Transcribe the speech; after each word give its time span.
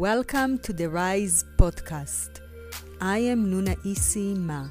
Welcome 0.00 0.56
to 0.60 0.72
the 0.72 0.88
Rise 0.88 1.44
podcast. 1.58 2.40
I 3.02 3.18
am 3.18 3.52
Nuna 3.52 3.76
Isi 3.84 4.32
Ma. 4.34 4.68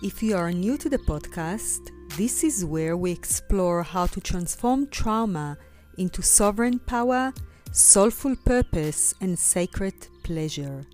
If 0.00 0.22
you 0.22 0.36
are 0.36 0.52
new 0.52 0.78
to 0.78 0.88
the 0.88 0.98
podcast, 0.98 1.90
this 2.16 2.44
is 2.44 2.64
where 2.64 2.96
we 2.96 3.10
explore 3.10 3.82
how 3.82 4.06
to 4.06 4.20
transform 4.20 4.86
trauma 4.86 5.58
into 5.98 6.22
sovereign 6.22 6.78
power, 6.78 7.32
soulful 7.72 8.36
purpose, 8.44 9.12
and 9.20 9.36
sacred 9.36 9.94
pleasure, 10.22 10.86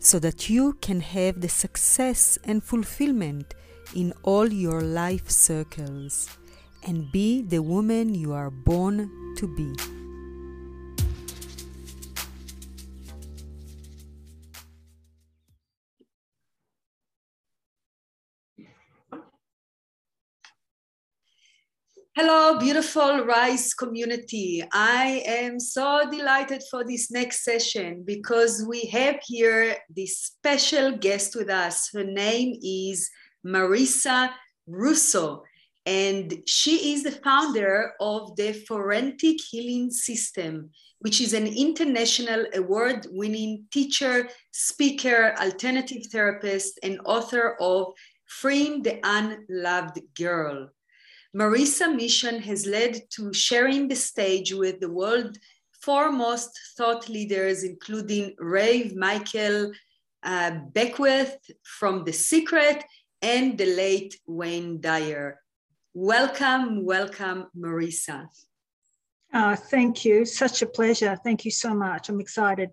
so 0.00 0.18
that 0.18 0.50
you 0.50 0.72
can 0.80 0.98
have 0.98 1.40
the 1.40 1.48
success 1.48 2.40
and 2.42 2.60
fulfillment 2.64 3.54
in 3.94 4.12
all 4.24 4.52
your 4.52 4.80
life 4.80 5.30
circles 5.30 6.36
and 6.82 7.12
be 7.12 7.42
the 7.42 7.62
woman 7.62 8.16
you 8.16 8.32
are 8.32 8.50
born 8.50 9.08
to 9.36 9.46
be. 9.54 9.95
Hello, 22.18 22.58
beautiful 22.58 23.26
Rise 23.26 23.74
community. 23.74 24.64
I 24.72 25.22
am 25.26 25.60
so 25.60 26.08
delighted 26.10 26.62
for 26.70 26.82
this 26.82 27.10
next 27.10 27.44
session 27.44 28.04
because 28.06 28.64
we 28.66 28.86
have 28.86 29.16
here 29.22 29.76
this 29.94 30.16
special 30.20 30.96
guest 30.96 31.36
with 31.36 31.50
us. 31.50 31.90
Her 31.92 32.04
name 32.04 32.58
is 32.64 33.10
Marisa 33.46 34.30
Russo, 34.66 35.42
and 35.84 36.42
she 36.46 36.94
is 36.94 37.02
the 37.02 37.10
founder 37.10 37.92
of 38.00 38.34
the 38.36 38.54
Forensic 38.66 39.36
Healing 39.50 39.90
System, 39.90 40.70
which 41.00 41.20
is 41.20 41.34
an 41.34 41.46
international 41.46 42.46
award 42.54 43.08
winning 43.10 43.66
teacher, 43.70 44.30
speaker, 44.52 45.34
alternative 45.38 46.06
therapist, 46.10 46.78
and 46.82 46.98
author 47.04 47.58
of 47.60 47.92
Freeing 48.24 48.82
the 48.82 49.00
Unloved 49.04 50.00
Girl. 50.14 50.70
Marisa's 51.36 51.94
mission 51.94 52.40
has 52.40 52.64
led 52.64 53.02
to 53.10 53.30
sharing 53.30 53.88
the 53.88 53.94
stage 53.94 54.54
with 54.54 54.80
the 54.80 54.90
world 54.90 55.36
foremost 55.82 56.50
thought 56.78 57.10
leaders, 57.10 57.62
including 57.62 58.34
Rev 58.40 58.96
Michael 58.96 59.70
uh, 60.22 60.52
Beckwith 60.72 61.36
from 61.62 62.04
The 62.04 62.12
Secret 62.12 62.82
and 63.20 63.58
the 63.58 63.66
late 63.66 64.18
Wayne 64.26 64.80
Dyer. 64.80 65.38
Welcome, 65.92 66.84
welcome, 66.86 67.48
Marisa. 67.54 68.28
Uh, 69.30 69.56
thank 69.56 70.06
you. 70.06 70.24
Such 70.24 70.62
a 70.62 70.66
pleasure. 70.66 71.18
Thank 71.22 71.44
you 71.44 71.50
so 71.50 71.74
much. 71.74 72.08
I'm 72.08 72.20
excited. 72.20 72.70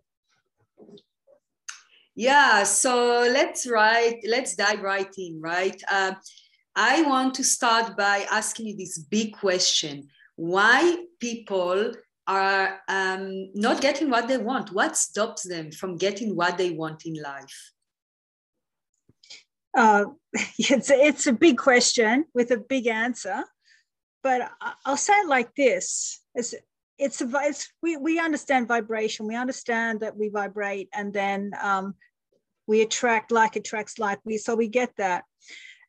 Yeah, 2.16 2.64
so 2.64 3.28
let's 3.30 3.67
write, 3.67 4.23
let's 4.25 4.56
dive 4.56 4.81
right 4.81 5.14
in, 5.17 5.41
right? 5.41 5.81
Uh, 5.91 6.14
I 6.76 7.04
want 7.04 7.36
to 7.36 7.44
start 7.44 7.96
by 7.96 8.26
asking 8.32 8.68
you 8.68 8.78
this 8.78 8.98
big 8.98 9.34
question. 9.34 10.08
Why 10.36 11.06
people 11.20 11.94
are 12.26 12.80
um, 12.88 13.50
not 13.54 13.82
getting 13.82 14.10
what 14.10 14.28
they 14.28 14.38
want? 14.38 14.72
What 14.72 14.98
stops 14.98 15.48
them 15.48 15.72
from 15.72 15.98
getting 15.98 16.36
what 16.36 16.58
they 16.58 16.72
want 16.72 17.06
in 17.06 17.22
life? 17.22 17.72
Uh, 19.78 20.06
it's, 20.34 20.90
it's 20.90 21.28
a 21.28 21.34
big 21.34 21.58
question 21.58 22.26
with 22.34 22.52
a 22.52 22.58
big 22.58 22.88
answer, 22.88 23.44
but 24.24 24.50
I'll 24.86 24.98
say 24.98 25.14
it 25.14 25.28
like 25.28 25.54
this. 25.56 26.22
It's, 26.34 26.56
it's, 26.98 27.22
a, 27.22 27.30
it's 27.44 27.72
we, 27.84 27.98
we 27.98 28.20
understand 28.20 28.68
vibration, 28.68 29.28
we 29.28 29.36
understand 29.36 30.00
that 30.00 30.18
we 30.18 30.30
vibrate, 30.30 30.90
and 30.94 31.14
then 31.14 31.52
um, 31.62 31.96
we 32.68 32.81
attract 32.81 33.31
like 33.31 33.56
attracts 33.56 34.00
like. 34.00 34.20
We 34.24 34.38
so 34.38 34.56
we 34.56 34.70
get 34.70 34.96
that 34.97 35.26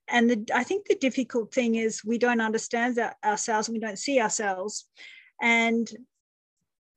and 0.08 0.30
the, 0.30 0.44
I 0.54 0.64
think 0.64 0.86
the 0.86 0.96
difficult 0.96 1.52
thing 1.52 1.76
is 1.76 2.04
we 2.04 2.18
don't 2.18 2.40
understand 2.40 2.96
that 2.96 3.16
ourselves 3.24 3.68
and 3.68 3.74
we 3.74 3.80
don't 3.80 3.98
see 3.98 4.20
ourselves. 4.20 4.86
And 5.40 5.88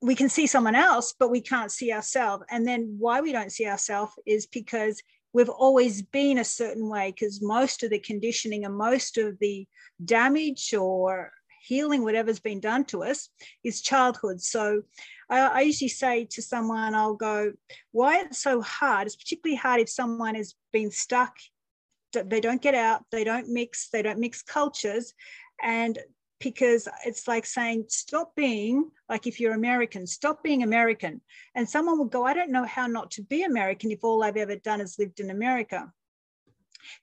we 0.00 0.14
can 0.14 0.28
see 0.28 0.46
someone 0.46 0.74
else, 0.74 1.14
but 1.18 1.30
we 1.30 1.40
can't 1.40 1.72
see 1.72 1.92
ourselves. 1.92 2.44
And 2.50 2.66
then 2.66 2.96
why 2.98 3.20
we 3.20 3.32
don't 3.32 3.52
see 3.52 3.66
ourselves 3.66 4.12
is 4.26 4.46
because 4.46 5.02
we've 5.32 5.48
always 5.48 6.02
been 6.02 6.38
a 6.38 6.44
certain 6.44 6.88
way, 6.88 7.10
because 7.10 7.42
most 7.42 7.82
of 7.82 7.90
the 7.90 7.98
conditioning 7.98 8.64
and 8.64 8.76
most 8.76 9.18
of 9.18 9.38
the 9.40 9.66
damage 10.04 10.72
or 10.72 11.32
healing, 11.62 12.04
whatever's 12.04 12.40
been 12.40 12.60
done 12.60 12.84
to 12.86 13.02
us, 13.02 13.28
is 13.64 13.82
childhood. 13.82 14.40
So 14.40 14.82
I, 15.28 15.40
I 15.40 15.60
usually 15.62 15.88
say 15.88 16.26
to 16.30 16.42
someone, 16.42 16.94
I'll 16.94 17.14
go, 17.14 17.52
why 17.90 18.20
it's 18.20 18.38
so 18.38 18.60
hard? 18.62 19.06
It's 19.06 19.16
particularly 19.16 19.56
hard 19.56 19.80
if 19.80 19.88
someone 19.88 20.36
has 20.36 20.54
been 20.72 20.90
stuck 20.90 21.34
they 22.12 22.40
don't 22.40 22.62
get 22.62 22.74
out 22.74 23.04
they 23.10 23.24
don't 23.24 23.48
mix 23.48 23.88
they 23.90 24.02
don't 24.02 24.18
mix 24.18 24.42
cultures 24.42 25.14
and 25.62 25.98
because 26.40 26.88
it's 27.04 27.26
like 27.26 27.44
saying 27.44 27.84
stop 27.88 28.34
being 28.36 28.90
like 29.08 29.26
if 29.26 29.40
you're 29.40 29.54
american 29.54 30.06
stop 30.06 30.42
being 30.42 30.62
american. 30.62 31.20
And 31.54 31.68
someone 31.68 31.98
will 31.98 32.06
go 32.06 32.24
i 32.24 32.34
don't 32.34 32.52
know 32.52 32.64
how 32.64 32.86
not 32.86 33.10
to 33.12 33.22
be 33.22 33.42
american 33.42 33.90
if 33.90 34.04
all 34.04 34.22
i've 34.22 34.36
ever 34.36 34.56
done 34.56 34.80
is 34.80 34.98
lived 34.98 35.20
in 35.20 35.30
america. 35.30 35.92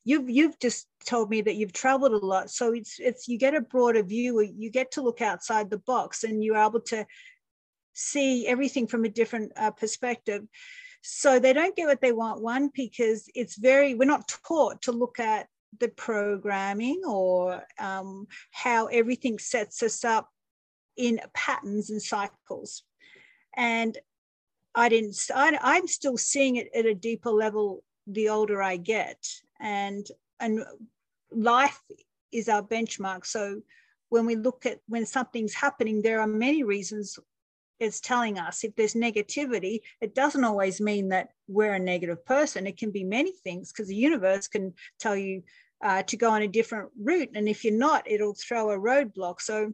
You've 0.03 0.29
you've 0.29 0.57
just 0.59 0.87
told 1.05 1.29
me 1.29 1.41
that 1.41 1.55
you've 1.55 1.73
traveled 1.73 2.13
a 2.13 2.25
lot 2.25 2.49
so 2.49 2.73
it's 2.73 2.97
it's 2.99 3.27
you 3.27 3.37
get 3.37 3.53
a 3.53 3.61
broader 3.61 4.03
view 4.03 4.39
you 4.41 4.71
get 4.71 4.91
to 4.91 5.01
look 5.01 5.21
outside 5.21 5.69
the 5.69 5.79
box 5.79 6.23
and 6.23 6.43
you're 6.43 6.57
able 6.57 6.81
to 6.81 7.05
see 7.93 8.47
everything 8.47 8.87
from 8.87 9.05
a 9.05 9.09
different 9.09 9.51
uh, 9.55 9.71
perspective 9.71 10.43
so 11.07 11.37
they 11.37 11.53
don't 11.53 11.75
get 11.75 11.85
what 11.85 12.01
they 12.01 12.11
want, 12.11 12.41
one, 12.41 12.71
because 12.73 13.29
it's 13.35 13.57
very, 13.57 13.93
we're 13.93 14.05
not 14.05 14.27
taught 14.27 14.81
to 14.81 14.91
look 14.91 15.19
at 15.19 15.47
the 15.79 15.89
programming 15.89 17.03
or 17.05 17.63
um, 17.77 18.25
how 18.49 18.87
everything 18.87 19.37
sets 19.37 19.83
us 19.83 20.03
up 20.03 20.31
in 20.97 21.21
patterns 21.35 21.91
and 21.91 22.01
cycles. 22.01 22.81
And 23.55 23.95
I 24.73 24.89
didn't, 24.89 25.15
I, 25.33 25.55
I'm 25.61 25.87
still 25.87 26.17
seeing 26.17 26.55
it 26.55 26.69
at 26.73 26.87
a 26.87 26.95
deeper 26.95 27.29
level 27.29 27.83
the 28.07 28.29
older 28.29 28.63
I 28.63 28.77
get. 28.77 29.23
And, 29.59 30.07
and 30.39 30.65
life 31.31 31.79
is 32.31 32.49
our 32.49 32.63
benchmark. 32.63 33.27
So 33.27 33.61
when 34.09 34.25
we 34.25 34.35
look 34.35 34.65
at 34.65 34.79
when 34.87 35.05
something's 35.05 35.53
happening, 35.53 36.01
there 36.01 36.19
are 36.19 36.27
many 36.27 36.63
reasons 36.63 37.19
it's 37.79 37.99
telling 37.99 38.39
us. 38.39 38.63
If 38.63 38.75
there's 38.75 38.93
negativity 38.93 39.79
it 40.01 40.15
doesn't 40.15 40.43
always 40.43 40.79
mean 40.81 41.09
that 41.09 41.29
we're 41.47 41.73
a 41.73 41.79
negative 41.79 42.25
person. 42.25 42.67
It 42.67 42.77
can 42.77 42.91
be 42.91 43.03
many 43.03 43.33
things 43.43 43.71
because 43.71 43.87
the 43.87 43.95
universe 43.95 44.47
can 44.47 44.73
tell 44.99 45.15
you 45.15 45.43
uh, 45.83 46.03
to 46.03 46.17
go 46.17 46.31
on 46.31 46.41
a 46.41 46.47
different 46.47 46.89
route. 46.99 47.29
And 47.35 47.47
if 47.47 47.63
you're 47.63 47.73
not 47.73 48.09
it'll 48.09 48.35
throw 48.35 48.71
a 48.71 48.79
roadblock. 48.79 49.41
So 49.41 49.73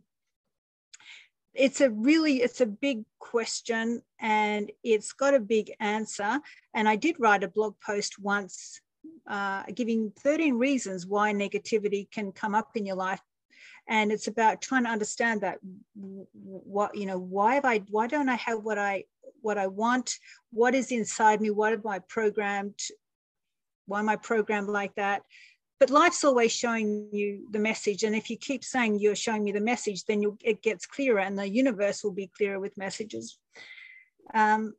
it's 1.54 1.82
a 1.82 1.90
really 1.90 2.42
it's 2.42 2.62
a 2.62 2.66
big 2.66 3.04
question 3.20 4.02
and 4.20 4.72
it's 4.84 5.12
got 5.14 5.34
a 5.34 5.40
big 5.40 5.72
answer. 5.80 6.40
And 6.74 6.88
i 6.88 6.96
did 6.96 7.18
write 7.20 7.44
a 7.44 7.50
blog 7.50 7.76
post 7.86 8.20
once 8.20 8.80
uh, 9.28 9.64
giving 9.74 10.12
13 10.20 10.56
reasons 10.56 11.06
why 11.06 11.34
negativity 11.34 12.10
can 12.12 12.32
come 12.32 12.56
up 12.56 12.72
in 12.76 12.86
your 12.86 12.96
life 12.96 13.22
and 13.88 14.12
it's 14.12 14.28
about 14.28 14.62
trying 14.62 14.84
to 14.84 14.90
understand 14.90 15.42
that 15.42 15.60
what 15.94 16.96
you 16.96 17.06
know 17.06 17.18
why 17.18 17.56
have 17.56 17.66
i 17.66 17.80
why 17.90 18.08
don't 18.08 18.30
i 18.30 18.36
have 18.36 18.64
what 18.64 18.78
i 18.78 19.04
what 19.42 19.58
i 19.58 19.68
want? 19.68 20.18
What 20.52 20.76
is 20.76 20.92
inside 20.92 21.42
me? 21.42 21.50
What 21.50 21.74
am 21.74 21.88
i 21.88 22.00
programmed? 22.00 22.80
Why 23.88 24.00
am 24.00 24.10
i 24.10 24.16
programmed 24.16 24.70
like 24.70 24.96
that? 24.96 25.24
But 25.80 25.90
life's 25.90 26.24
always 26.24 26.52
showing 26.52 27.10
you 27.12 27.48
the 27.52 27.60
message. 27.60 28.04
And 28.04 28.16
if 28.16 28.30
you 28.30 28.38
keep 28.38 28.64
saying 28.64 29.00
you're 29.00 29.16
showing 29.16 29.44
me 29.44 29.52
the 29.52 29.60
message 29.60 30.06
then 30.06 30.22
you 30.22 30.38
it 30.44 30.62
gets 30.62 30.86
clearer 30.86 31.20
and 31.20 31.38
the 31.38 31.50
universe 31.50 32.04
will 32.04 32.14
be 32.14 32.32
clearer 32.38 32.60
with 32.60 32.78
messages. 32.78 33.38
Um, 34.34 34.74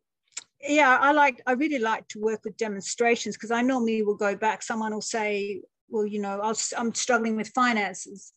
yeah 0.60 0.96
i 1.00 1.10
like 1.10 1.42
i 1.44 1.52
really 1.52 1.80
like 1.80 2.06
to 2.06 2.20
work 2.20 2.44
with 2.44 2.56
demonstrations 2.56 3.36
because 3.36 3.50
i 3.50 3.62
normally 3.62 4.02
will 4.02 4.14
go 4.14 4.36
back. 4.36 4.62
Someone 4.62 4.94
will 4.94 5.00
say 5.00 5.60
well 5.88 6.06
you 6.06 6.20
know 6.20 6.40
i 6.40 6.52
i'm 6.78 6.94
struggling 6.94 7.36
with 7.36 7.48
finances 7.48 8.32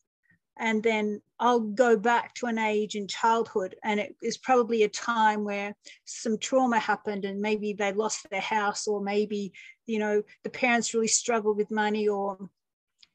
and 0.57 0.81
then 0.81 1.21
I'll 1.39 1.59
go 1.59 1.97
back 1.97 2.33
to 2.35 2.45
an 2.45 2.57
age 2.57 2.95
in 2.95 3.07
childhood, 3.07 3.75
and 3.83 3.99
it 3.99 4.15
is 4.21 4.37
probably 4.37 4.83
a 4.83 4.89
time 4.89 5.43
where 5.43 5.75
some 6.05 6.37
trauma 6.37 6.79
happened, 6.79 7.25
and 7.25 7.41
maybe 7.41 7.73
they 7.73 7.91
lost 7.91 8.29
their 8.29 8.41
house, 8.41 8.87
or 8.87 9.01
maybe 9.01 9.53
you 9.85 9.99
know 9.99 10.23
the 10.43 10.49
parents 10.49 10.93
really 10.93 11.07
struggled 11.07 11.57
with 11.57 11.71
money, 11.71 12.07
or 12.07 12.49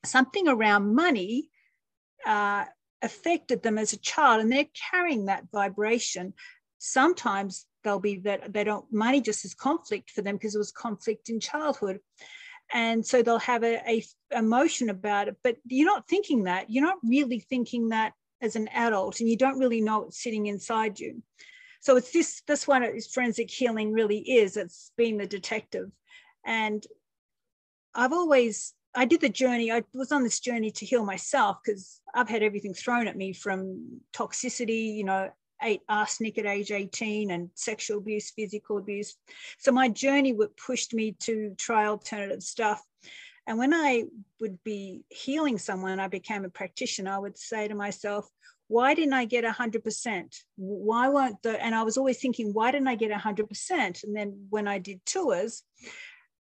something 0.05 0.49
around 0.49 0.95
money 0.95 1.49
uh, 2.27 2.65
affected 3.03 3.63
them 3.63 3.79
as 3.79 3.93
a 3.93 3.99
child, 3.99 4.41
and 4.41 4.53
they're 4.53 4.67
carrying 4.91 5.27
that 5.27 5.45
vibration. 5.53 6.35
Sometimes 6.79 7.67
they'll 7.85 8.01
be 8.01 8.17
that 8.17 8.53
they 8.53 8.65
don't 8.65 8.91
money 8.93 9.21
just 9.21 9.45
is 9.45 9.55
conflict 9.55 10.11
for 10.11 10.23
them 10.23 10.37
because 10.37 10.55
it 10.55 10.59
was 10.59 10.73
conflict 10.73 11.31
in 11.31 11.41
childhood 11.41 11.99
and 12.73 13.05
so 13.05 13.23
they'll 13.23 13.39
have 13.39 13.65
a, 13.65 13.81
a, 13.89 14.05
emotion 14.37 14.91
about 14.91 15.29
it 15.29 15.37
but 15.43 15.57
you're 15.67 15.87
not 15.87 16.09
thinking 16.09 16.45
that. 16.45 16.71
You're 16.71 16.85
not 16.85 16.99
really 17.03 17.41
thinking 17.41 17.89
that 17.89 18.13
as 18.41 18.57
an 18.57 18.69
adult 18.69 19.21
and 19.21 19.29
you 19.29 19.37
don't 19.37 19.59
really 19.59 19.81
know 19.81 20.05
it's 20.05 20.23
sitting 20.23 20.47
inside 20.47 20.99
you. 20.99 21.23
So 21.81 21.97
it's 21.97 22.13
this 22.13 22.43
this 22.47 22.69
one 22.69 22.83
is 22.85 23.07
forensic 23.07 23.51
healing 23.51 23.93
really 23.93 24.19
is 24.19 24.57
it's 24.57 24.93
being 24.97 25.19
the 25.19 25.27
detective. 25.27 25.91
And 26.45 26.87
i've 27.95 28.13
always 28.13 28.75
i 28.95 29.05
did 29.05 29.21
the 29.21 29.29
journey 29.29 29.71
i 29.71 29.83
was 29.95 30.13
on 30.13 30.23
this 30.23 30.41
journey 30.41 30.71
to 30.71 30.87
heal 30.87 31.05
myself 31.05 31.57
because 31.65 32.01
i've 32.15 32.29
had 32.29 32.43
everything 32.43 32.75
thrown 32.75 33.07
at 33.07 33.17
me 33.17 33.33
from 33.33 34.01
toxicity 34.13 34.95
you 34.95 35.05
know 35.05 35.29
Uh, 35.61 35.67
ate 35.67 35.83
arsenic 35.89 36.39
at 36.39 36.47
age 36.47 36.71
18 36.71 37.31
and 37.31 37.51
sexual 37.55 37.99
abuse 37.99 38.31
physical 38.31 38.79
abuse 38.79 39.17
so 39.59 39.71
my 39.71 39.89
journey 39.89 40.33
would 40.33 40.57
pushed 40.57 40.95
me 40.95 41.13
to 41.21 41.55
try 41.59 41.87
alternative 41.87 42.43
stuff 42.43 42.83
and 43.47 43.59
when 43.59 43.75
I 43.75 44.05
would 44.41 44.63
be 44.63 45.03
healing 45.09 45.59
someone, 45.59 45.99
I 45.99 46.07
became 46.07 46.45
a 46.45 46.51
practitioner, 46.51 47.13
I 47.13 47.19
would 47.19 47.37
say 47.37 47.67
to 47.67 47.75
myself, 47.75 48.29
why 48.69 48.95
didn't 48.95 49.15
I 49.15 49.25
get 49.25 49.45
100%? 49.45 50.37
Why 50.57 51.09
weren't 51.09 51.43
the, 51.43 51.61
and 51.61 51.75
I 51.75 51.83
was 51.83 51.97
always 51.97 52.21
thinking, 52.21 52.53
why 52.53 52.71
didn't 52.71 52.87
I 52.87 52.95
get 52.95 53.11
100%? 53.11 54.05
And 54.05 54.17
then 54.17 54.47
when 54.51 54.69
I 54.69 54.79
did 54.79 55.05
tours, 55.05 55.65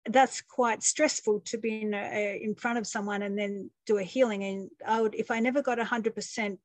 that's 0.06 0.42
quite 0.42 0.84
stressful 0.84 1.40
to 1.46 1.58
be 1.58 1.82
in, 1.82 1.96
a, 1.96 2.40
in 2.44 2.54
front 2.54 2.78
of 2.78 2.86
someone 2.86 3.24
and 3.24 3.36
then 3.36 3.72
do 3.88 3.98
a 3.98 4.04
healing. 4.04 4.44
And 4.44 4.70
I 4.86 5.02
would, 5.02 5.16
if 5.16 5.32
I 5.32 5.40
never 5.40 5.64
got 5.64 5.80
100%, 5.80 6.58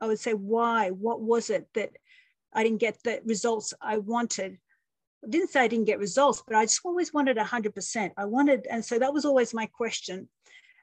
I 0.00 0.06
would 0.06 0.18
say, 0.18 0.34
why? 0.34 0.90
What 0.90 1.20
was 1.20 1.50
it 1.50 1.68
that 1.74 1.90
I 2.52 2.62
didn't 2.62 2.80
get 2.80 3.02
the 3.02 3.20
results 3.24 3.74
I 3.80 3.98
wanted? 3.98 4.58
I 5.24 5.28
didn't 5.28 5.50
say 5.50 5.60
I 5.60 5.68
didn't 5.68 5.86
get 5.86 5.98
results, 5.98 6.42
but 6.46 6.56
I 6.56 6.64
just 6.64 6.80
always 6.84 7.12
wanted 7.12 7.36
100%. 7.36 8.10
I 8.16 8.24
wanted, 8.24 8.66
and 8.70 8.84
so 8.84 8.98
that 8.98 9.12
was 9.12 9.24
always 9.24 9.52
my 9.52 9.66
question. 9.66 10.28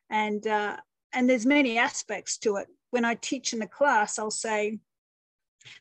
And, 0.09 0.45
uh, 0.45 0.77
and 1.13 1.29
there's 1.29 1.45
many 1.45 1.77
aspects 1.77 2.37
to 2.39 2.57
it. 2.57 2.67
When 2.91 3.03
I 3.03 3.15
teach 3.15 3.53
in 3.53 3.59
the 3.59 3.67
class, 3.67 4.19
I'll 4.19 4.31
say, 4.31 4.79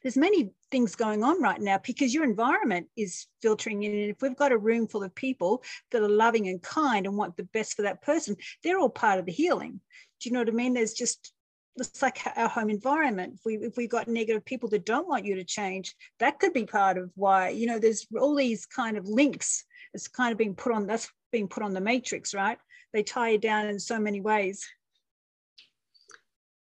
there's 0.02 0.16
many 0.16 0.50
things 0.70 0.96
going 0.96 1.22
on 1.22 1.40
right 1.40 1.60
now 1.60 1.78
because 1.78 2.12
your 2.12 2.24
environment 2.24 2.88
is 2.96 3.26
filtering 3.42 3.82
in. 3.82 3.92
And 3.92 4.10
if 4.10 4.20
we've 4.20 4.36
got 4.36 4.52
a 4.52 4.58
room 4.58 4.88
full 4.88 5.04
of 5.04 5.14
people 5.14 5.62
that 5.90 6.02
are 6.02 6.08
loving 6.08 6.48
and 6.48 6.62
kind 6.62 7.06
and 7.06 7.16
want 7.16 7.36
the 7.36 7.44
best 7.44 7.74
for 7.74 7.82
that 7.82 8.02
person, 8.02 8.36
they're 8.62 8.78
all 8.78 8.88
part 8.88 9.18
of 9.18 9.26
the 9.26 9.32
healing. 9.32 9.80
Do 10.20 10.28
you 10.28 10.32
know 10.32 10.40
what 10.40 10.48
I 10.48 10.52
mean? 10.52 10.74
There's 10.74 10.94
just 10.94 11.32
it's 11.78 12.02
like 12.02 12.18
our 12.36 12.48
home 12.48 12.70
environment. 12.70 13.34
If 13.34 13.40
we 13.44 13.56
if 13.56 13.76
we've 13.76 13.90
got 13.90 14.08
negative 14.08 14.44
people 14.44 14.68
that 14.70 14.86
don't 14.86 15.08
want 15.08 15.24
you 15.24 15.34
to 15.36 15.44
change, 15.44 15.94
that 16.18 16.38
could 16.38 16.52
be 16.52 16.64
part 16.64 16.98
of 16.98 17.10
why 17.14 17.50
you 17.50 17.66
know 17.66 17.78
there's 17.78 18.06
all 18.18 18.34
these 18.34 18.66
kind 18.66 18.96
of 18.96 19.06
links. 19.06 19.64
It's 19.94 20.08
kind 20.08 20.32
of 20.32 20.38
being 20.38 20.54
put 20.54 20.72
on. 20.72 20.86
That's 20.86 21.10
being 21.32 21.48
put 21.48 21.62
on 21.62 21.74
the 21.74 21.80
matrix, 21.80 22.34
right? 22.34 22.58
They 22.92 23.02
tie 23.02 23.30
you 23.30 23.38
down 23.38 23.66
in 23.66 23.78
so 23.78 23.98
many 23.98 24.20
ways. 24.20 24.66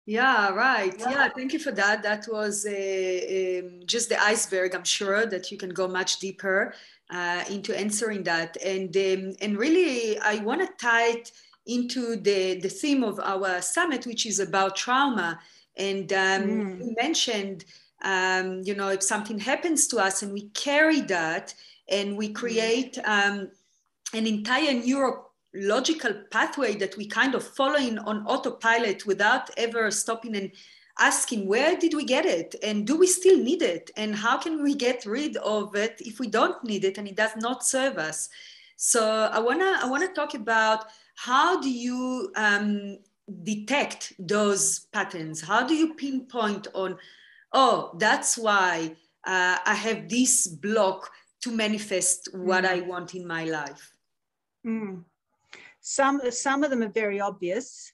Yeah, 0.05 0.51
right. 0.51 0.95
Yeah, 0.97 1.27
thank 1.27 1.51
you 1.51 1.59
for 1.59 1.71
that. 1.73 2.01
That 2.01 2.27
was 2.31 2.65
uh, 2.65 2.69
um, 2.69 3.81
just 3.85 4.07
the 4.07 4.17
iceberg. 4.21 4.73
I'm 4.73 4.85
sure 4.85 5.25
that 5.25 5.51
you 5.51 5.57
can 5.57 5.71
go 5.71 5.85
much 5.85 6.19
deeper 6.19 6.73
uh, 7.11 7.43
into 7.49 7.77
answering 7.77 8.23
that. 8.23 8.55
And 8.63 8.95
um, 8.95 9.35
and 9.41 9.57
really, 9.57 10.17
I 10.19 10.37
want 10.37 10.61
to 10.61 10.69
tie 10.79 11.09
it 11.09 11.31
into 11.67 12.15
the, 12.15 12.59
the 12.59 12.69
theme 12.69 13.03
of 13.03 13.19
our 13.19 13.61
summit, 13.61 14.05
which 14.05 14.25
is 14.25 14.39
about 14.39 14.75
trauma. 14.75 15.39
And 15.77 16.11
um, 16.13 16.43
mm. 16.43 16.79
you 16.79 16.95
mentioned, 16.99 17.65
um, 18.03 18.61
you 18.63 18.75
know, 18.75 18.89
if 18.89 19.03
something 19.03 19.39
happens 19.39 19.87
to 19.87 19.97
us 19.97 20.23
and 20.23 20.33
we 20.33 20.49
carry 20.49 21.01
that 21.01 21.53
and 21.89 22.17
we 22.17 22.29
mm. 22.29 22.35
create 22.35 22.97
um, 23.05 23.49
an 24.13 24.25
entire 24.25 24.73
neurological 24.73 26.13
pathway 26.31 26.75
that 26.75 26.95
we 26.97 27.05
kind 27.05 27.35
of 27.35 27.43
following 27.43 27.99
on 27.99 28.25
autopilot 28.25 29.05
without 29.05 29.49
ever 29.57 29.91
stopping 29.91 30.35
and 30.35 30.51
asking 30.99 31.47
where 31.47 31.77
did 31.77 31.93
we 31.93 32.03
get 32.03 32.25
it 32.25 32.55
and 32.63 32.87
do 32.87 32.97
we 32.97 33.05
still 33.05 33.37
need 33.37 33.61
it 33.61 33.91
and 33.97 34.15
how 34.15 34.37
can 34.37 34.63
we 34.63 34.73
get 34.73 35.05
rid 35.05 35.37
of 35.37 35.75
it 35.75 35.95
if 35.99 36.19
we 36.19 36.27
don't 36.27 36.63
need 36.63 36.83
it 36.83 36.97
and 36.97 37.07
it 37.07 37.15
does 37.15 37.35
not 37.37 37.63
serve 37.63 37.97
us 37.97 38.29
so 38.77 39.29
i 39.31 39.39
want 39.39 39.59
to 39.59 39.79
i 39.83 39.87
want 39.87 40.03
to 40.03 40.13
talk 40.13 40.33
about 40.33 40.85
how 41.17 41.59
do 41.59 41.69
you 41.69 42.31
um, 42.35 42.99
detect 43.43 44.13
those 44.19 44.81
patterns? 44.93 45.41
How 45.41 45.65
do 45.65 45.73
you 45.73 45.95
pinpoint 45.95 46.67
on, 46.75 46.97
oh, 47.51 47.95
that's 47.97 48.37
why 48.37 48.95
uh, 49.25 49.57
I 49.65 49.73
have 49.73 50.09
this 50.09 50.45
block 50.47 51.09
to 51.41 51.51
manifest 51.51 52.29
what 52.33 52.65
mm. 52.65 52.69
I 52.69 52.79
want 52.81 53.15
in 53.15 53.25
my 53.25 53.45
life? 53.45 53.95
Mm. 54.65 55.05
Some, 55.81 56.21
some 56.29 56.63
of 56.63 56.69
them 56.69 56.83
are 56.83 56.89
very 56.89 57.19
obvious, 57.19 57.91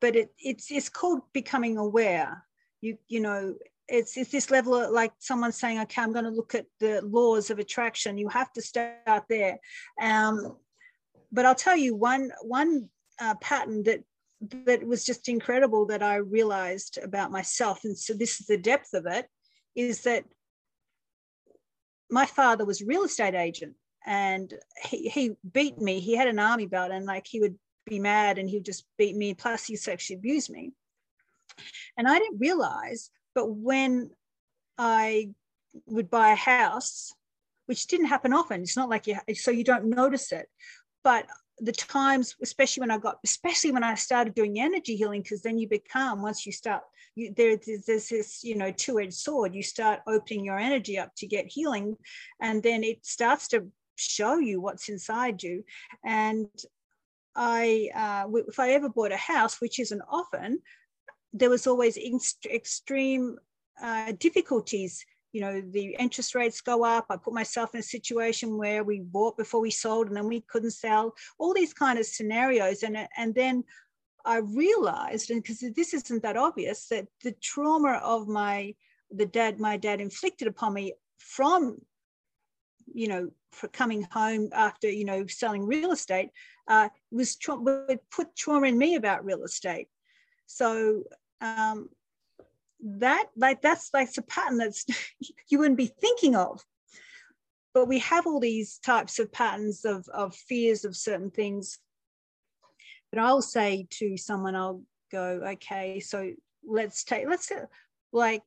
but 0.00 0.16
it, 0.16 0.34
it's, 0.38 0.72
it's 0.72 0.88
called 0.88 1.20
becoming 1.32 1.78
aware. 1.78 2.44
You, 2.80 2.98
you 3.06 3.20
know, 3.20 3.54
it's, 3.86 4.16
it's 4.16 4.32
this 4.32 4.50
level 4.50 4.74
of 4.74 4.90
like 4.90 5.12
someone 5.20 5.52
saying, 5.52 5.78
okay, 5.82 6.02
I'm 6.02 6.12
going 6.12 6.24
to 6.24 6.30
look 6.30 6.56
at 6.56 6.66
the 6.80 7.02
laws 7.02 7.50
of 7.50 7.60
attraction. 7.60 8.18
You 8.18 8.28
have 8.30 8.52
to 8.54 8.62
start 8.62 9.24
there. 9.28 9.60
Um, 10.02 10.56
but 11.34 11.44
I'll 11.44 11.54
tell 11.54 11.76
you 11.76 11.94
one 11.96 12.30
one 12.42 12.88
uh, 13.20 13.34
pattern 13.40 13.82
that 13.84 14.00
that 14.66 14.86
was 14.86 15.04
just 15.04 15.28
incredible 15.28 15.86
that 15.86 16.02
I 16.02 16.16
realized 16.16 16.98
about 17.02 17.32
myself, 17.32 17.84
and 17.84 17.98
so 17.98 18.14
this 18.14 18.40
is 18.40 18.46
the 18.46 18.56
depth 18.56 18.94
of 18.94 19.06
it, 19.06 19.26
is 19.74 20.02
that 20.02 20.24
my 22.10 22.26
father 22.26 22.64
was 22.64 22.80
a 22.80 22.86
real 22.86 23.04
estate 23.04 23.34
agent, 23.34 23.74
and 24.06 24.54
he 24.82 25.08
he 25.08 25.32
beat 25.52 25.78
me. 25.78 26.00
He 26.00 26.16
had 26.16 26.28
an 26.28 26.38
army 26.38 26.66
belt, 26.66 26.92
and 26.92 27.04
like 27.04 27.26
he 27.26 27.40
would 27.40 27.58
be 27.84 27.98
mad, 27.98 28.38
and 28.38 28.48
he 28.48 28.56
would 28.56 28.64
just 28.64 28.84
beat 28.96 29.16
me. 29.16 29.34
Plus, 29.34 29.66
he 29.66 29.76
sexually 29.76 30.18
abused 30.18 30.50
me, 30.50 30.72
and 31.98 32.06
I 32.06 32.18
didn't 32.18 32.38
realize. 32.38 33.10
But 33.34 33.50
when 33.50 34.10
I 34.78 35.30
would 35.86 36.08
buy 36.08 36.30
a 36.30 36.36
house, 36.36 37.12
which 37.66 37.88
didn't 37.88 38.06
happen 38.06 38.32
often. 38.32 38.62
It's 38.62 38.76
not 38.76 38.88
like 38.88 39.08
you, 39.08 39.16
so 39.34 39.50
you 39.50 39.64
don't 39.64 39.86
notice 39.86 40.30
it 40.30 40.48
but 41.04 41.26
the 41.60 41.72
times 41.72 42.34
especially 42.42 42.80
when 42.80 42.90
i 42.90 42.98
got 42.98 43.18
especially 43.22 43.70
when 43.70 43.84
i 43.84 43.94
started 43.94 44.34
doing 44.34 44.58
energy 44.58 44.96
healing 44.96 45.22
because 45.22 45.42
then 45.42 45.56
you 45.56 45.68
become 45.68 46.20
once 46.20 46.44
you 46.44 46.50
start 46.50 46.82
you, 47.14 47.32
there, 47.36 47.56
there's 47.86 48.08
this 48.08 48.42
you 48.42 48.56
know 48.56 48.72
two-edged 48.72 49.14
sword. 49.14 49.54
You 49.54 49.62
start 49.62 50.00
opening 50.06 50.44
your 50.44 50.58
energy 50.58 50.98
up 50.98 51.14
to 51.18 51.26
get 51.26 51.46
healing 51.46 51.96
and 52.40 52.62
then 52.62 52.82
it 52.82 53.04
starts 53.06 53.48
to 53.48 53.68
show 53.96 54.38
you 54.38 54.60
what's 54.60 54.88
inside 54.88 55.42
you. 55.42 55.64
And 56.04 56.48
i 57.36 57.90
uh, 57.94 58.28
if 58.48 58.60
i 58.60 58.70
ever 58.70 58.88
bought 58.88 59.10
a 59.10 59.16
house 59.16 59.60
which 59.60 59.80
isn't 59.80 60.02
often 60.08 60.60
there 61.32 61.50
was 61.50 61.66
always 61.66 61.98
extreme 62.48 63.36
uh, 63.82 64.12
difficulties 64.20 65.04
you 65.34 65.40
know 65.40 65.60
the 65.60 65.96
interest 65.98 66.34
rates 66.34 66.60
go 66.60 66.84
up. 66.84 67.06
I 67.10 67.16
put 67.16 67.34
myself 67.34 67.74
in 67.74 67.80
a 67.80 67.82
situation 67.96 68.56
where 68.56 68.84
we 68.84 69.00
bought 69.00 69.36
before 69.36 69.60
we 69.60 69.70
sold 69.70 70.06
and 70.06 70.16
then 70.16 70.28
we 70.28 70.40
couldn't 70.42 70.70
sell. 70.70 71.14
All 71.38 71.52
these 71.52 71.74
kind 71.74 71.98
of 71.98 72.06
scenarios. 72.06 72.82
And 72.82 72.96
and 73.16 73.34
then 73.34 73.64
i 74.26 74.38
realized 74.38 75.30
and 75.30 75.42
because 75.42 75.62
this 75.76 75.92
isn't 75.92 76.22
that 76.22 76.34
obvious 76.34 76.86
that 76.88 77.06
the 77.22 77.32
trauma 77.42 78.00
of 78.02 78.26
my 78.26 78.74
the 79.10 79.26
dad 79.26 79.60
my 79.60 79.76
dad 79.76 80.00
inflicted 80.00 80.48
upon 80.48 80.72
me 80.72 80.94
from 81.18 81.76
you 82.86 83.06
know 83.06 83.30
for 83.52 83.68
coming 83.68 84.06
home 84.10 84.48
after 84.54 84.88
you 84.88 85.04
know 85.04 85.26
selling 85.26 85.66
real 85.66 85.92
estate 85.92 86.30
uh, 86.68 86.88
was 87.10 87.36
tra- 87.36 87.58
put 88.10 88.34
trauma 88.36 88.66
in 88.66 88.78
me 88.78 88.94
about 88.94 89.24
real 89.24 89.44
estate. 89.44 89.88
So 90.46 91.04
um, 91.40 91.88
that 92.84 93.26
like 93.36 93.62
that's 93.62 93.90
like 93.94 94.10
a 94.18 94.22
pattern 94.22 94.58
that's 94.58 94.84
you 95.48 95.58
wouldn't 95.58 95.78
be 95.78 95.86
thinking 95.86 96.36
of 96.36 96.62
but 97.72 97.88
we 97.88 97.98
have 97.98 98.26
all 98.26 98.38
these 98.38 98.78
types 98.78 99.18
of 99.18 99.32
patterns 99.32 99.84
of, 99.84 100.06
of 100.12 100.34
fears 100.34 100.84
of 100.84 100.94
certain 100.94 101.30
things 101.30 101.78
but 103.10 103.20
i'll 103.20 103.42
say 103.42 103.86
to 103.90 104.16
someone 104.16 104.54
i'll 104.54 104.82
go 105.10 105.40
okay 105.46 105.98
so 105.98 106.30
let's 106.66 107.04
take 107.04 107.26
let's 107.26 107.50
like 108.12 108.42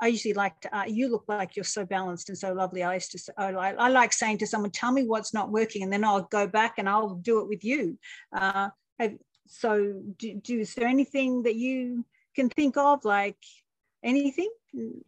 I 0.00 0.08
usually 0.08 0.34
like 0.34 0.60
to, 0.62 0.76
uh, 0.76 0.84
you 0.84 1.08
look 1.08 1.22
like 1.28 1.54
you're 1.54 1.64
so 1.64 1.86
balanced 1.86 2.28
and 2.28 2.36
so 2.36 2.52
lovely. 2.52 2.82
I 2.82 2.94
used 2.94 3.12
to, 3.12 3.18
say, 3.20 3.32
I, 3.38 3.52
I, 3.52 3.88
like 3.88 4.12
saying 4.12 4.38
to 4.38 4.48
someone, 4.48 4.72
tell 4.72 4.90
me 4.90 5.04
what's 5.06 5.32
not 5.32 5.52
working, 5.52 5.84
and 5.84 5.92
then 5.92 6.02
I'll 6.02 6.22
go 6.22 6.48
back 6.48 6.74
and 6.78 6.88
I'll 6.88 7.14
do 7.14 7.38
it 7.38 7.48
with 7.48 7.62
you. 7.62 7.96
Uh, 8.36 8.70
have, 8.98 9.14
so, 9.46 10.02
do, 10.18 10.34
do, 10.34 10.58
is 10.58 10.74
there 10.74 10.88
anything 10.88 11.44
that 11.44 11.54
you 11.54 12.04
can 12.34 12.48
think 12.48 12.76
of 12.76 13.04
like 13.04 13.38
anything 14.02 14.50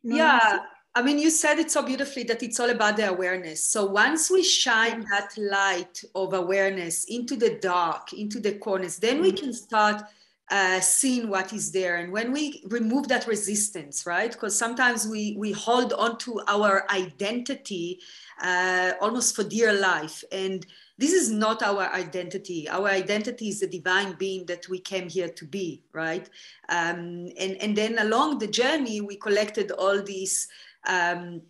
no 0.03 0.17
yeah 0.17 0.61
I 0.97 1.03
mean, 1.03 1.19
you 1.19 1.31
said 1.31 1.59
it 1.59 1.73
so 1.73 1.83
beautifully 1.83 2.23
that 2.25 2.45
it's 2.45 2.61
all 2.61 2.71
about 2.71 2.97
the 2.97 3.09
awareness. 3.09 3.65
So 3.65 3.85
once 3.85 4.31
we 4.31 4.45
shine 4.45 5.05
that 5.11 5.37
light 5.37 6.05
of 6.15 6.35
awareness 6.35 7.05
into 7.07 7.35
the 7.35 7.59
dark, 7.59 8.13
into 8.13 8.39
the 8.39 8.53
corners, 8.59 8.99
then 8.99 9.21
we 9.21 9.33
can 9.33 9.53
start 9.53 10.05
uh, 10.53 10.79
seeing 10.79 11.29
what 11.29 11.53
is 11.53 11.73
there. 11.73 11.97
And 11.97 12.13
when 12.13 12.31
we 12.31 12.63
remove 12.69 13.09
that 13.09 13.27
resistance, 13.27 14.07
right? 14.07 14.31
Because 14.31 14.57
sometimes 14.57 15.09
we 15.09 15.35
we 15.37 15.51
hold 15.51 15.93
on 15.95 16.17
to 16.19 16.41
our 16.47 16.89
identity 16.91 17.99
uh, 18.41 18.93
almost 19.01 19.35
for 19.35 19.43
dear 19.43 19.73
life, 19.73 20.23
and 20.31 20.65
this 20.97 21.13
is 21.13 21.31
not 21.31 21.63
our 21.63 21.93
identity. 21.93 22.69
Our 22.69 22.89
identity 22.89 23.49
is 23.49 23.61
the 23.61 23.67
divine 23.67 24.15
being 24.15 24.47
that 24.47 24.69
we 24.69 24.79
came 24.79 25.09
here 25.09 25.29
to 25.29 25.45
be, 25.45 25.83
right? 25.93 26.29
Um, 26.69 27.29
and, 27.39 27.57
and 27.61 27.77
then 27.77 27.99
along 27.99 28.39
the 28.39 28.47
journey, 28.47 29.01
we 29.01 29.17
collected 29.17 29.73
all 29.73 30.01
these 30.03 30.47
um, 30.87 31.43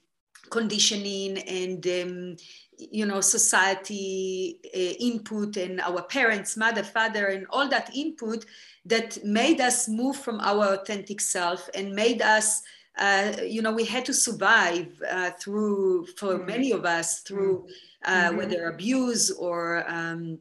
conditioning 0.51 1.39
and 1.39 1.87
um, 1.87 2.37
you 2.79 3.07
know 3.07 3.21
society 3.21 4.59
uh, 4.75 4.95
input 5.01 5.57
and 5.57 5.81
our 5.81 6.03
parents 6.03 6.57
mother 6.57 6.83
father 6.83 7.27
and 7.27 7.47
all 7.51 7.69
that 7.69 7.95
input 7.95 8.45
that 8.85 9.19
made 9.25 9.61
us 9.61 9.89
move 9.89 10.17
from 10.17 10.41
our 10.41 10.75
authentic 10.75 11.21
self 11.21 11.69
and 11.75 11.93
made 11.93 12.21
us 12.21 12.63
uh, 12.99 13.33
you 13.45 13.63
know 13.63 13.73
we 13.73 13.85
had 13.85 14.05
to 14.05 14.13
survive 14.13 14.89
uh, 15.11 15.31
through 15.41 16.07
for 16.19 16.39
mm. 16.39 16.47
many 16.47 16.73
of 16.73 16.85
us 16.85 17.21
through 17.21 17.67
uh, 18.05 18.29
mm-hmm. 18.29 18.37
whether 18.37 18.67
abuse 18.67 19.31
or 19.31 19.85
um, 19.91 20.39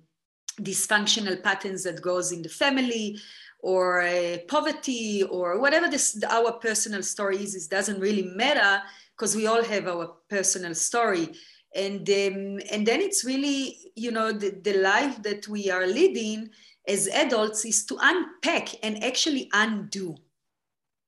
dysfunctional 0.62 1.42
patterns 1.42 1.84
that 1.84 2.02
goes 2.02 2.32
in 2.32 2.42
the 2.42 2.50
family 2.50 3.18
or 3.60 4.02
uh, 4.02 4.38
poverty 4.48 5.24
or 5.24 5.60
whatever 5.60 5.90
this 5.90 6.22
our 6.30 6.52
personal 6.54 7.02
story 7.02 7.38
is 7.38 7.56
it 7.56 7.70
doesn't 7.70 8.00
really 8.00 8.24
matter 8.36 8.84
because 9.16 9.36
we 9.36 9.48
all 9.48 9.64
have 9.64 9.88
our 9.88 10.16
personal 10.30 10.76
story. 10.76 11.30
And 11.76 12.08
um, 12.10 12.60
and 12.72 12.86
then 12.86 13.02
it's 13.02 13.26
really 13.26 13.78
you 13.96 14.12
know 14.12 14.32
the, 14.32 14.52
the 14.64 14.78
life 14.78 15.24
that 15.24 15.48
we 15.48 15.72
are 15.72 15.88
leading 15.88 16.50
as 16.88 17.08
adults 17.08 17.66
is 17.66 17.86
to 17.86 17.98
unpack 18.02 18.70
and 18.84 19.04
actually 19.04 19.50
undo 19.54 20.16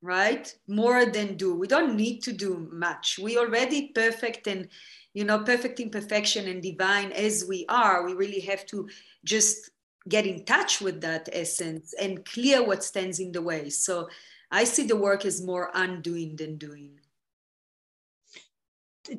right? 0.01 0.53
More 0.67 1.05
than 1.07 1.35
do. 1.35 1.55
We 1.55 1.67
don't 1.67 1.95
need 1.95 2.21
to 2.23 2.31
do 2.31 2.69
much. 2.71 3.19
We 3.21 3.39
already 3.39 3.87
perfect 3.87 4.45
and 4.45 4.69
you 5.15 5.23
know 5.23 5.39
perfect 5.39 5.79
imperfection 5.79 6.47
and 6.47 6.61
divine 6.61 7.11
as 7.13 7.45
we 7.47 7.65
are 7.69 8.05
we 8.05 8.13
really 8.13 8.41
have 8.41 8.65
to 8.67 8.87
just 9.23 9.71
get 10.07 10.27
in 10.27 10.45
touch 10.45 10.81
with 10.81 11.01
that 11.01 11.27
essence 11.31 11.95
and 11.99 12.23
clear 12.25 12.63
what 12.63 12.83
stands 12.83 13.19
in 13.19 13.31
the 13.31 13.41
way. 13.41 13.69
So 13.69 14.07
i 14.51 14.63
see 14.63 14.85
the 14.85 14.95
work 15.07 15.25
as 15.25 15.41
more 15.41 15.71
undoing 15.73 16.35
than 16.35 16.57
doing. 16.57 16.99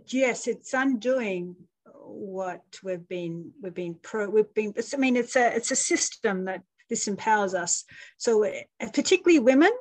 Yes, 0.07 0.47
it's 0.47 0.73
undoing 0.73 1.57
what 1.85 2.63
we've 2.85 3.09
been 3.09 3.53
we've 3.61 3.75
been 3.75 3.97
pro 4.01 4.29
we've 4.29 4.55
been 4.55 4.73
i 4.95 4.97
mean 4.97 5.17
it's 5.17 5.35
a 5.35 5.57
it's 5.57 5.73
a 5.73 5.77
system 5.77 6.45
that 6.45 6.63
this 6.91 7.09
empowers 7.09 7.55
us. 7.55 7.85
So 8.19 8.45
uh, 8.45 8.53
particularly 8.93 9.41
women 9.41 9.73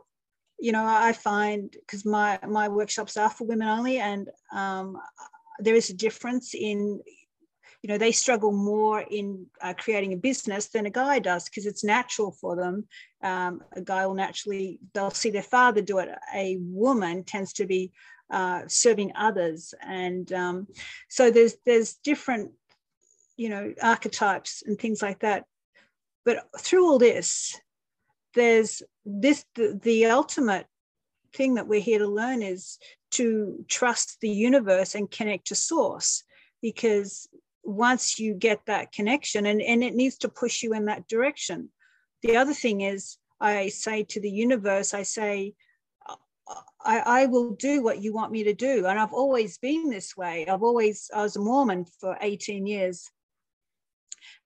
you 0.58 0.72
know 0.72 0.86
i 0.86 1.12
find 1.12 1.76
because 1.82 2.06
my 2.06 2.40
my 2.48 2.70
workshops 2.70 3.18
are 3.18 3.30
for 3.30 3.46
women 3.46 3.68
only 3.68 3.98
and 4.00 4.30
um, 4.54 4.98
there 5.60 5.76
is 5.76 5.90
a 5.90 5.96
difference 5.96 6.54
in 6.54 7.00
you 7.82 7.88
know 7.90 7.98
they 7.98 8.12
struggle 8.12 8.52
more 8.52 9.02
in 9.02 9.46
uh, 9.62 9.74
creating 9.78 10.14
a 10.14 10.18
business 10.18 10.68
than 10.68 10.86
a 10.86 10.90
guy 10.90 11.20
does 11.20 11.46
because 11.46 11.66
it's 11.66 11.84
natural 11.84 12.32
for 12.32 12.56
them 12.56 12.86
um, 13.24 13.62
a 13.74 13.82
guy 13.82 14.06
will 14.06 14.16
naturally 14.16 14.80
they'll 14.94 15.12
see 15.12 15.30
their 15.30 15.44
father 15.44 15.82
do 15.82 16.00
it 16.00 16.10
a 16.34 16.58
woman 16.62 17.24
tends 17.24 17.54
to 17.54 17.66
be 17.66 17.92
uh, 18.30 18.62
serving 18.68 19.12
others. 19.16 19.74
And 19.82 20.32
um, 20.34 20.68
so 21.10 21.32
there's 21.32 21.56
there's 21.66 21.96
different, 21.96 22.52
you 23.38 23.50
know, 23.50 23.74
archetypes 23.82 24.64
and 24.66 24.80
things 24.80 25.02
like 25.02 25.20
that. 25.20 25.46
But 26.24 26.48
through 26.60 26.90
all 26.90 26.98
this, 26.98 27.60
there's 28.34 28.82
this 29.06 29.46
the, 29.56 29.80
the 29.82 30.08
ultimate 30.08 30.68
thing 31.36 31.56
that 31.56 31.68
we're 31.68 31.80
here 31.80 32.00
to 32.00 32.08
learn 32.08 32.42
is 32.42 32.80
to 33.12 33.64
trust 33.68 34.18
the 34.22 34.30
universe 34.30 34.96
and 34.96 35.12
connect 35.12 35.48
to 35.48 35.56
source 35.56 36.24
because 36.62 37.28
once 37.64 38.20
you 38.20 38.34
get 38.34 38.60
that 38.68 38.92
connection 38.92 39.46
and, 39.46 39.62
and 39.62 39.84
it 39.84 39.96
needs 39.96 40.18
to 40.20 40.30
push 40.30 40.64
you 40.64 40.74
in 40.74 40.86
that 40.86 41.08
direction 41.08 41.70
the 42.22 42.38
other 42.38 42.54
thing 42.54 42.82
is 42.82 43.18
i 43.40 43.68
say 43.70 44.04
to 44.04 44.20
the 44.20 44.30
universe 44.30 44.94
i 44.94 45.04
say 45.04 45.54
I, 46.84 47.00
I, 47.00 47.26
will 47.26 47.52
do 47.52 47.82
what 47.82 48.02
you 48.02 48.14
want 48.14 48.32
me 48.32 48.44
to 48.44 48.54
do. 48.54 48.86
And 48.86 49.00
I've 49.00 49.14
always 49.14 49.58
been 49.58 49.90
this 49.90 50.16
way. 50.16 50.46
I've 50.48 50.62
always, 50.62 51.10
I 51.14 51.24
was 51.24 51.36
a 51.36 51.40
Mormon 51.40 51.86
for 52.00 52.18
18 52.22 52.68
years. 52.68 53.10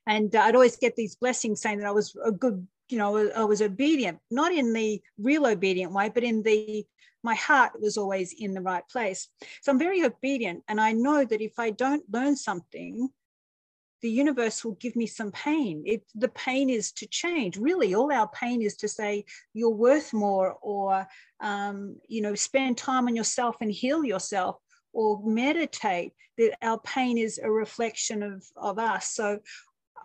And 0.08 0.34
uh, 0.36 0.40
I'd 0.40 0.56
always 0.56 0.78
get 0.78 0.96
these 0.96 1.16
blessings 1.16 1.62
saying 1.62 1.80
that 1.80 1.88
I 1.88 1.92
was 1.92 2.16
a 2.24 2.32
good, 2.32 2.66
you 2.90 2.98
know, 2.98 3.30
I 3.36 3.44
was 3.44 3.62
obedient, 3.62 4.20
not 4.32 4.52
in 4.52 4.74
the 4.74 5.02
real 5.18 5.46
obedient 5.46 5.94
way, 5.94 6.10
but 6.10 6.24
in 6.24 6.44
the, 6.44 6.86
my 7.24 7.36
heart 7.36 7.80
was 7.80 7.98
always 7.98 8.34
in 8.38 8.54
the 8.54 8.62
right 8.62 8.84
place. 8.90 9.28
So 9.62 9.72
I'm 9.72 9.80
very 9.80 10.04
obedient. 10.04 10.64
And 10.68 10.82
I 10.82 10.92
know 10.94 11.24
that 11.26 11.42
if 11.42 11.60
I 11.60 11.70
don't 11.72 12.04
learn 12.12 12.36
something, 12.36 13.10
the 14.02 14.10
universe 14.10 14.64
will 14.64 14.76
give 14.76 14.96
me 14.96 15.08
some 15.08 15.32
pain. 15.32 15.84
It, 15.86 16.04
the 16.16 16.30
pain 16.30 16.70
is 16.70 16.92
to 16.94 17.08
change. 17.08 17.58
Really, 17.58 17.94
all 17.94 18.12
our 18.12 18.30
pain 18.30 18.62
is 18.62 18.76
to 18.78 18.88
say 18.88 19.26
you're 19.54 19.70
worth 19.70 20.14
more, 20.14 20.58
or 20.62 21.06
um, 21.42 21.98
you 22.08 22.22
know, 22.22 22.36
spend 22.36 22.78
time 22.78 23.08
on 23.08 23.16
yourself 23.16 23.58
and 23.62 23.72
heal 23.72 24.06
yourself, 24.06 24.58
or 24.94 25.22
meditate. 25.24 26.14
That 26.38 26.58
our 26.62 26.80
pain 26.80 27.18
is 27.18 27.40
a 27.44 27.52
reflection 27.52 28.24
of 28.24 28.46
of 28.56 28.80
us. 28.80 29.12
So, 29.12 29.40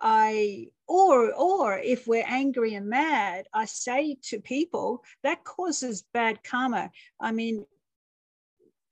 I 0.01 0.71
or 0.87 1.33
or 1.35 1.79
if 1.79 2.07
we're 2.07 2.27
angry 2.27 2.75
and 2.75 2.89
mad, 2.89 3.47
I 3.53 3.65
say 3.65 4.17
to 4.25 4.41
people 4.41 5.03
that 5.23 5.45
causes 5.45 6.05
bad 6.13 6.43
karma. 6.45 6.91
I 7.21 7.33
mean, 7.33 7.65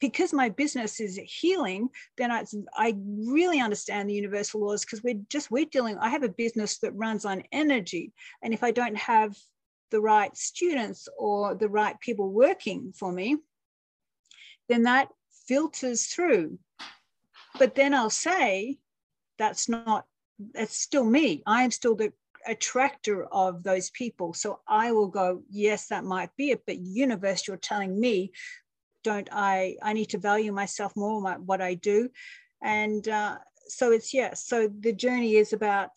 because 0.01 0.33
my 0.33 0.49
business 0.49 0.99
is 0.99 1.21
healing, 1.25 1.89
then 2.19 2.33
I, 2.33 2.45
I 2.77 2.97
really 2.99 3.61
understand 3.61 4.11
the 4.11 4.15
universal 4.15 4.61
laws 4.61 4.85
because 4.85 5.03
we're 5.05 5.21
just, 5.29 5.49
we're 5.49 5.65
dealing, 5.67 5.97
I 5.99 6.09
have 6.09 6.25
a 6.25 6.29
business 6.29 6.79
that 6.79 6.93
runs 6.97 7.25
on 7.25 7.45
energy. 7.53 8.13
And 8.43 8.53
if 8.53 8.65
I 8.65 8.73
don't 8.73 8.97
have 8.97 9.37
the 9.93 10.01
right 10.01 10.37
students 10.37 11.07
or 11.17 11.55
the 11.55 11.69
right 11.69 11.99
people 12.01 12.33
working 12.33 12.93
for 12.99 13.13
me, 13.13 13.37
then 14.69 14.83
that 14.85 15.09
filters 15.47 16.07
through. 16.07 16.59
But 17.61 17.77
then 17.77 17.95
I'll 17.95 18.11
say, 18.11 18.79
that's 19.39 19.69
not, 19.69 20.05
that's 20.55 20.77
still 20.77 21.05
me. 21.05 21.43
I 21.47 21.63
am 21.63 21.71
still 21.71 21.95
the 21.95 22.13
attractor 22.47 23.27
of 23.27 23.63
those 23.63 23.91
people. 23.91 24.35
So 24.35 24.61
I 24.67 24.93
will 24.93 25.09
go, 25.09 25.43
yes, 25.49 25.89
that 25.89 26.05
might 26.05 26.31
be 26.37 26.51
it, 26.51 26.63
but 26.67 26.79
universe, 26.79 27.47
you're 27.47 27.57
telling 27.57 27.99
me 27.99 28.33
don't 29.05 29.29
I, 29.33 29.77
I 29.83 29.93
need 29.93 30.11
to 30.11 30.19
value 30.19 30.53
myself 30.53 30.95
more, 30.97 31.21
my, 31.21 31.35
what 31.35 31.61
I 31.61 31.75
do. 31.75 32.09
And 32.63 33.07
uh, 33.09 33.39
so 33.69 33.91
it's, 33.91 34.15
yeah, 34.15 34.35
so 34.35 34.69
the 34.81 34.93
journey 34.93 35.37
is 35.37 35.53
about 35.53 35.91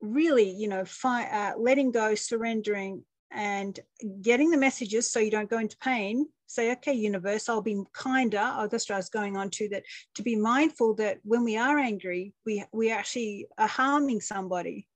really, 0.00 0.50
you 0.50 0.68
know, 0.68 0.84
fi- 0.84 1.28
uh, 1.28 1.52
letting 1.58 1.92
go, 1.92 2.14
surrendering, 2.14 3.04
and 3.30 3.78
getting 4.22 4.50
the 4.50 4.56
messages 4.56 5.10
so 5.10 5.20
you 5.20 5.30
don't 5.30 5.50
go 5.50 5.58
into 5.58 5.76
pain. 5.78 6.26
Say, 6.46 6.72
okay, 6.72 6.92
universe, 6.92 7.48
I'll 7.48 7.62
be 7.62 7.82
kinder. 7.92 8.52
Oh, 8.56 8.68
that's 8.68 8.88
what 8.88 8.94
I 8.94 8.98
was 8.98 9.08
going 9.08 9.36
on 9.36 9.50
to 9.50 9.68
that. 9.70 9.82
To 10.14 10.22
be 10.22 10.36
mindful 10.36 10.94
that 10.94 11.18
when 11.24 11.44
we 11.44 11.56
are 11.56 11.78
angry, 11.78 12.32
we 12.44 12.64
we 12.72 12.90
actually 12.90 13.48
are 13.58 13.68
harming 13.68 14.20
somebody. 14.20 14.86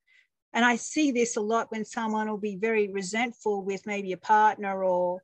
And 0.52 0.64
I 0.64 0.76
see 0.76 1.12
this 1.12 1.36
a 1.36 1.40
lot 1.40 1.70
when 1.70 1.84
someone 1.84 2.28
will 2.28 2.38
be 2.38 2.56
very 2.56 2.88
resentful 2.88 3.64
with 3.64 3.86
maybe 3.86 4.12
a 4.12 4.16
partner 4.16 4.84
or 4.84 5.22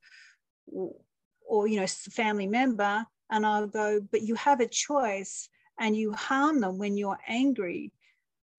or 1.46 1.66
you 1.66 1.80
know 1.80 1.86
family 1.86 2.46
member 2.46 3.04
and 3.30 3.46
i'll 3.46 3.66
go 3.66 4.00
but 4.10 4.22
you 4.22 4.34
have 4.34 4.60
a 4.60 4.66
choice 4.66 5.48
and 5.78 5.96
you 5.96 6.12
harm 6.12 6.60
them 6.60 6.78
when 6.78 6.96
you're 6.96 7.18
angry 7.28 7.92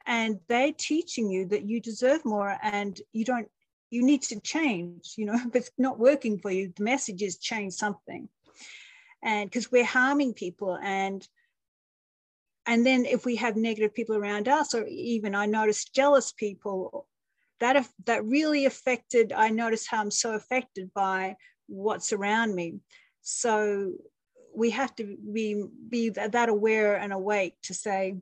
and 0.06 0.38
they're 0.49 0.73
teaching 0.73 1.28
you 1.28 1.46
that 1.46 1.66
you 1.66 1.80
deserve 1.80 2.25
more 2.25 2.56
and 2.62 3.00
you 3.12 3.25
don't 3.25 3.49
you 3.90 4.05
need 4.05 4.23
to 4.23 4.40
change 4.40 5.14
you 5.16 5.26
know 5.26 5.35
if 5.47 5.55
it's 5.55 5.71
not 5.78 5.99
working 5.99 6.38
for 6.38 6.50
you 6.50 6.73
the 6.76 6.85
message 6.85 7.23
is 7.23 7.38
change 7.38 7.73
something 7.73 8.28
and 9.23 9.49
because 9.50 9.71
we're 9.71 9.85
harming 9.85 10.33
people 10.33 10.78
and 10.83 11.26
and 12.69 12.85
then 12.85 13.05
if 13.05 13.25
we 13.25 13.37
have 13.37 13.55
negative 13.57 13.95
people 13.95 14.16
around 14.16 14.49
us 14.49 14.75
or 14.75 14.85
even 14.87 15.35
i 15.35 15.47
noticed 15.47 15.95
jealous 15.95 16.33
people 16.33 17.07
that 17.61 17.88
that 18.05 18.25
really 18.25 18.66
affected 18.66 19.33
i 19.33 19.49
noticed 19.49 19.88
how 19.88 20.00
i'm 20.00 20.11
so 20.11 20.35
affected 20.35 20.93
by 20.95 21.37
what's 21.69 22.12
around 22.12 22.55
me. 22.55 22.81
So 23.23 23.93
we 24.55 24.71
have 24.71 24.95
to 24.97 25.16
be, 25.33 25.64
be 25.88 26.11
that 26.11 26.49
aware 26.49 26.97
and 26.97 27.12
awake 27.12 27.57
to 27.64 27.75
say, 27.75 28.16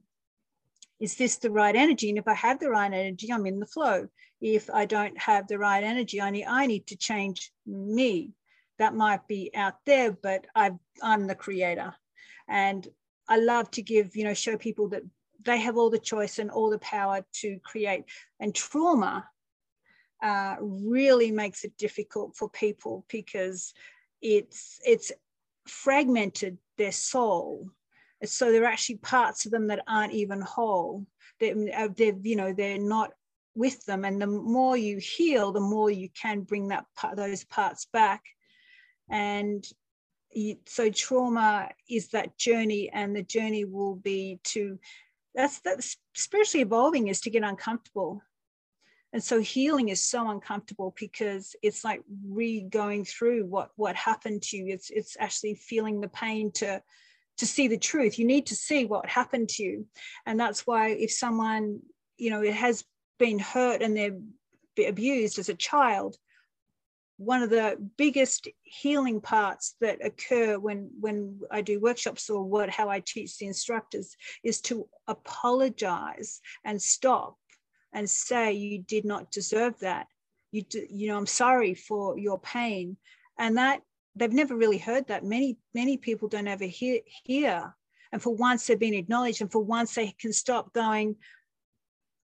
is 1.01 1.17
this 1.17 1.37
the 1.37 1.51
right 1.51 1.75
energy? 1.75 2.09
And 2.09 2.19
if 2.19 2.29
I 2.29 2.35
have 2.35 2.59
the 2.59 2.71
right 2.71 2.93
energy, 2.93 3.33
I'm 3.33 3.47
in 3.47 3.61
the 3.61 3.67
flow. 3.67 4.09
If 4.41 4.71
I 4.71 4.85
don't 4.85 5.19
have 5.19 5.49
the 5.49 5.59
right 5.59 5.83
energy, 5.83 6.21
I 6.21 6.31
need, 6.31 6.47
I 6.47 6.67
need 6.67 6.87
to 6.89 6.97
change 6.97 7.53
me. 7.67 8.33
That 8.79 8.95
might 8.95 9.27
be 9.29 9.51
out 9.55 9.75
there, 9.87 10.13
but 10.13 10.47
i 10.55 10.73
I'm 11.03 11.27
the 11.27 11.35
creator. 11.35 11.95
And 12.49 12.87
I 13.29 13.39
love 13.39 13.71
to 13.73 13.83
give, 13.83 14.17
you 14.17 14.25
know, 14.25 14.35
show 14.35 14.57
people 14.57 14.89
that 14.89 15.03
they 15.45 15.59
have 15.59 15.77
all 15.77 15.91
the 15.91 15.99
choice 15.99 16.39
and 16.39 16.51
all 16.51 16.71
the 16.71 16.79
power 16.79 17.25
to 17.41 17.59
create. 17.65 18.05
And 18.41 18.55
trauma 18.55 19.29
uh, 20.23 20.57
really 20.61 21.31
makes 21.31 21.65
it 21.65 21.77
difficult 21.77 22.37
for 22.37 22.49
people 22.49 23.05
because 23.09 23.75
it's 24.23 24.81
it's 24.87 25.13
fragmented 25.67 26.59
their 26.79 26.93
soul 26.93 27.69
so 28.25 28.51
there 28.53 28.63
are 28.65 28.73
actually 28.73 28.97
parts 28.99 29.47
of 29.47 29.53
them 29.53 29.67
that 29.69 29.85
aren't 29.89 30.13
even 30.13 30.41
whole. 30.41 31.07
They're, 31.41 31.57
uh, 31.77 31.89
they're 31.97 32.15
you 32.23 32.37
know 32.37 32.53
they're 32.53 32.79
not 32.79 33.13
with 33.55 33.85
them. 33.87 34.05
And 34.05 34.21
the 34.21 34.27
more 34.27 34.77
you 34.77 34.99
heal 34.99 35.53
the 35.53 35.61
more 35.61 35.91
you 35.91 36.09
can 36.21 36.43
bring 36.43 36.69
that 36.69 36.87
part, 36.97 37.17
those 37.17 37.45
parts 37.45 37.87
back. 37.93 38.23
And 39.11 39.65
so 40.67 40.91
trauma 40.91 41.71
is 41.89 42.09
that 42.09 42.37
journey 42.39 42.91
and 42.93 43.15
the 43.15 43.23
journey 43.23 43.65
will 43.65 43.95
be 43.95 44.41
to 44.43 44.79
that's 45.35 45.61
that's 45.61 45.97
spiritually 46.15 46.63
evolving 46.63 47.09
is 47.09 47.21
to 47.23 47.31
get 47.31 47.43
uncomfortable. 47.43 48.23
And 49.13 49.23
so 49.23 49.41
healing 49.41 49.91
is 49.91 50.03
so 50.03 50.29
uncomfortable 50.29 50.93
because 50.99 51.55
it's 51.63 51.85
like 51.85 52.03
re-going 52.27 53.05
through 53.05 53.47
what 53.47 53.71
what 53.77 53.95
happened 53.95 54.43
to 54.43 54.57
you. 54.57 54.67
It's 54.69 54.91
it's 54.91 55.17
actually 55.19 55.55
feeling 55.55 56.01
the 56.01 56.09
pain 56.09 56.51
to 56.53 56.83
to 57.39 57.47
see 57.47 57.69
the 57.69 57.79
truth. 57.79 58.19
You 58.19 58.27
need 58.27 58.47
to 58.47 58.55
see 58.55 58.85
what 58.85 59.09
happened 59.09 59.49
to 59.51 59.63
you. 59.63 59.87
And 60.27 60.39
that's 60.39 60.67
why 60.67 60.91
if 60.91 61.11
someone 61.11 61.81
you 62.17 62.31
know 62.31 62.43
it 62.43 62.55
has 62.55 62.85
been 63.19 63.39
hurt 63.39 63.83
and 63.83 63.97
they're 63.97 64.89
abused 64.89 65.39
as 65.39 65.49
a 65.49 65.55
child 65.55 66.17
one 67.17 67.43
of 67.43 67.51
the 67.51 67.77
biggest 67.97 68.49
healing 68.63 69.21
parts 69.21 69.77
that 69.81 70.05
occur 70.05 70.59
when 70.59 70.91
when 70.99 71.41
I 71.51 71.61
do 71.61 71.81
workshops 71.81 72.29
or 72.29 72.43
what 72.43 72.71
how 72.71 72.89
I 72.89 73.01
teach 73.01 73.39
the 73.39 73.47
instructors 73.47 74.17
is 74.43 74.61
to 74.63 74.89
apologize 75.07 76.41
and 76.65 76.81
stop 76.81 77.37
and 77.93 78.11
say 78.11 78.53
you 78.53 78.83
did 78.83 79.05
not 79.05 79.31
deserve 79.31 79.79
that. 79.81 80.09
You 80.51 80.63
do, 80.63 80.85
you 80.91 81.09
know 81.09 81.17
I'm 81.17 81.27
sorry 81.27 81.75
for 81.75 82.19
your 82.19 82.39
pain. 82.39 82.97
And 83.39 83.59
that 83.59 83.83
they've 84.17 84.33
never 84.33 84.57
really 84.57 84.79
heard 84.79 85.09
that. 85.09 85.25
Many 85.25 85.57
many 85.75 85.97
people 85.97 86.29
don't 86.29 86.49
ever 86.49 86.65
hear 86.65 87.01
hear. 87.25 87.75
And 88.13 88.23
for 88.23 88.35
once 88.35 88.67
they've 88.67 88.79
been 88.79 88.95
acknowledged. 88.95 89.41
And 89.41 89.51
for 89.51 89.63
once 89.63 89.95
they 89.95 90.15
can 90.19 90.33
stop 90.33 90.73
going 90.73 91.17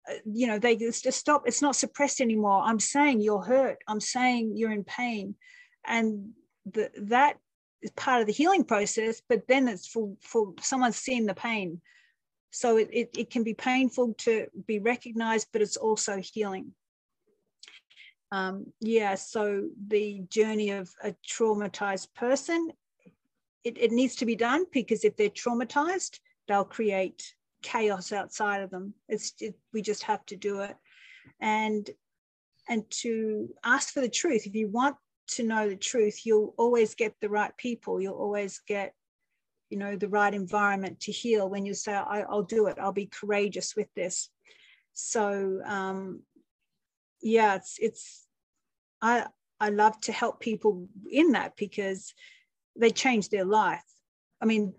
uh, 0.09 0.15
you 0.25 0.47
know 0.47 0.59
they 0.59 0.77
just 0.77 1.11
stop. 1.13 1.45
It's 1.47 1.63
not 1.63 1.77
suppressed 1.77 2.21
anymore. 2.21 2.63
I'm 2.65 2.81
saying 2.81 3.21
you're 3.21 3.43
hurt. 3.43 3.79
I'm 3.89 4.01
saying 4.01 4.57
you're 4.57 4.73
in 4.73 4.85
pain. 4.85 5.35
And 5.87 6.31
the, 6.71 6.91
that 7.03 7.37
is 7.83 7.91
part 7.91 8.21
of 8.23 8.27
the 8.27 8.33
healing 8.33 8.65
process 8.65 9.21
but 9.29 9.47
then 9.49 9.69
it's 9.69 9.87
for 9.87 10.15
for 10.21 10.55
someone 10.61 10.93
seeing 10.93 11.27
the 11.27 11.35
pain. 11.35 11.81
So 12.51 12.77
it, 12.77 12.89
it, 12.93 13.11
it 13.19 13.31
can 13.31 13.43
be 13.43 13.55
painful 13.55 14.15
to 14.19 14.47
be 14.67 14.79
recognized 14.79 15.49
but 15.53 15.61
it's 15.61 15.77
also 15.77 16.23
healing 16.23 16.73
um, 18.35 18.67
yeah 18.81 19.15
so 19.15 19.69
the 19.89 20.23
journey 20.31 20.71
of 20.71 20.91
a 21.03 21.15
traumatized 21.27 22.09
person 22.15 22.71
it, 23.65 23.77
it 23.79 23.93
needs 23.93 24.15
to 24.17 24.27
be 24.27 24.37
done 24.37 24.65
because 24.73 25.05
if 25.05 25.17
they're 25.17 25.29
traumatized 25.31 26.19
they'll 26.49 26.65
create 26.65 27.35
chaos 27.65 28.13
outside 28.13 28.61
of 28.61 28.71
them. 28.71 28.95
It's 29.09 29.33
it, 29.41 29.55
we 29.73 29.83
just 29.83 30.05
have 30.05 30.25
to 30.27 30.37
do 30.37 30.61
it, 30.61 30.77
and 31.41 31.89
and 32.69 32.89
to 33.03 33.49
ask 33.65 33.93
for 33.93 34.01
the 34.01 34.09
truth. 34.09 34.47
If 34.47 34.55
you 34.55 34.69
want 34.69 34.97
to 35.29 35.43
know 35.43 35.69
the 35.69 35.77
truth, 35.77 36.25
you'll 36.25 36.55
always 36.57 36.95
get 36.95 37.15
the 37.21 37.31
right 37.31 37.57
people. 37.57 38.01
You'll 38.01 38.15
always 38.15 38.61
get 38.69 38.95
you 39.71 39.79
know 39.79 39.97
the 39.97 40.09
right 40.09 40.35
environment 40.35 41.01
to 41.01 41.11
heal 41.11 41.49
when 41.49 41.65
you 41.65 41.75
say 41.75 41.95
I, 41.95 42.25
will 42.29 42.43
do 42.43 42.67
it 42.67 42.79
i'll 42.79 42.93
be 42.93 43.07
courageous 43.07 43.75
with 43.75 43.89
this 43.97 44.29
so 44.93 45.59
um 45.65 46.21
yeah 47.23 47.57
it's 47.57 47.79
it's 47.81 48.24
i 49.05 49.25
i 49.61 49.69
love 49.69 49.99
to 50.01 50.13
help 50.13 50.41
people 50.41 50.89
in 51.11 51.33
that 51.33 51.57
because 51.57 52.13
they 52.75 52.91
change 52.91 53.29
their 53.29 53.45
life 53.45 53.85
i 54.41 54.45
mean 54.45 54.75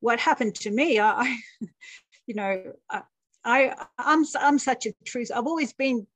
what 0.00 0.20
happened 0.20 0.54
to 0.54 0.70
me, 0.70 1.00
I, 1.00 1.36
you 2.26 2.34
know, 2.34 2.72
I, 2.90 3.02
I 3.44 3.86
I'm 3.98 4.24
I'm 4.38 4.58
such 4.58 4.86
a 4.86 4.94
truth. 5.04 5.30
I've 5.34 5.46
always 5.46 5.72
been 5.72 6.06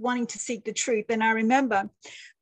wanting 0.00 0.26
to 0.28 0.38
seek 0.38 0.64
the 0.64 0.72
truth, 0.72 1.06
and 1.10 1.22
I 1.22 1.32
remember 1.32 1.88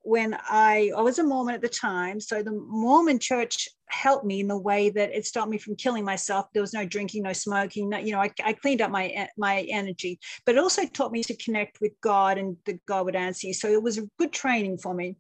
when 0.03 0.39
I 0.49 0.91
I 0.97 1.03
was 1.03 1.19
a 1.19 1.25
Mormon 1.25 1.55
at 1.55 1.61
the 1.61 1.69
time, 1.69 2.21
so 2.21 2.43
the 2.43 2.53
Mormon 2.53 3.19
Church 3.19 3.69
helped 3.89 4.25
me 4.25 4.41
in 4.41 4.49
the 4.49 4.59
way 4.59 4.91
that 4.91 5.11
it 5.13 5.27
stopped 5.27 5.51
me 5.51 5.59
from 5.59 5.75
killing 5.75 6.05
myself. 6.05 6.47
There 6.53 6.63
was 6.63 6.75
no 6.75 6.87
drinking, 6.87 7.23
no 7.25 7.33
smoking. 7.33 7.89
No, 7.89 7.99
you 7.99 8.13
know, 8.13 8.21
I, 8.21 8.31
I 8.45 8.53
cleaned 8.53 8.81
up 8.81 8.91
my 8.91 9.29
my 9.37 9.67
energy, 9.69 10.19
but 10.47 10.55
it 10.55 10.59
also 10.59 10.87
taught 10.87 11.13
me 11.13 11.23
to 11.25 11.37
connect 11.37 11.81
with 11.81 11.93
God, 12.01 12.39
and 12.39 12.57
that 12.65 12.85
God 12.87 13.05
would 13.07 13.17
answer 13.17 13.49
you. 13.49 13.55
So 13.55 13.69
it 13.69 13.83
was 13.83 13.99
a 13.99 14.09
good 14.19 14.33
training 14.33 14.79
for 14.79 14.95
me, 14.95 15.17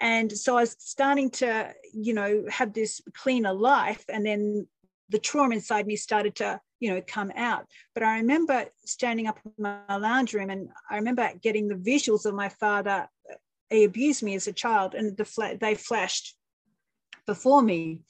and 0.00 0.30
so 0.30 0.56
I 0.56 0.60
was 0.62 0.76
starting 0.78 1.30
to, 1.30 1.72
you 1.92 2.14
know, 2.14 2.44
have 2.48 2.72
this 2.72 3.00
cleaner 3.14 3.52
life, 3.52 4.04
and 4.08 4.24
then 4.24 4.66
the 5.10 5.18
trauma 5.18 5.54
inside 5.54 5.86
me 5.86 5.96
started 5.96 6.36
to 6.36 6.60
you 6.82 6.92
know 6.92 7.00
come 7.06 7.30
out. 7.36 7.64
But 7.94 8.02
i 8.02 8.16
remember 8.16 8.66
standing 8.84 9.28
up 9.28 9.38
in 9.44 9.52
my 9.58 9.96
lounge 9.96 10.34
room 10.34 10.50
and 10.50 10.68
i 10.90 10.96
remember 10.96 11.30
getting 11.40 11.68
the 11.68 11.76
visuals 11.90 12.26
of 12.26 12.34
my 12.34 12.48
father 12.48 13.08
he 13.70 13.84
abused 13.84 14.22
me 14.22 14.34
as 14.34 14.48
a 14.48 14.52
child 14.52 14.94
and 14.94 15.16
the 15.16 15.58
they 15.60 15.74
flashed 15.74 16.36
before 17.26 17.62
me. 17.62 18.00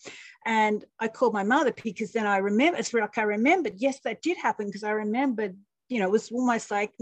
And 0.46 0.85
i 0.98 1.06
called 1.06 1.35
my 1.35 1.44
mother 1.44 1.72
because 1.85 2.12
then 2.12 2.26
i 2.26 2.38
remember 2.38 2.78
it's 2.78 2.94
like 2.94 3.18
i 3.18 3.22
remembered 3.22 3.74
yes 3.76 4.00
that 4.04 4.22
did 4.22 4.38
happen 4.38 4.66
because 4.66 4.85
i 4.85 4.90
remembered 4.90 5.54
you 5.88 5.98
know 5.98 6.06
it 6.06 6.16
was 6.18 6.32
almost 6.32 6.70
like 6.70 6.92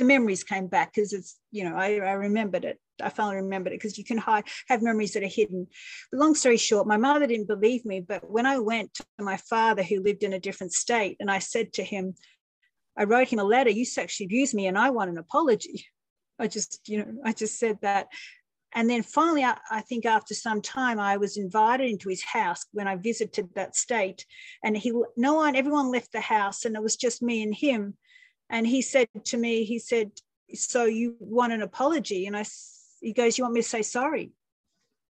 the 0.00 0.04
memories 0.04 0.44
came 0.44 0.68
back 0.68 0.94
because 0.94 1.12
it's 1.12 1.38
you 1.50 1.64
know 1.64 1.74
I, 1.74 1.88
I 2.12 2.14
remembered 2.28 2.64
it 2.64 2.78
I 3.02 3.08
finally 3.08 3.36
remembered 3.36 3.72
it 3.72 3.80
because 3.80 3.98
you 3.98 4.04
can 4.04 4.18
hide, 4.18 4.44
have 4.68 4.82
memories 4.82 5.12
that 5.12 5.22
are 5.22 5.28
hidden. 5.28 5.66
But 6.10 6.20
long 6.20 6.34
story 6.34 6.56
short, 6.56 6.86
my 6.86 6.96
mother 6.96 7.26
didn't 7.26 7.48
believe 7.48 7.84
me. 7.84 8.00
But 8.00 8.28
when 8.30 8.46
I 8.46 8.58
went 8.58 8.94
to 8.94 9.04
my 9.18 9.36
father, 9.36 9.82
who 9.82 10.02
lived 10.02 10.22
in 10.22 10.32
a 10.32 10.40
different 10.40 10.72
state, 10.72 11.16
and 11.20 11.30
I 11.30 11.38
said 11.38 11.72
to 11.74 11.84
him, 11.84 12.14
I 12.96 13.04
wrote 13.04 13.28
him 13.28 13.40
a 13.40 13.44
letter, 13.44 13.70
you 13.70 13.84
sexually 13.84 14.26
abused 14.26 14.54
me 14.54 14.66
and 14.66 14.78
I 14.78 14.90
want 14.90 15.10
an 15.10 15.18
apology. 15.18 15.86
I 16.38 16.46
just, 16.46 16.80
you 16.88 16.98
know, 16.98 17.12
I 17.24 17.32
just 17.32 17.58
said 17.58 17.78
that. 17.82 18.08
And 18.74 18.90
then 18.90 19.02
finally, 19.02 19.44
I, 19.44 19.56
I, 19.70 19.82
think 19.82 20.04
after 20.04 20.34
some 20.34 20.60
time, 20.60 20.98
I 20.98 21.16
was 21.16 21.36
invited 21.36 21.88
into 21.88 22.08
his 22.08 22.24
house 22.24 22.66
when 22.72 22.88
I 22.88 22.96
visited 22.96 23.48
that 23.54 23.76
state. 23.76 24.26
And 24.64 24.76
he, 24.76 24.92
no 25.16 25.34
one, 25.34 25.54
everyone 25.54 25.92
left 25.92 26.10
the 26.10 26.20
house, 26.20 26.64
and 26.64 26.74
it 26.74 26.82
was 26.82 26.96
just 26.96 27.22
me 27.22 27.44
and 27.44 27.54
him. 27.54 27.96
And 28.50 28.66
he 28.66 28.82
said 28.82 29.06
to 29.26 29.36
me, 29.36 29.62
he 29.62 29.78
said, 29.78 30.10
So 30.54 30.86
you 30.86 31.14
want 31.20 31.52
an 31.52 31.62
apology? 31.62 32.26
And 32.26 32.36
I, 32.36 32.44
he 33.04 33.12
goes, 33.12 33.38
You 33.38 33.44
want 33.44 33.54
me 33.54 33.62
to 33.62 33.68
say 33.68 33.82
sorry? 33.82 34.32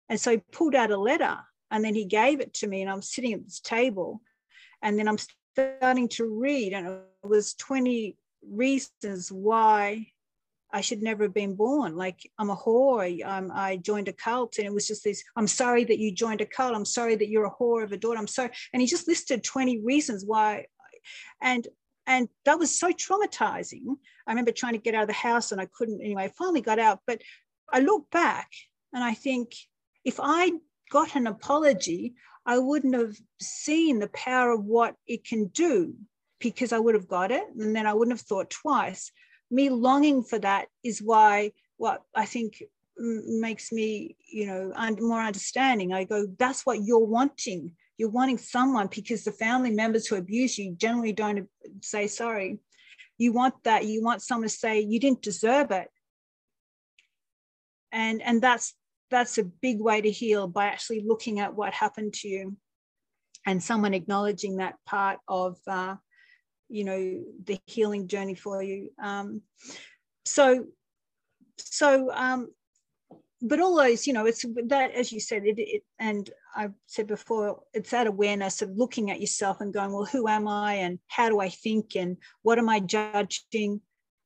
And 0.10 0.20
so 0.20 0.32
he 0.32 0.38
pulled 0.52 0.76
out 0.76 0.92
a 0.92 0.98
letter 0.98 1.38
and 1.72 1.84
then 1.84 1.96
he 1.96 2.06
gave 2.06 2.40
it 2.40 2.54
to 2.56 2.68
me. 2.68 2.82
And 2.82 2.90
I'm 2.90 3.02
sitting 3.02 3.34
at 3.34 3.44
this 3.44 3.60
table. 3.60 4.22
And 4.82 4.98
then 4.98 5.08
I'm 5.08 5.18
starting 5.56 6.08
to 6.08 6.40
read, 6.40 6.74
and 6.74 6.88
it 6.88 7.02
was 7.24 7.56
20 7.56 8.16
reasons 8.48 9.32
why 9.32 10.06
I 10.72 10.82
should 10.82 11.02
never 11.02 11.24
have 11.24 11.34
been 11.34 11.56
born. 11.56 11.96
Like 11.96 12.30
I'm 12.38 12.52
a 12.52 12.56
whore. 12.56 13.26
Um, 13.26 13.52
I 13.54 13.78
joined 13.78 14.08
a 14.08 14.14
cult, 14.14 14.60
and 14.60 14.68
it 14.68 14.74
was 14.74 14.88
just 14.88 15.04
this. 15.04 15.24
I'm 15.36 15.48
sorry 15.48 15.84
that 15.86 15.98
you 15.98 16.12
joined 16.12 16.42
a 16.42 16.46
cult. 16.46 16.76
I'm 16.76 16.86
sorry 16.86 17.16
that 17.16 17.30
you're 17.30 17.46
a 17.46 17.52
whore 17.52 17.84
of 17.84 17.92
a 17.92 17.98
daughter. 17.98 18.20
I'm 18.20 18.28
sorry. 18.28 18.52
And 18.72 18.82
he 18.82 18.88
just 18.88 19.08
listed 19.08 19.44
20 19.44 19.80
reasons 19.80 20.24
why. 20.26 20.68
And 21.42 21.68
and 22.06 22.30
that 22.46 22.60
was 22.60 22.78
so 22.80 22.92
traumatizing. 22.92 23.84
I 24.26 24.32
remember 24.32 24.52
trying 24.52 24.74
to 24.74 24.80
get 24.80 24.96
out 24.96 25.04
of 25.04 25.08
the 25.08 25.14
house 25.14 25.52
and 25.52 25.60
I 25.60 25.66
couldn't 25.66 26.02
anyway. 26.02 26.24
I 26.24 26.30
finally 26.30 26.62
got 26.62 26.80
out, 26.80 27.02
but 27.06 27.22
I 27.72 27.80
look 27.80 28.10
back 28.12 28.52
and 28.94 29.04
I 29.04 29.14
think 29.14 29.54
if 30.06 30.20
I 30.22 30.52
got 30.92 31.16
an 31.16 31.28
apology, 31.28 32.16
I 32.46 32.60
wouldn't 32.60 32.96
have 32.96 33.16
seen 33.42 34.00
the 34.00 34.08
power 34.10 34.52
of 34.52 34.64
what 34.64 34.96
it 35.06 35.26
can 35.26 35.48
do 35.48 35.96
because 36.40 36.72
I 36.72 36.80
would 36.80 36.96
have 36.96 37.08
got 37.08 37.32
it 37.32 37.44
and 37.60 37.76
then 37.76 37.86
I 37.86 37.94
wouldn't 37.94 38.18
have 38.18 38.26
thought 38.26 38.50
twice. 38.50 39.12
Me 39.52 39.70
longing 39.70 40.24
for 40.24 40.40
that 40.40 40.68
is 40.84 41.02
why 41.02 41.52
what 41.78 42.04
I 42.16 42.26
think 42.26 42.64
makes 42.98 43.72
me, 43.72 44.16
you 44.32 44.48
know, 44.48 44.72
more 45.00 45.22
understanding. 45.22 45.94
I 45.94 46.06
go, 46.06 46.28
that's 46.40 46.66
what 46.66 46.84
you're 46.84 47.00
wanting. 47.00 47.74
You're 47.98 48.10
wanting 48.10 48.38
someone 48.38 48.88
because 48.88 49.24
the 49.24 49.32
family 49.32 49.72
members 49.72 50.08
who 50.08 50.16
abuse 50.16 50.58
you 50.58 50.76
generally 50.76 51.14
don't 51.14 51.48
say 51.82 52.08
sorry. 52.08 52.60
You 53.18 53.34
want 53.34 53.56
that. 53.64 53.86
You 53.86 54.04
want 54.04 54.22
someone 54.22 54.48
to 54.48 54.54
say 54.54 54.80
you 54.80 55.00
didn't 55.00 55.22
deserve 55.22 55.72
it 55.72 55.90
and 57.92 58.22
and 58.22 58.42
that's 58.42 58.74
that's 59.10 59.38
a 59.38 59.44
big 59.44 59.80
way 59.80 60.02
to 60.02 60.12
heal 60.12 60.48
by 60.48 60.66
actually 60.66 61.04
looking 61.06 61.40
at 61.40 61.56
what 61.56 61.74
happened 61.74 62.14
to 62.14 62.28
you 62.28 62.58
and 63.46 63.64
someone 63.64 63.94
acknowledging 63.94 64.58
that 64.58 64.76
part 64.86 65.20
of 65.28 65.58
uh, 65.68 65.96
you 66.70 66.84
know 66.84 67.24
the 67.46 67.58
healing 67.66 68.08
journey 68.08 68.36
for 68.36 68.62
you. 68.62 68.90
Um, 69.02 69.42
so 70.26 70.66
so 71.58 72.12
um, 72.14 72.50
but 73.42 73.60
all 73.60 73.76
those 73.76 74.08
you 74.08 74.14
know 74.14 74.26
it's 74.26 74.46
that 74.66 74.92
as 74.92 75.12
you 75.12 75.20
said 75.20 75.46
it, 75.46 75.60
it 75.60 75.84
and 76.00 76.30
i 76.56 76.68
said 76.88 77.08
before 77.08 77.62
it's 77.74 77.92
that 77.92 78.08
awareness 78.08 78.62
of 78.62 78.76
looking 78.76 79.12
at 79.12 79.22
yourself 79.22 79.62
and 79.62 79.74
going 79.74 79.92
well 79.92 80.06
who 80.06 80.28
am 80.28 80.48
i 80.48 80.74
and 80.74 81.00
how 81.08 81.30
do 81.30 81.40
i 81.40 81.50
think 81.50 81.96
and 81.96 82.18
what 82.42 82.58
am 82.58 82.68
i 82.68 82.80
judging 82.80 83.80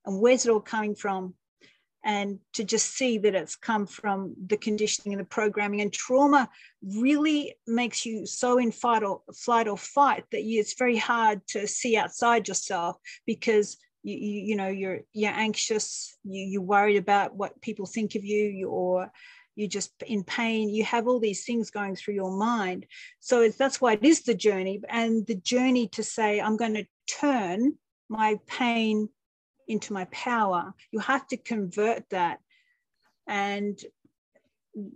and 0.05 0.21
where's 0.21 0.45
it 0.45 0.49
all 0.49 0.61
coming 0.61 0.95
from 0.95 1.33
and 2.03 2.39
to 2.53 2.63
just 2.63 2.95
see 2.95 3.17
that 3.19 3.35
it's 3.35 3.55
come 3.55 3.85
from 3.85 4.33
the 4.47 4.57
conditioning 4.57 5.13
and 5.13 5.21
the 5.21 5.29
programming. 5.29 5.81
And 5.81 5.93
trauma 5.93 6.49
really 6.83 7.55
makes 7.67 8.05
you 8.05 8.25
so 8.25 8.57
in 8.57 8.71
fight 8.71 9.03
or 9.03 9.21
flight 9.35 9.67
or 9.67 9.77
fight 9.77 10.25
that 10.31 10.43
you, 10.43 10.59
it's 10.59 10.77
very 10.77 10.97
hard 10.97 11.45
to 11.49 11.67
see 11.67 11.97
outside 11.97 12.47
yourself 12.47 12.97
because 13.25 13.77
you, 14.03 14.17
you, 14.17 14.41
you 14.47 14.55
know 14.55 14.67
you're 14.67 15.01
you're 15.13 15.31
anxious 15.31 16.17
you, 16.23 16.43
you're 16.43 16.61
worried 16.63 16.97
about 16.97 17.35
what 17.35 17.61
people 17.61 17.85
think 17.85 18.15
of 18.15 18.25
you, 18.25 18.45
you 18.45 18.67
or 18.67 19.11
you're 19.55 19.67
just 19.67 19.91
in 20.07 20.23
pain. 20.23 20.69
You 20.69 20.83
have 20.85 21.07
all 21.07 21.19
these 21.19 21.43
things 21.43 21.69
going 21.69 21.95
through 21.95 22.13
your 22.13 22.35
mind. 22.35 22.85
So 23.19 23.49
that's 23.49 23.81
why 23.81 23.93
it 23.93 24.03
is 24.03 24.21
the 24.21 24.33
journey. 24.33 24.81
And 24.89 25.27
the 25.27 25.35
journey 25.35 25.87
to 25.89 26.03
say 26.03 26.39
i'm 26.39 26.57
going 26.57 26.73
to 26.73 26.85
turn 27.07 27.73
my 28.09 28.37
pain 28.47 29.09
into 29.67 29.93
my 29.93 30.05
power. 30.05 30.73
You 30.91 30.99
have 30.99 31.27
to 31.27 31.37
convert 31.37 32.09
that. 32.09 32.39
And 33.27 33.79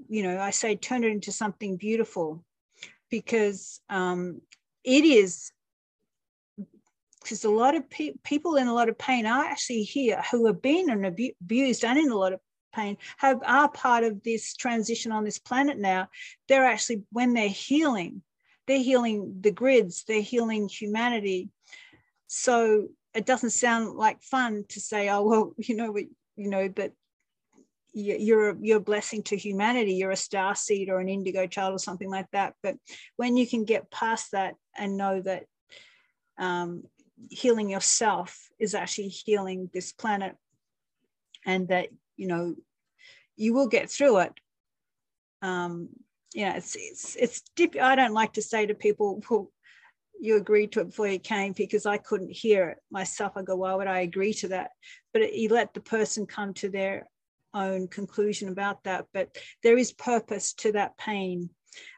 you 0.07 0.23
know 0.23 0.39
i 0.39 0.51
say 0.51 0.75
turn 0.75 1.03
it 1.03 1.11
into 1.11 1.33
something 1.33 1.75
beautiful 1.75 2.43
because 3.09 3.81
um, 3.89 4.41
it 4.83 5.03
is 5.03 5.51
because 7.21 7.43
a 7.43 7.49
lot 7.49 7.75
of 7.75 7.89
pe- 7.89 8.13
people 8.23 8.55
in 8.55 8.67
a 8.67 8.73
lot 8.73 8.89
of 8.89 8.97
pain 8.97 9.25
are 9.25 9.45
actually 9.45 9.83
here 9.83 10.21
who 10.31 10.45
have 10.45 10.61
been 10.61 10.89
and 10.89 11.05
abu- 11.05 11.33
abused 11.41 11.83
and 11.83 11.97
in 11.97 12.11
a 12.11 12.17
lot 12.17 12.33
of 12.33 12.39
pain 12.73 12.97
have 13.17 13.41
are 13.45 13.69
part 13.69 14.03
of 14.03 14.21
this 14.23 14.55
transition 14.55 15.11
on 15.11 15.23
this 15.23 15.39
planet 15.39 15.79
now. 15.79 16.07
They're 16.47 16.65
actually 16.65 17.03
when 17.11 17.33
they're 17.33 17.47
healing 17.49 18.21
they're 18.67 18.79
healing 18.79 19.37
the 19.41 19.51
grids 19.51 20.03
they're 20.07 20.21
healing 20.21 20.67
humanity. 20.67 21.49
So 22.27 22.89
it 23.15 23.25
doesn't 23.25 23.51
sound 23.51 23.95
like 23.95 24.21
fun 24.21 24.65
to 24.69 24.79
say 24.79 25.09
oh 25.09 25.23
well 25.23 25.53
you 25.57 25.75
know 25.75 25.95
you 25.95 26.49
know 26.49 26.69
but 26.69 26.91
you're 27.95 28.57
you're 28.61 28.77
a 28.77 28.81
blessing 28.81 29.23
to 29.23 29.37
humanity. 29.37 29.93
You're 29.93 30.11
a 30.11 30.17
star 30.17 30.53
seed 30.53 30.89
or 30.89 30.99
an 30.99 31.07
indigo 31.07 31.47
child 31.47 31.73
or 31.73 31.79
something 31.79 32.09
like 32.09 32.29
that. 32.31 32.53
But 32.61 32.75
when 33.15 33.37
you 33.37 33.47
can 33.47 33.63
get 33.63 33.89
past 33.89 34.33
that 34.33 34.55
and 34.77 34.97
know 34.97 35.21
that 35.21 35.45
um, 36.37 36.83
healing 37.29 37.69
yourself 37.69 38.49
is 38.59 38.75
actually 38.75 39.07
healing 39.07 39.69
this 39.73 39.93
planet 39.93 40.35
and 41.45 41.69
that 41.69 41.87
you 42.17 42.27
know 42.27 42.55
you 43.37 43.53
will 43.53 43.67
get 43.67 43.89
through 43.89 44.17
it. 44.19 44.33
Um 45.41 45.87
yeah 46.33 46.57
it's 46.57 46.75
it's 46.75 47.15
it's 47.15 47.41
dip- 47.55 47.81
i 47.81 47.95
don't 47.95 48.13
like 48.13 48.33
to 48.33 48.41
say 48.41 48.65
to 48.65 48.75
people 48.75 49.21
well 49.29 49.49
you 50.21 50.37
agreed 50.37 50.71
to 50.71 50.81
it 50.81 50.87
before 50.87 51.07
you 51.07 51.19
came 51.19 51.53
because 51.53 51.85
i 51.85 51.97
couldn't 51.97 52.31
hear 52.31 52.69
it 52.69 52.77
myself. 52.91 53.33
I 53.35 53.43
go 53.43 53.55
why 53.55 53.73
would 53.75 53.87
i 53.87 53.99
agree 53.99 54.33
to 54.35 54.49
that? 54.49 54.71
But 55.13 55.23
it, 55.23 55.33
you 55.33 55.49
let 55.49 55.73
the 55.73 55.81
person 55.81 56.25
come 56.25 56.53
to 56.55 56.69
their 56.69 57.07
own 57.53 57.87
conclusion 57.87 58.49
about 58.49 58.83
that. 58.83 59.05
But 59.13 59.37
there 59.63 59.77
is 59.77 59.93
purpose 59.93 60.53
to 60.55 60.73
that 60.73 60.97
pain. 60.97 61.49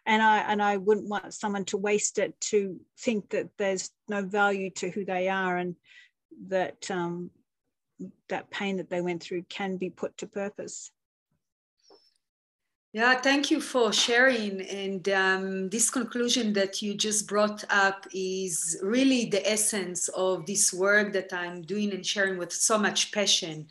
And 0.05 0.21
i 0.21 0.39
and 0.39 0.61
i 0.61 0.77
wouldn't 0.77 1.09
want 1.09 1.33
someone 1.33 1.65
to 1.65 1.77
waste 1.77 2.17
it 2.17 2.39
to 2.51 2.79
think 2.99 3.29
that 3.29 3.49
there's 3.57 3.91
no 4.07 4.23
value 4.23 4.71
to 4.71 4.89
who 4.89 5.05
they 5.05 5.29
are 5.29 5.57
and 5.57 5.75
that 6.47 6.89
um, 6.91 7.31
that 8.29 8.49
pain 8.51 8.77
that 8.77 8.89
they 8.89 9.01
went 9.01 9.21
through 9.23 9.43
can 9.43 9.77
be 9.77 9.89
put 9.89 10.17
to 10.17 10.27
purpose 10.27 10.91
yeah, 12.93 13.19
thank 13.21 13.51
you 13.51 13.61
for 13.61 13.93
sharing. 13.93 14.61
And 14.61 15.09
um, 15.09 15.69
this 15.69 15.89
conclusion 15.89 16.53
that 16.53 16.81
you 16.81 16.95
just 16.95 17.27
brought 17.27 17.63
up 17.69 18.07
is 18.13 18.79
really 18.81 19.25
the 19.25 19.47
essence 19.49 20.07
of 20.09 20.45
this 20.45 20.73
work 20.73 21.13
that 21.13 21.31
I'm 21.31 21.61
doing 21.61 21.93
and 21.93 22.05
sharing 22.05 22.37
with 22.37 22.51
so 22.51 22.77
much 22.77 23.11
passion, 23.11 23.67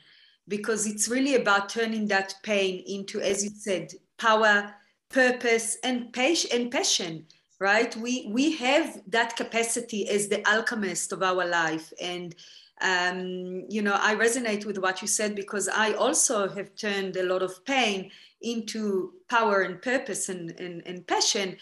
because 0.48 0.86
it's 0.86 1.08
really 1.08 1.34
about 1.34 1.68
turning 1.68 2.06
that 2.08 2.34
pain 2.42 2.84
into, 2.86 3.20
as 3.20 3.42
you 3.42 3.50
said, 3.50 3.92
power, 4.18 4.74
purpose, 5.08 5.78
and, 5.82 6.14
and 6.52 6.70
passion. 6.70 7.26
Right? 7.58 7.96
We 7.96 8.28
we 8.30 8.54
have 8.56 9.00
that 9.06 9.34
capacity 9.34 10.06
as 10.10 10.28
the 10.28 10.46
alchemist 10.46 11.10
of 11.12 11.22
our 11.22 11.46
life, 11.46 11.90
and 11.98 12.34
um, 12.80 13.64
you 13.68 13.82
know 13.82 13.96
I 14.00 14.14
resonate 14.14 14.66
with 14.66 14.78
what 14.78 15.02
you 15.02 15.08
said 15.08 15.34
because 15.34 15.68
I 15.68 15.92
also 15.94 16.48
have 16.48 16.74
turned 16.74 17.16
a 17.16 17.22
lot 17.22 17.42
of 17.42 17.64
pain 17.64 18.10
into 18.42 19.14
power 19.28 19.62
and 19.62 19.80
purpose 19.80 20.28
and, 20.28 20.50
and, 20.60 20.82
and 20.86 21.06
passion. 21.06 21.56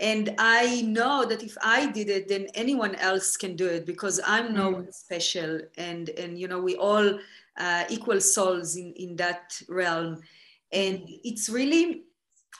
And 0.00 0.34
i 0.38 0.82
know 0.82 1.24
that 1.24 1.42
if 1.42 1.56
i 1.60 1.90
did 1.90 2.08
it 2.08 2.28
then 2.28 2.46
anyone 2.54 2.94
else 2.96 3.36
can 3.36 3.56
do 3.56 3.66
it 3.66 3.84
because 3.84 4.20
i'm 4.24 4.54
no 4.54 4.74
mm. 4.74 4.94
special. 4.94 5.60
And 5.76 6.10
and 6.10 6.38
you 6.38 6.46
know 6.46 6.60
we 6.60 6.76
all 6.76 7.18
uh, 7.58 7.84
equal 7.88 8.20
souls 8.20 8.76
in 8.76 8.92
in 8.94 9.16
that 9.16 9.60
realm. 9.68 10.20
And 10.72 11.02
it's 11.24 11.48
really 11.48 12.04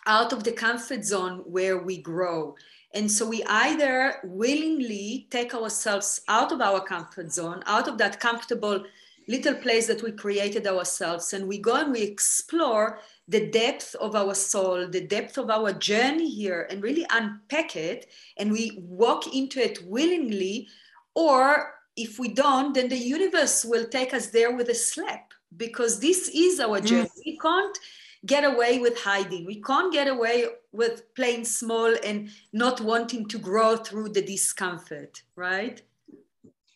out 0.07 0.33
of 0.33 0.43
the 0.43 0.53
comfort 0.53 1.05
zone 1.05 1.43
where 1.47 1.79
we 1.79 1.99
grow 1.99 2.57
and 2.95 3.11
so 3.11 3.29
we 3.29 3.43
either 3.45 4.17
willingly 4.25 5.27
take 5.31 5.55
ourselves 5.55 6.21
out 6.29 6.53
of 6.53 6.61
our 6.61 6.81
comfort 6.81 7.33
zone 7.33 7.63
out 7.67 7.89
of 7.89 7.99
that 7.99 8.21
comfortable 8.21 8.85
little 9.29 9.55
place 9.55 9.87
that 9.87 10.03
we 10.03 10.11
created 10.11 10.67
ourselves 10.67 11.35
and 11.35 11.47
we 11.47 11.59
go 11.59 11.77
and 11.77 11.93
we 11.93 12.03
explore 12.03 12.99
the 13.29 13.51
depth 13.51 13.95
of 13.97 14.17
our 14.17 14.35
soul, 14.35 14.89
the 14.89 15.07
depth 15.07 15.37
of 15.37 15.51
our 15.51 15.71
journey 15.73 16.29
here, 16.29 16.67
and 16.71 16.83
really 16.83 17.07
unpack 17.11 17.77
it, 17.77 18.07
and 18.39 18.51
we 18.51 18.83
walk 18.83 19.35
into 19.35 19.61
it 19.61 19.79
willingly, 19.85 20.67
or 21.15 21.75
if 21.97 22.19
we 22.19 22.29
don't, 22.29 22.73
then 22.73 22.89
the 22.89 22.97
universe 22.97 23.67
will 23.67 23.87
take 23.87 24.15
us 24.15 24.29
there 24.29 24.57
with 24.57 24.71
a 24.71 24.75
slap 24.75 25.35
because 25.57 26.01
this 26.01 26.31
is 26.35 26.59
our 26.59 26.81
journey. 26.81 27.09
Mm. 27.09 27.23
We 27.27 27.39
can't 27.39 27.79
get 28.25 28.45
away 28.45 28.79
with 28.79 28.99
hiding. 28.99 29.45
We 29.45 29.61
can't 29.61 29.93
get 29.93 30.09
away 30.09 30.47
with 30.73 31.15
playing 31.15 31.45
small 31.45 31.95
and 32.05 32.31
not 32.53 32.81
wanting 32.81 33.27
to 33.27 33.39
grow 33.39 33.77
through 33.77 34.11
the 34.11 34.23
discomfort, 34.23 35.23
right? 35.35 35.83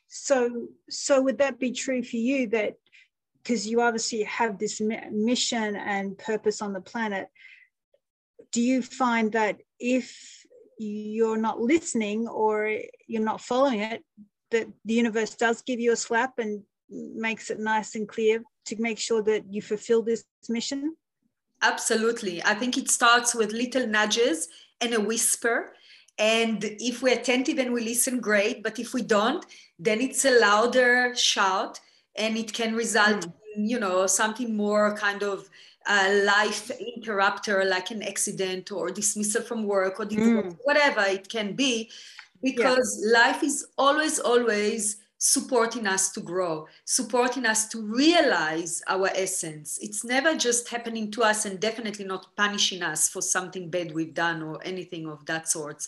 So, 0.08 0.68
so 0.88 1.22
would 1.22 1.38
that 1.38 1.58
be 1.58 1.72
true 1.72 2.02
for 2.02 2.16
you 2.16 2.46
that 2.48 2.76
because 3.42 3.66
you 3.66 3.80
obviously 3.80 4.22
have 4.22 4.58
this 4.58 4.80
mission 4.80 5.76
and 5.76 6.16
purpose 6.16 6.62
on 6.62 6.72
the 6.72 6.80
planet 6.80 7.28
do 8.52 8.60
you 8.60 8.82
find 8.82 9.32
that 9.32 9.58
if 9.80 10.44
you're 10.78 11.38
not 11.38 11.60
listening 11.60 12.28
or 12.28 12.78
you're 13.06 13.22
not 13.22 13.40
following 13.40 13.80
it 13.80 14.04
that 14.50 14.66
the 14.84 14.94
universe 14.94 15.34
does 15.34 15.62
give 15.62 15.80
you 15.80 15.92
a 15.92 15.96
slap 15.96 16.38
and 16.38 16.62
makes 16.90 17.50
it 17.50 17.58
nice 17.58 17.94
and 17.94 18.08
clear 18.08 18.42
to 18.66 18.76
make 18.80 18.98
sure 18.98 19.22
that 19.22 19.44
you 19.50 19.62
fulfill 19.62 20.02
this 20.02 20.24
mission 20.48 20.94
absolutely 21.62 22.42
i 22.44 22.54
think 22.54 22.76
it 22.76 22.90
starts 22.90 23.34
with 23.34 23.52
little 23.52 23.86
nudges 23.86 24.48
and 24.80 24.94
a 24.94 25.00
whisper 25.00 25.72
and 26.18 26.64
if 26.78 27.02
we're 27.02 27.18
attentive 27.18 27.58
and 27.58 27.72
we 27.72 27.82
listen 27.82 28.20
great 28.20 28.62
but 28.62 28.78
if 28.78 28.92
we 28.92 29.02
don't 29.02 29.46
then 29.78 30.00
it's 30.00 30.24
a 30.24 30.38
louder 30.40 31.14
shout 31.16 31.80
and 32.16 32.36
it 32.36 32.52
can 32.52 32.74
result 32.74 33.26
mm. 33.26 33.32
in 33.56 33.68
you 33.68 33.78
know 33.78 34.06
something 34.06 34.56
more 34.56 34.96
kind 34.96 35.22
of 35.22 35.48
uh, 35.86 36.20
life 36.24 36.70
interrupter 36.96 37.64
like 37.64 37.90
an 37.90 38.02
accident 38.02 38.70
or 38.70 38.90
dismissal 38.90 39.42
from 39.42 39.64
work 39.64 39.98
or 39.98 40.04
divorce, 40.04 40.54
mm. 40.54 40.58
whatever 40.62 41.00
it 41.00 41.28
can 41.28 41.54
be 41.54 41.90
because 42.42 43.02
yeah. 43.04 43.18
life 43.18 43.42
is 43.42 43.66
always 43.78 44.18
always 44.18 45.01
supporting 45.24 45.86
us 45.86 46.10
to 46.10 46.20
grow 46.20 46.66
supporting 46.84 47.46
us 47.46 47.68
to 47.68 47.80
realize 47.80 48.82
our 48.88 49.08
essence 49.14 49.78
it's 49.80 50.02
never 50.02 50.34
just 50.34 50.68
happening 50.68 51.12
to 51.12 51.22
us 51.22 51.44
and 51.44 51.60
definitely 51.60 52.04
not 52.04 52.26
punishing 52.36 52.82
us 52.82 53.08
for 53.08 53.22
something 53.22 53.70
bad 53.70 53.94
we've 53.94 54.14
done 54.14 54.42
or 54.42 54.58
anything 54.64 55.06
of 55.06 55.24
that 55.26 55.48
sort. 55.48 55.86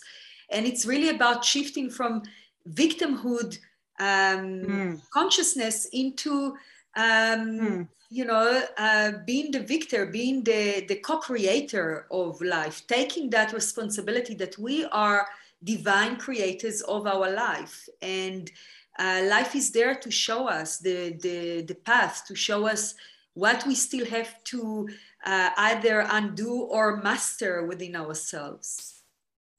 and 0.51 0.65
it's 0.65 0.85
really 0.85 1.09
about 1.09 1.43
shifting 1.43 1.89
from 1.89 2.23
victimhood 2.69 3.57
um, 3.99 4.63
mm. 4.63 5.01
consciousness 5.11 5.89
into 5.91 6.55
um, 6.95 7.59
mm. 7.59 7.87
you 8.09 8.23
know 8.23 8.63
uh, 8.77 9.11
being 9.25 9.51
the 9.51 9.59
victor 9.59 10.05
being 10.05 10.45
the 10.45 10.85
the 10.87 10.95
co-creator 10.95 12.07
of 12.09 12.39
life 12.39 12.87
taking 12.87 13.29
that 13.29 13.51
responsibility 13.51 14.33
that 14.33 14.57
we 14.57 14.85
are 14.93 15.27
divine 15.65 16.15
creators 16.15 16.79
of 16.83 17.05
our 17.05 17.29
life 17.31 17.89
and 18.01 18.49
uh, 18.97 19.21
life 19.25 19.55
is 19.55 19.71
there 19.71 19.95
to 19.95 20.09
show 20.09 20.47
us 20.47 20.77
the, 20.77 21.17
the 21.21 21.61
the 21.63 21.75
path 21.75 22.23
to 22.27 22.35
show 22.35 22.67
us 22.67 22.95
what 23.33 23.65
we 23.67 23.75
still 23.75 24.05
have 24.05 24.43
to 24.45 24.87
uh, 25.25 25.49
either 25.57 26.05
undo 26.09 26.61
or 26.71 26.97
master 26.97 27.65
within 27.65 27.95
ourselves 27.95 29.03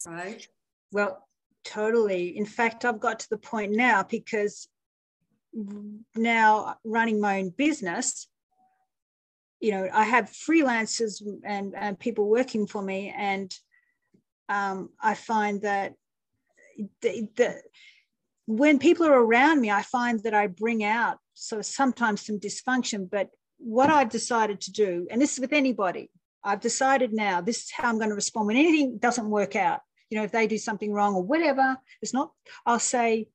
right 0.07 0.49
well 0.93 1.27
Totally. 1.67 2.37
In 2.37 2.47
fact, 2.47 2.85
I've 2.85 3.01
got 3.01 3.19
to 3.21 3.29
the 3.29 3.39
point 3.39 3.73
now 3.73 4.05
because 4.05 4.69
now 6.15 6.77
running 6.85 7.21
my 7.21 7.41
own 7.41 7.51
business, 7.51 8.29
you 9.59 9.73
know, 9.73 9.89
I 9.93 10.05
have 10.05 10.27
freelancers 10.27 11.21
and, 11.45 11.75
and 11.75 11.99
people 11.99 12.29
working 12.29 12.69
for 12.69 12.83
me, 12.83 13.13
and 13.17 13.53
um, 14.49 14.91
I 15.03 15.15
find 15.15 15.63
that 15.63 15.95
the, 17.01 17.29
the, 17.35 17.61
when 18.47 18.79
people 18.79 19.07
are 19.07 19.23
around 19.23 19.61
me, 19.61 19.71
I 19.71 19.83
find 19.83 20.23
that 20.23 20.35
I 20.35 20.47
bring 20.47 20.85
out 20.85 21.19
so 21.35 21.61
sometimes 21.63 22.25
some 22.25 22.39
dysfunction. 22.39 23.09
But 23.11 23.31
what 23.59 23.91
I've 23.91 24.11
decided 24.11 24.61
to 24.63 24.73
do, 24.73 25.07
and 25.11 25.21
this 25.21 25.35
is 25.35 25.41
with 25.41 25.53
anybody, 25.53 26.11
I've 26.45 26.61
decided 26.61 27.13
now 27.13 27.41
this 27.41 27.65
is 27.65 27.71
how 27.73 27.89
I'm 27.89 27.99
going 27.99 28.11
to 28.11 28.15
respond 28.15 28.47
when 28.47 28.57
anything 28.57 28.99
doesn't 28.99 29.29
work 29.29 29.57
out 29.57 29.81
you 30.11 30.19
know, 30.19 30.25
if 30.25 30.33
they 30.33 30.47
do 30.47 30.59
something 30.59 30.93
wrong 30.93 31.15
or 31.15 31.23
whatever, 31.23 31.77
it's 32.01 32.15
not, 32.15 32.33
I'll 32.65 32.79
say, 32.79 33.29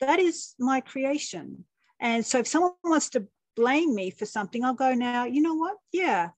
that 0.00 0.18
is 0.18 0.54
my 0.58 0.80
creation. 0.80 1.64
And 2.00 2.24
so 2.24 2.38
if 2.38 2.46
someone 2.46 2.72
wants 2.82 3.10
to 3.10 3.26
blame 3.56 3.94
me 3.94 4.10
for 4.10 4.26
something, 4.26 4.64
I'll 4.64 4.74
go 4.74 4.94
now, 4.94 5.24
you 5.24 5.40
know 5.40 5.54
what? 5.54 5.76
Yeah, 5.92 6.30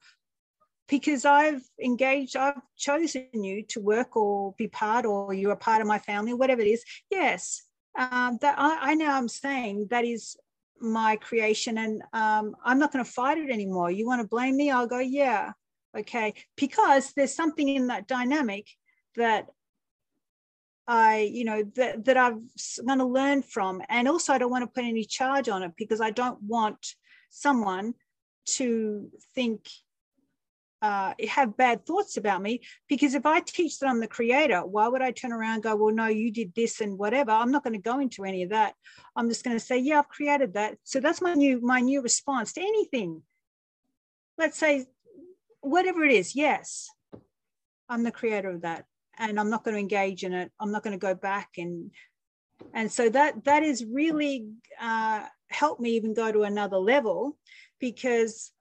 because 0.88 1.24
I've 1.24 1.62
engaged, 1.82 2.36
I've 2.36 2.60
chosen 2.76 3.28
you 3.32 3.64
to 3.70 3.80
work 3.80 4.16
or 4.16 4.54
be 4.56 4.68
part, 4.68 5.04
or 5.04 5.34
you're 5.34 5.52
a 5.52 5.56
part 5.56 5.80
of 5.80 5.86
my 5.86 5.98
family, 5.98 6.32
whatever 6.32 6.60
it 6.60 6.68
is. 6.68 6.84
Yes, 7.10 7.62
um, 7.96 8.38
that 8.40 8.54
I, 8.58 8.90
I 8.90 8.94
now 8.94 9.16
I'm 9.16 9.28
saying 9.28 9.88
that 9.90 10.04
is 10.04 10.36
my 10.80 11.16
creation, 11.16 11.78
and 11.78 12.02
um, 12.12 12.54
I'm 12.64 12.78
not 12.78 12.92
going 12.92 13.04
to 13.04 13.10
fight 13.10 13.38
it 13.38 13.50
anymore. 13.50 13.90
You 13.90 14.06
want 14.06 14.20
to 14.20 14.28
blame 14.28 14.56
me? 14.56 14.70
I'll 14.70 14.86
go, 14.86 14.98
yeah, 14.98 15.52
okay, 15.96 16.34
because 16.56 17.12
there's 17.12 17.34
something 17.34 17.68
in 17.68 17.86
that 17.86 18.06
dynamic 18.06 18.68
that 19.16 19.46
I, 20.86 21.30
you 21.32 21.44
know, 21.44 21.64
that, 21.74 22.04
that 22.04 22.16
I'm 22.16 22.48
going 22.86 22.98
to 22.98 23.04
learn 23.06 23.42
from. 23.42 23.82
And 23.88 24.06
also, 24.06 24.32
I 24.32 24.38
don't 24.38 24.50
want 24.50 24.62
to 24.62 24.70
put 24.70 24.84
any 24.84 25.04
charge 25.04 25.48
on 25.48 25.62
it 25.62 25.72
because 25.76 26.00
I 26.00 26.10
don't 26.10 26.40
want 26.42 26.94
someone 27.30 27.94
to 28.46 29.10
think 29.34 29.68
uh, 30.82 31.14
have 31.28 31.56
bad 31.56 31.86
thoughts 31.86 32.16
about 32.16 32.42
me 32.42 32.60
because 32.88 33.14
if 33.14 33.24
I 33.24 33.40
teach 33.40 33.78
that 33.78 33.88
I'm 33.88 34.00
the 34.00 34.06
creator, 34.06 34.64
why 34.64 34.88
would 34.88 35.02
I 35.02 35.10
turn 35.10 35.32
around 35.32 35.54
and 35.54 35.62
go, 35.62 35.76
well, 35.76 35.94
no, 35.94 36.06
you 36.06 36.30
did 36.30 36.54
this 36.54 36.80
and 36.80 36.98
whatever? 36.98 37.30
I'm 37.30 37.50
not 37.50 37.64
going 37.64 37.72
to 37.72 37.80
go 37.80 37.98
into 37.98 38.24
any 38.24 38.42
of 38.42 38.50
that. 38.50 38.74
I'm 39.14 39.28
just 39.28 39.44
going 39.44 39.56
to 39.56 39.64
say, 39.64 39.78
yeah, 39.78 39.98
I've 39.98 40.08
created 40.08 40.54
that. 40.54 40.76
So 40.84 41.00
that's 41.00 41.22
my 41.22 41.34
new 41.34 41.60
my 41.60 41.80
new 41.80 42.02
response 42.02 42.52
to 42.54 42.60
anything. 42.60 43.22
Let's 44.38 44.58
say 44.58 44.86
whatever 45.60 46.04
it 46.04 46.12
is, 46.12 46.36
yes, 46.36 46.88
I'm 47.88 48.02
the 48.02 48.12
creator 48.12 48.50
of 48.50 48.62
that, 48.62 48.84
and 49.18 49.40
I'm 49.40 49.50
not 49.50 49.64
going 49.64 49.74
to 49.74 49.80
engage 49.80 50.24
in 50.24 50.34
it. 50.34 50.52
I'm 50.60 50.72
not 50.72 50.82
going 50.82 50.98
to 50.98 51.06
go 51.06 51.14
back 51.14 51.50
and 51.56 51.90
and 52.72 52.90
so 52.90 53.08
that 53.10 53.44
that 53.44 53.62
is 53.62 53.84
really 53.84 54.46
uh, 54.80 55.24
helped 55.50 55.80
me 55.80 55.90
even 55.90 56.14
go 56.14 56.32
to 56.32 56.42
another 56.42 56.78
level 56.78 57.36
because 57.80 58.52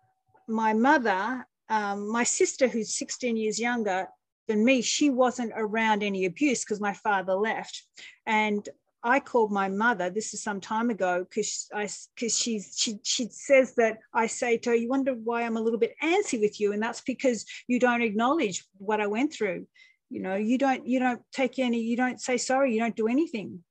my 0.48 0.74
mother 0.74 1.46
um, 1.70 2.10
my 2.10 2.24
sister, 2.24 2.68
who's 2.68 2.98
16 2.98 3.38
years 3.38 3.60
younger 3.60 4.08
than 4.48 4.64
me, 4.64 4.82
she 4.82 5.10
wasn't 5.10 5.54
around 5.56 6.04
any 6.04 6.26
abuse 6.26 6.64
because 6.64 6.80
my 6.80 6.94
father 6.94 7.34
left. 7.34 7.84
And 8.26 8.68
I 9.06 9.20
called 9.20 9.52
my 9.52 9.70
mother. 9.70 10.10
This 10.10 10.34
is 10.34 10.42
some 10.42 10.60
time 10.60 10.90
ago 10.90 11.28
because 11.30 11.70
I 11.72 11.88
because 12.16 12.38
she 12.38 12.60
she 13.04 13.28
says 13.30 13.76
that 13.76 14.00
I 14.12 14.26
say 14.26 14.58
to 14.58 14.72
her, 14.72 14.76
"You 14.76 14.90
wonder 14.90 15.14
why 15.14 15.44
I'm 15.44 15.58
a 15.58 15.62
little 15.62 15.78
bit 15.78 15.96
antsy 16.02 16.40
with 16.40 16.60
you, 16.60 16.74
and 16.74 16.82
that's 16.82 17.02
because 17.02 17.46
you 17.68 17.80
don't 17.80 18.02
acknowledge 18.02 18.66
what 18.80 19.00
I 19.00 19.06
went 19.06 19.32
through. 19.32 19.68
You 20.10 20.22
know, 20.22 20.36
you 20.36 20.58
don't 20.58 20.88
you 20.88 21.00
don't 21.00 21.22
take 21.32 21.60
any, 21.60 21.82
you 21.82 21.96
don't 21.96 22.20
say 22.20 22.38
sorry, 22.38 22.74
you 22.74 22.80
don't 22.80 22.96
do 22.96 23.08
anything." 23.08 23.64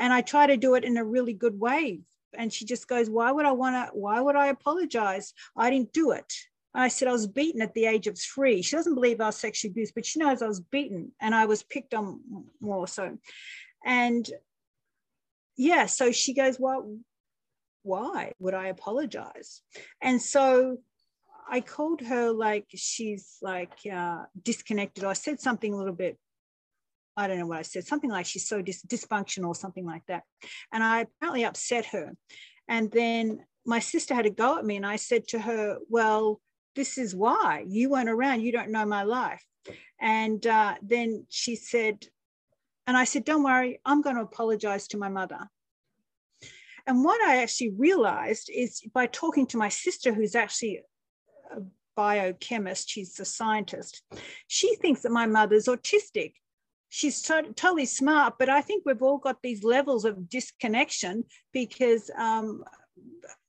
And 0.00 0.10
I 0.10 0.22
try 0.22 0.46
to 0.46 0.56
do 0.56 0.74
it 0.74 0.84
in 0.84 0.96
a 0.96 1.04
really 1.04 1.34
good 1.34 1.60
way. 1.60 2.00
And 2.32 2.50
she 2.50 2.64
just 2.64 2.88
goes, 2.88 3.10
"Why 3.10 3.30
would 3.30 3.44
I 3.44 3.52
want 3.52 3.74
to? 3.76 3.94
Why 3.94 4.22
would 4.22 4.36
I 4.36 4.46
apologize? 4.46 5.34
I 5.54 5.68
didn't 5.68 5.92
do 5.92 6.12
it." 6.12 6.32
I 6.74 6.88
said 6.88 7.08
I 7.08 7.12
was 7.12 7.26
beaten 7.26 7.60
at 7.60 7.74
the 7.74 7.86
age 7.86 8.06
of 8.06 8.18
three. 8.18 8.62
She 8.62 8.76
doesn't 8.76 8.94
believe 8.94 9.20
I 9.20 9.26
was 9.26 9.36
sexually 9.36 9.72
abused, 9.72 9.94
but 9.94 10.06
she 10.06 10.18
knows 10.18 10.40
I 10.40 10.48
was 10.48 10.60
beaten 10.60 11.12
and 11.20 11.34
I 11.34 11.44
was 11.46 11.62
picked 11.62 11.92
on 11.94 12.20
more 12.60 12.86
so. 12.86 13.18
And 13.84 14.28
yeah, 15.56 15.86
so 15.86 16.12
she 16.12 16.34
goes, 16.34 16.58
Well, 16.58 16.96
why 17.82 18.32
would 18.38 18.54
I 18.54 18.68
apologize? 18.68 19.60
And 20.00 20.20
so 20.20 20.78
I 21.50 21.60
called 21.60 22.00
her 22.00 22.30
like 22.30 22.66
she's 22.74 23.36
like 23.42 23.72
uh, 23.92 24.22
disconnected. 24.40 25.04
I 25.04 25.12
said 25.12 25.40
something 25.40 25.72
a 25.72 25.76
little 25.76 25.94
bit, 25.94 26.16
I 27.16 27.26
don't 27.26 27.38
know 27.38 27.46
what 27.46 27.58
I 27.58 27.62
said, 27.62 27.86
something 27.86 28.10
like 28.10 28.26
she's 28.26 28.48
so 28.48 28.62
dis- 28.62 28.84
dysfunctional 28.86 29.48
or 29.48 29.54
something 29.54 29.84
like 29.84 30.06
that. 30.08 30.22
And 30.72 30.82
I 30.82 31.02
apparently 31.02 31.44
upset 31.44 31.86
her. 31.86 32.12
And 32.68 32.90
then 32.90 33.40
my 33.66 33.80
sister 33.80 34.14
had 34.14 34.26
a 34.26 34.30
go 34.30 34.58
at 34.58 34.64
me, 34.64 34.76
and 34.76 34.86
I 34.86 34.96
said 34.96 35.28
to 35.28 35.38
her, 35.38 35.78
Well, 35.88 36.40
this 36.74 36.98
is 36.98 37.14
why. 37.14 37.64
You 37.66 37.90
weren't 37.90 38.08
around. 38.08 38.42
You 38.42 38.52
don't 38.52 38.70
know 38.70 38.86
my 38.86 39.02
life. 39.02 39.44
And 40.00 40.44
uh, 40.46 40.74
then 40.82 41.26
she 41.28 41.56
said 41.56 42.06
and 42.86 42.96
i 42.96 43.04
said 43.04 43.24
don't 43.24 43.42
worry. 43.42 43.80
I'm 43.84 44.02
going 44.02 44.16
to 44.16 44.22
apologize 44.22 44.88
to 44.88 44.98
my 44.98 45.08
mother. 45.08 45.48
And 46.86 47.04
what 47.04 47.20
i 47.22 47.42
actually 47.42 47.70
realized 47.76 48.50
is 48.52 48.80
by 48.92 49.06
talking 49.06 49.46
to 49.48 49.56
my 49.56 49.68
sister 49.68 50.12
who's 50.12 50.34
actually 50.34 50.80
a 51.54 51.60
biochemist 51.94 52.88
she's 52.88 53.20
a 53.20 53.24
scientist 53.24 54.02
she 54.46 54.74
thinks 54.76 55.02
that 55.02 55.12
my 55.12 55.26
mother's 55.26 55.66
autistic. 55.66 56.32
She's 56.88 57.20
to- 57.22 57.52
totally 57.54 57.86
smart 57.86 58.34
but 58.38 58.48
i 58.48 58.60
think 58.60 58.82
we've 58.84 59.02
all 59.02 59.18
got 59.18 59.42
these 59.42 59.62
levels 59.62 60.04
of 60.04 60.28
disconnection 60.28 61.24
because 61.52 62.10
um, 62.18 62.64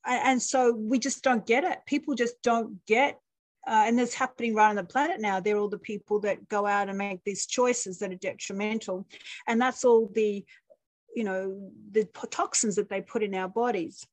and 0.06 0.42
so 0.42 0.74
we 0.74 1.00
just 1.00 1.24
don't 1.24 1.46
get 1.46 1.64
it. 1.64 1.80
People 1.86 2.16
just 2.16 2.42
don't 2.42 2.86
get, 2.86 3.20
uh, 3.68 3.84
and 3.88 3.98
this 3.98 4.14
happening 4.14 4.54
right 4.54 4.70
on 4.70 4.76
the 4.76 4.84
planet 4.84 5.22
now. 5.22 5.40
They're 5.40 5.58
all 5.58 5.70
the 5.70 5.78
people 5.78 6.20
that 6.22 6.50
go 6.50 6.66
out 6.66 6.90
and 6.90 6.98
make 6.98 7.24
these 7.24 7.46
choices 7.46 8.00
that 8.00 8.12
are 8.12 8.16
detrimental, 8.16 9.08
and 9.48 9.62
that's 9.62 9.86
all 9.86 10.12
the, 10.14 10.44
you 11.16 11.24
know, 11.24 11.72
the 11.92 12.06
toxins 12.30 12.76
that 12.76 12.90
they 12.90 13.02
put 13.02 13.24
in 13.24 13.36
our 13.36 13.48
bodies. 13.48 14.06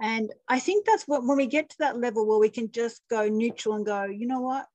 And 0.00 0.32
I 0.48 0.58
think 0.58 0.84
that's 0.84 1.04
what 1.04 1.24
when 1.24 1.36
we 1.36 1.46
get 1.46 1.68
to 1.70 1.76
that 1.80 2.00
level 2.00 2.26
where 2.26 2.38
we 2.38 2.48
can 2.48 2.72
just 2.72 3.02
go 3.08 3.28
neutral 3.28 3.76
and 3.76 3.86
go, 3.86 4.04
you 4.04 4.26
know 4.26 4.40
what, 4.40 4.66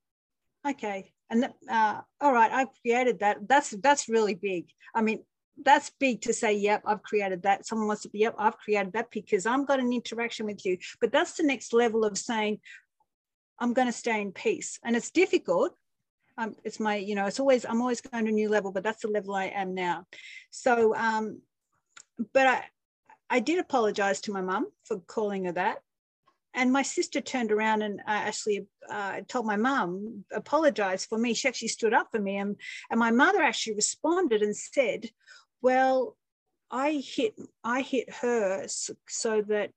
okay, 0.66 1.12
and 1.30 1.50
uh, 1.70 2.02
all 2.22 2.32
right, 2.32 2.52
I 2.52 2.68
created 2.82 3.20
that. 3.20 3.48
That's 3.48 3.72
that's 3.72 4.08
really 4.08 4.36
big. 4.36 4.68
I 4.96 5.02
mean, 5.02 5.24
that's 5.64 5.92
big 6.00 6.22
to 6.22 6.34
say, 6.34 6.54
yep, 6.54 6.84
I've 6.86 7.04
created 7.04 7.44
that. 7.44 7.66
Someone 7.66 7.88
wants 7.88 8.04
to 8.04 8.10
be, 8.10 8.20
yep, 8.20 8.36
I've 8.38 8.58
created 8.58 8.94
that 8.94 9.12
because 9.12 9.46
i've 9.46 9.68
got 9.68 9.80
an 9.80 9.92
interaction 9.92 10.46
with 10.46 10.66
you. 10.66 10.78
But 11.02 11.12
that's 11.12 11.34
the 11.34 11.44
next 11.44 11.74
level 11.74 12.06
of 12.06 12.18
saying, 12.18 12.60
I'm 13.60 13.74
going 13.74 13.88
to 13.88 13.94
stay 13.94 14.22
in 14.22 14.32
peace. 14.32 14.80
And 14.84 14.96
it's 14.96 15.10
difficult. 15.10 15.74
Um, 16.38 16.56
it's 16.64 16.80
my, 16.80 16.96
you 16.96 17.16
know, 17.16 17.26
it's 17.26 17.40
always, 17.40 17.66
I'm 17.66 17.82
always 17.82 18.02
going 18.02 18.26
to 18.26 18.32
a 18.32 18.34
new 18.34 18.50
level, 18.50 18.72
but 18.72 18.84
that's 18.84 19.02
the 19.02 19.08
level 19.08 19.34
I 19.34 19.46
am 19.46 19.74
now. 19.74 20.06
So, 20.52 20.96
um, 20.96 21.42
but 22.34 22.48
I, 22.48 22.64
I 23.30 23.40
did 23.40 23.60
apologize 23.60 24.22
to 24.22 24.32
my 24.32 24.42
mum 24.42 24.68
for 24.84 25.00
calling 25.00 25.46
her 25.46 25.52
that. 25.54 25.80
And 26.54 26.72
my 26.72 26.82
sister 26.82 27.22
turned 27.22 27.52
around 27.52 27.82
and 27.82 28.00
uh, 28.02 28.04
actually 28.08 28.68
uh, 28.90 29.22
told 29.28 29.46
my 29.46 29.58
mum, 29.58 30.24
apologized 30.34 31.08
for 31.08 31.18
me. 31.18 31.34
She 31.34 31.48
actually 31.48 31.68
stood 31.68 31.94
up 31.94 32.08
for 32.12 32.20
me. 32.20 32.38
And, 32.38 32.56
and 32.90 33.00
my 33.00 33.12
mother 33.12 33.42
actually 33.42 33.76
responded 33.76 34.42
and 34.42 34.56
said, 34.56 35.10
well, 35.62 36.16
I 36.70 37.04
hit 37.06 37.36
I 37.64 37.82
hit 37.82 38.14
her 38.16 38.68
so, 38.68 38.94
so 39.08 39.42
that 39.44 39.72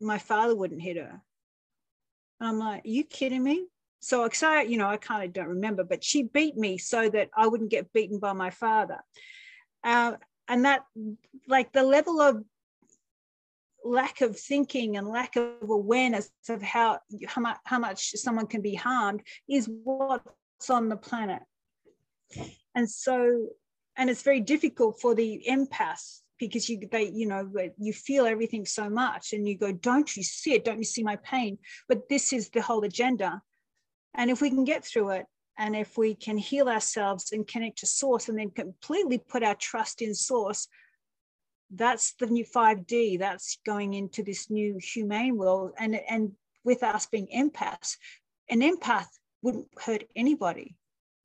my 0.00 0.18
father 0.18 0.54
wouldn't 0.54 0.82
hit 0.82 0.96
her. 0.96 1.22
And 2.40 2.48
I'm 2.48 2.58
like, 2.58 2.82
you 2.84 3.04
kidding 3.04 3.42
me? 3.42 3.66
So 4.00 4.28
I, 4.42 4.62
you 4.62 4.76
know, 4.76 4.88
I 4.88 4.96
kind 4.96 5.24
of 5.24 5.32
don't 5.32 5.48
remember, 5.48 5.84
but 5.84 6.02
she 6.02 6.24
beat 6.24 6.56
me 6.56 6.76
so 6.76 7.08
that 7.08 7.30
I 7.36 7.46
wouldn't 7.46 7.70
get 7.70 7.92
beaten 7.92 8.18
by 8.18 8.32
my 8.32 8.50
father. 8.50 8.98
Uh, 9.84 10.14
and 10.48 10.64
that, 10.64 10.84
like 11.46 11.72
the 11.72 11.84
level 11.84 12.20
of 12.20 12.42
lack 13.84 14.20
of 14.20 14.38
thinking 14.38 14.96
and 14.96 15.08
lack 15.08 15.36
of 15.36 15.50
awareness 15.62 16.30
of 16.48 16.62
how 16.62 16.98
how 17.26 17.42
much, 17.42 17.58
how 17.64 17.78
much 17.78 18.10
someone 18.16 18.46
can 18.46 18.60
be 18.60 18.74
harmed 18.74 19.22
is 19.48 19.70
what's 19.84 20.68
on 20.68 20.88
the 20.88 20.96
planet. 20.96 21.42
And 22.74 22.90
so 22.90 23.48
and 23.96 24.08
it's 24.08 24.22
very 24.22 24.40
difficult 24.40 25.00
for 25.00 25.14
the 25.14 25.44
empaths 25.48 26.20
because 26.38 26.68
you 26.68 26.80
they 26.90 27.04
you 27.04 27.26
know 27.26 27.48
you 27.78 27.92
feel 27.92 28.26
everything 28.26 28.64
so 28.66 28.88
much 28.88 29.32
and 29.32 29.46
you 29.46 29.56
go 29.56 29.72
don't 29.72 30.16
you 30.16 30.22
see 30.22 30.54
it? 30.54 30.64
Don't 30.64 30.78
you 30.78 30.84
see 30.84 31.02
my 31.02 31.16
pain? 31.16 31.58
But 31.88 32.08
this 32.08 32.32
is 32.32 32.50
the 32.50 32.62
whole 32.62 32.84
agenda. 32.84 33.42
And 34.14 34.30
if 34.30 34.40
we 34.40 34.50
can 34.50 34.64
get 34.64 34.84
through 34.84 35.10
it 35.10 35.26
and 35.58 35.76
if 35.76 35.96
we 35.96 36.14
can 36.14 36.36
heal 36.36 36.68
ourselves 36.68 37.32
and 37.32 37.46
connect 37.46 37.78
to 37.78 37.86
source 37.86 38.28
and 38.28 38.38
then 38.38 38.50
completely 38.50 39.18
put 39.18 39.42
our 39.42 39.54
trust 39.54 40.02
in 40.02 40.14
source 40.14 40.68
that's 41.74 42.14
the 42.20 42.26
new 42.26 42.44
5d 42.44 43.18
that's 43.18 43.58
going 43.64 43.94
into 43.94 44.22
this 44.22 44.50
new 44.50 44.78
humane 44.78 45.36
world. 45.36 45.72
And 45.78 45.98
and 46.08 46.32
with 46.64 46.82
us 46.82 47.06
being 47.06 47.28
empaths 47.34 47.96
an 48.48 48.60
empath 48.60 49.08
wouldn't 49.42 49.68
hurt 49.78 50.04
anybody 50.14 50.76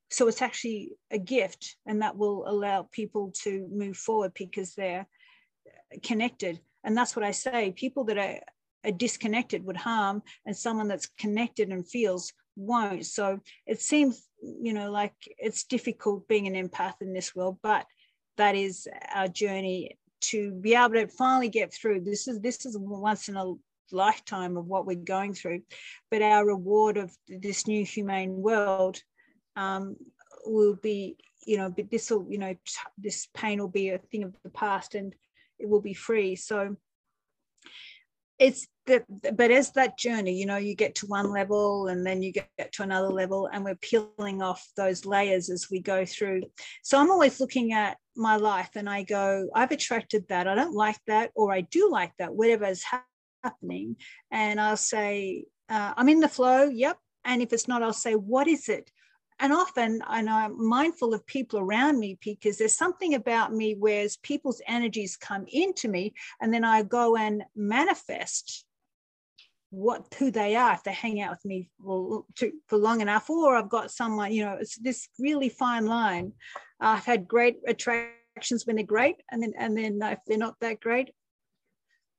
so 0.10 0.28
it's 0.28 0.42
actually 0.42 0.92
a 1.12 1.18
gift 1.18 1.76
and 1.86 2.02
that 2.02 2.18
will 2.18 2.48
allow 2.48 2.88
people 2.92 3.34
to 3.44 3.68
move 3.72 3.98
forward 3.98 4.32
because 4.36 4.74
they're 4.74 5.08
connected. 6.04 6.60
And 6.84 6.96
that's 6.96 7.16
what 7.16 7.26
i 7.26 7.32
say 7.32 7.72
people 7.72 8.06
that 8.06 8.18
are, 8.18 8.40
are 8.86 8.92
disconnected 8.92 9.66
would 9.66 9.78
harm 9.78 10.22
and 10.46 10.56
someone 10.56 10.88
that's 10.88 11.10
connected 11.18 11.70
and 11.70 11.88
feels 11.88 12.32
won't. 12.56 13.06
So 13.06 13.40
it 13.66 13.82
seems 13.82 14.24
you 14.42 14.74
know 14.74 14.92
like 14.92 15.16
it's 15.38 15.64
difficult 15.64 16.28
being 16.28 16.48
an 16.48 16.70
empath 16.70 17.02
in 17.02 17.12
this 17.12 17.36
world 17.36 17.58
but 17.64 17.88
that 18.38 18.54
is 18.54 18.88
our 19.16 19.28
journey 19.28 19.98
to 20.22 20.52
be 20.52 20.76
able 20.76 20.94
to 20.94 21.08
finally 21.08 21.50
get 21.50 21.74
through. 21.74 22.02
This 22.02 22.28
is 22.28 22.40
this 22.40 22.66
is 22.66 22.78
once 22.78 23.30
in 23.30 23.36
a 23.36 23.54
lifetime 23.92 24.58
of 24.58 24.66
what 24.66 24.86
we're 24.86 24.96
going 24.96 25.34
through. 25.34 25.62
But 26.12 26.22
our 26.22 26.46
reward 26.46 26.98
of 26.98 27.16
this 27.28 27.68
new 27.68 27.86
humane 27.86 28.36
world 28.42 29.02
um, 29.58 29.98
will 30.46 30.76
be, 30.76 31.18
you 31.46 31.58
know, 31.58 31.74
this 31.92 32.10
will, 32.10 32.26
you 32.30 32.38
know, 32.38 32.56
this 32.98 33.28
pain 33.34 33.60
will 33.60 33.68
be 33.68 33.90
a 33.90 33.98
thing 33.98 34.24
of 34.24 34.34
the 34.44 34.50
past 34.50 34.96
and 34.96 35.14
it 35.60 35.68
will 35.68 35.82
be 35.82 35.94
free. 35.94 36.36
So 36.36 36.78
it's 38.40 38.68
the, 38.86 39.04
but 39.34 39.52
as 39.52 39.72
that 39.72 39.98
journey 39.98 40.34
you 40.34 40.46
know 40.46 40.58
you 40.58 40.76
get 40.76 40.96
to 40.96 41.08
one 41.08 41.32
level 41.32 41.88
and 41.88 42.06
then 42.06 42.22
you 42.22 42.32
get 42.32 42.72
to 42.72 42.84
another 42.84 43.10
level 43.10 43.50
and 43.52 43.64
we're 43.64 43.76
peeling 43.76 44.42
off 44.42 44.66
those 44.78 45.06
layers 45.06 45.50
as 45.50 45.68
we 45.70 45.80
go 45.80 46.06
through. 46.06 46.42
So 46.84 47.00
i'm 47.00 47.12
always 47.12 47.40
looking 47.40 47.74
at 47.74 47.98
my 48.16 48.38
life 48.38 48.70
and 48.76 48.90
i 48.90 49.04
go 49.04 49.48
i've 49.54 49.72
attracted 49.72 50.28
that. 50.30 50.48
I 50.48 50.56
don't 50.56 50.76
like 50.76 51.00
that 51.08 51.32
or 51.36 51.52
i 51.52 51.62
do 51.62 51.90
like 51.92 52.14
that 52.20 52.34
whatever 52.34 52.66
is 52.66 52.86
happening. 53.44 53.98
And 54.32 54.60
i'll 54.62 54.78
say 54.78 55.46
uh, 55.70 55.94
i'm 55.98 56.10
in 56.10 56.20
the 56.20 56.30
flow 56.30 56.70
yep. 56.70 56.98
And 57.26 57.42
if 57.42 57.52
it's 57.52 57.68
not 57.68 57.84
i'll 57.84 57.94
say 57.94 58.14
what 58.14 58.48
is 58.48 58.70
it 58.70 58.90
and 59.40 59.54
often 59.54 60.02
and 60.10 60.30
i'm 60.30 60.68
mindful 60.68 61.14
of 61.14 61.26
people 61.26 61.60
around 61.60 62.00
me 62.00 62.18
because 62.24 62.58
there's 62.58 62.78
something 62.78 63.14
about 63.14 63.54
me 63.54 63.76
where 63.76 64.08
people's 64.24 64.62
energies 64.68 65.18
come 65.18 65.46
into 65.50 65.88
me 65.88 66.14
and 66.42 66.54
then 66.54 66.64
i 66.64 66.82
go 66.82 67.16
and 67.16 67.44
manifest 67.56 68.66
what 69.70 70.14
who 70.18 70.32
they 70.32 70.56
are. 70.56 70.74
If 70.74 70.84
they 70.84 70.94
hang 70.94 71.22
out 71.22 71.32
with 71.32 71.46
me 71.46 71.70
for, 71.84 72.24
for 72.68 72.78
long 72.78 73.02
enough 73.02 73.30
or 73.30 73.56
i've 73.56 73.70
got 73.70 73.92
someone 73.92 74.32
you 74.32 74.46
know 74.46 74.58
it's 74.60 74.78
this 74.78 75.10
really 75.20 75.50
fine 75.50 75.86
line. 75.86 76.34
I've 76.80 77.06
had 77.06 77.28
great 77.28 77.58
attractions 77.68 78.66
when 78.66 78.78
they're 78.78 78.86
great 78.86 79.16
and 79.32 79.42
then 79.42 79.54
and 79.58 79.78
then 79.78 80.00
if 80.02 80.20
they're 80.26 80.38
not 80.38 80.56
that 80.62 80.80
great 80.80 81.10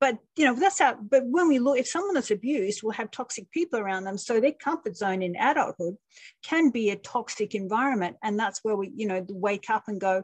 but 0.00 0.18
you 0.36 0.44
know 0.44 0.54
that's 0.54 0.78
how 0.78 0.94
but 0.94 1.24
when 1.26 1.48
we 1.48 1.58
look 1.58 1.78
if 1.78 1.88
someone 1.88 2.16
is 2.16 2.30
abused 2.30 2.82
will 2.82 2.92
have 2.92 3.10
toxic 3.10 3.50
people 3.50 3.78
around 3.78 4.04
them 4.04 4.18
so 4.18 4.40
their 4.40 4.52
comfort 4.52 4.96
zone 4.96 5.22
in 5.22 5.36
adulthood 5.36 5.96
can 6.42 6.70
be 6.70 6.90
a 6.90 6.96
toxic 6.96 7.54
environment 7.54 8.16
and 8.22 8.38
that's 8.38 8.60
where 8.62 8.76
we 8.76 8.90
you 8.94 9.06
know 9.06 9.24
wake 9.28 9.70
up 9.70 9.84
and 9.88 10.00
go 10.00 10.22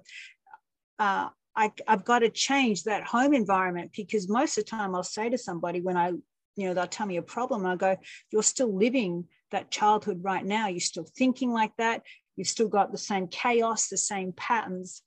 uh, 0.98 1.28
I, 1.56 1.72
i've 1.86 2.04
got 2.04 2.20
to 2.20 2.30
change 2.30 2.84
that 2.84 3.04
home 3.04 3.34
environment 3.34 3.92
because 3.96 4.28
most 4.28 4.58
of 4.58 4.64
the 4.64 4.70
time 4.70 4.94
i'll 4.94 5.02
say 5.02 5.28
to 5.28 5.38
somebody 5.38 5.80
when 5.80 5.96
i 5.96 6.08
you 6.56 6.68
know 6.68 6.74
they'll 6.74 6.86
tell 6.86 7.06
me 7.06 7.16
a 7.16 7.22
problem 7.22 7.66
i 7.66 7.76
go 7.76 7.96
you're 8.30 8.42
still 8.42 8.76
living 8.76 9.26
that 9.54 9.70
childhood 9.70 10.20
right 10.22 10.44
now. 10.44 10.68
You're 10.68 10.80
still 10.80 11.06
thinking 11.16 11.52
like 11.52 11.72
that. 11.78 12.02
You've 12.36 12.48
still 12.48 12.68
got 12.68 12.92
the 12.92 12.98
same 12.98 13.28
chaos 13.28 13.88
the 13.88 13.96
same 13.96 14.32
patterns. 14.32 15.02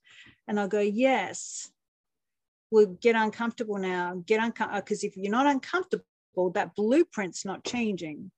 And 0.48 0.58
i'll 0.58 0.68
go 0.68 0.80
yes 0.80 1.70
will 2.70 2.98
get 3.00 3.16
uncomfortable 3.16 3.78
now, 3.78 4.22
get 4.26 4.42
uncomfortable, 4.42 4.82
because 4.82 5.04
if 5.04 5.16
you're 5.16 5.30
not 5.30 5.46
uncomfortable, 5.46 6.04
that 6.54 6.74
blueprint's 6.74 7.44
not 7.44 7.64
changing. 7.64 8.30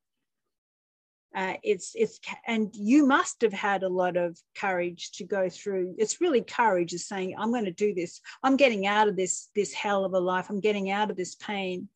Uh, 1.32 1.54
it's 1.62 1.92
it's 1.94 2.18
and 2.48 2.74
you 2.74 3.06
must 3.06 3.40
have 3.40 3.52
had 3.52 3.84
a 3.84 3.88
lot 3.88 4.16
of 4.16 4.36
courage 4.56 5.12
to 5.12 5.22
go 5.22 5.48
through 5.48 5.94
it's 5.96 6.20
really 6.20 6.40
courage 6.40 6.92
is 6.92 7.06
saying 7.06 7.36
i'm 7.38 7.52
going 7.52 7.64
to 7.64 7.70
do 7.70 7.94
this. 7.94 8.20
I'm 8.42 8.56
getting 8.56 8.84
out 8.88 9.06
of 9.06 9.16
this 9.16 9.48
this 9.54 9.72
hell 9.72 10.04
of 10.04 10.12
a 10.12 10.18
life. 10.18 10.50
I'm 10.50 10.58
getting 10.58 10.90
out 10.90 11.08
of 11.08 11.16
this 11.16 11.36
pain. 11.36 11.88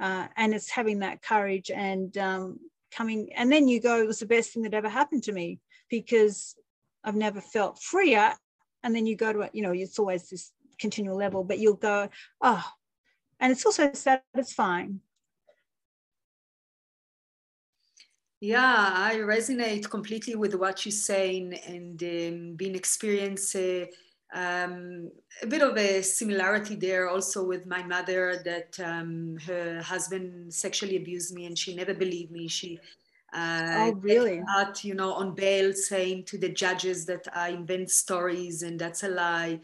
Uh, 0.00 0.26
and 0.36 0.54
it's 0.54 0.70
having 0.70 1.00
that 1.00 1.22
courage 1.22 1.70
and 1.70 2.16
um, 2.18 2.58
coming 2.90 3.30
and 3.34 3.52
then 3.52 3.68
you 3.68 3.78
go 3.80 4.00
it 4.00 4.06
was 4.06 4.20
the 4.20 4.26
best 4.26 4.52
thing 4.52 4.62
that 4.62 4.74
ever 4.74 4.88
happened 4.88 5.22
to 5.22 5.32
me 5.32 5.58
because 5.90 6.54
i've 7.04 7.14
never 7.14 7.40
felt 7.40 7.82
freer. 7.82 8.32
And 8.82 8.94
then 8.94 9.04
you 9.04 9.16
go 9.16 9.34
to 9.34 9.40
it 9.40 9.50
you 9.54 9.62
know 9.62 9.72
it's 9.72 9.98
always 9.98 10.30
this 10.30 10.52
continual 10.78 11.16
level, 11.16 11.44
but 11.44 11.58
you'll 11.58 11.74
go, 11.74 12.08
oh, 12.40 12.64
and 13.40 13.52
it's 13.52 13.66
also 13.66 13.92
satisfying. 13.92 15.00
Yeah, 18.40 18.92
I 18.92 19.16
resonate 19.16 19.88
completely 19.88 20.34
with 20.34 20.54
what 20.54 20.84
you're 20.84 20.92
saying 20.92 21.54
and 21.66 22.02
um, 22.02 22.56
been 22.56 22.74
experience 22.74 23.54
uh, 23.54 23.86
um, 24.34 25.10
a 25.42 25.46
bit 25.46 25.62
of 25.62 25.76
a 25.78 26.02
similarity 26.02 26.74
there 26.74 27.08
also 27.08 27.42
with 27.42 27.64
my 27.66 27.82
mother 27.82 28.42
that 28.44 28.78
um, 28.80 29.38
her 29.46 29.80
husband 29.80 30.52
sexually 30.52 30.96
abused 30.96 31.34
me 31.34 31.46
and 31.46 31.58
she 31.58 31.74
never 31.74 31.94
believed 31.94 32.30
me. 32.30 32.46
She 32.46 32.78
uh, 33.32 33.90
oh, 33.90 33.92
really? 34.00 34.42
Out, 34.50 34.84
you 34.84 34.94
know, 34.94 35.12
on 35.12 35.34
bail 35.34 35.72
saying 35.72 36.24
to 36.24 36.38
the 36.38 36.48
judges 36.48 37.06
that 37.06 37.26
I 37.34 37.50
invent 37.50 37.90
stories 37.90 38.62
and 38.62 38.78
that's 38.78 39.02
a 39.02 39.08
lie 39.08 39.60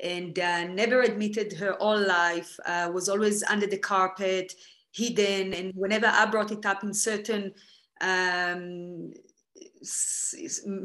and 0.00 0.38
uh, 0.38 0.64
never 0.64 1.02
admitted 1.02 1.52
her 1.54 1.76
whole 1.80 2.00
life, 2.00 2.58
uh, 2.66 2.90
was 2.92 3.08
always 3.08 3.42
under 3.44 3.66
the 3.66 3.78
carpet, 3.78 4.54
hidden. 4.92 5.54
And 5.54 5.72
whenever 5.74 6.06
I 6.06 6.26
brought 6.26 6.52
it 6.52 6.64
up 6.64 6.84
in 6.84 6.94
certain 6.94 7.52
um, 8.00 9.12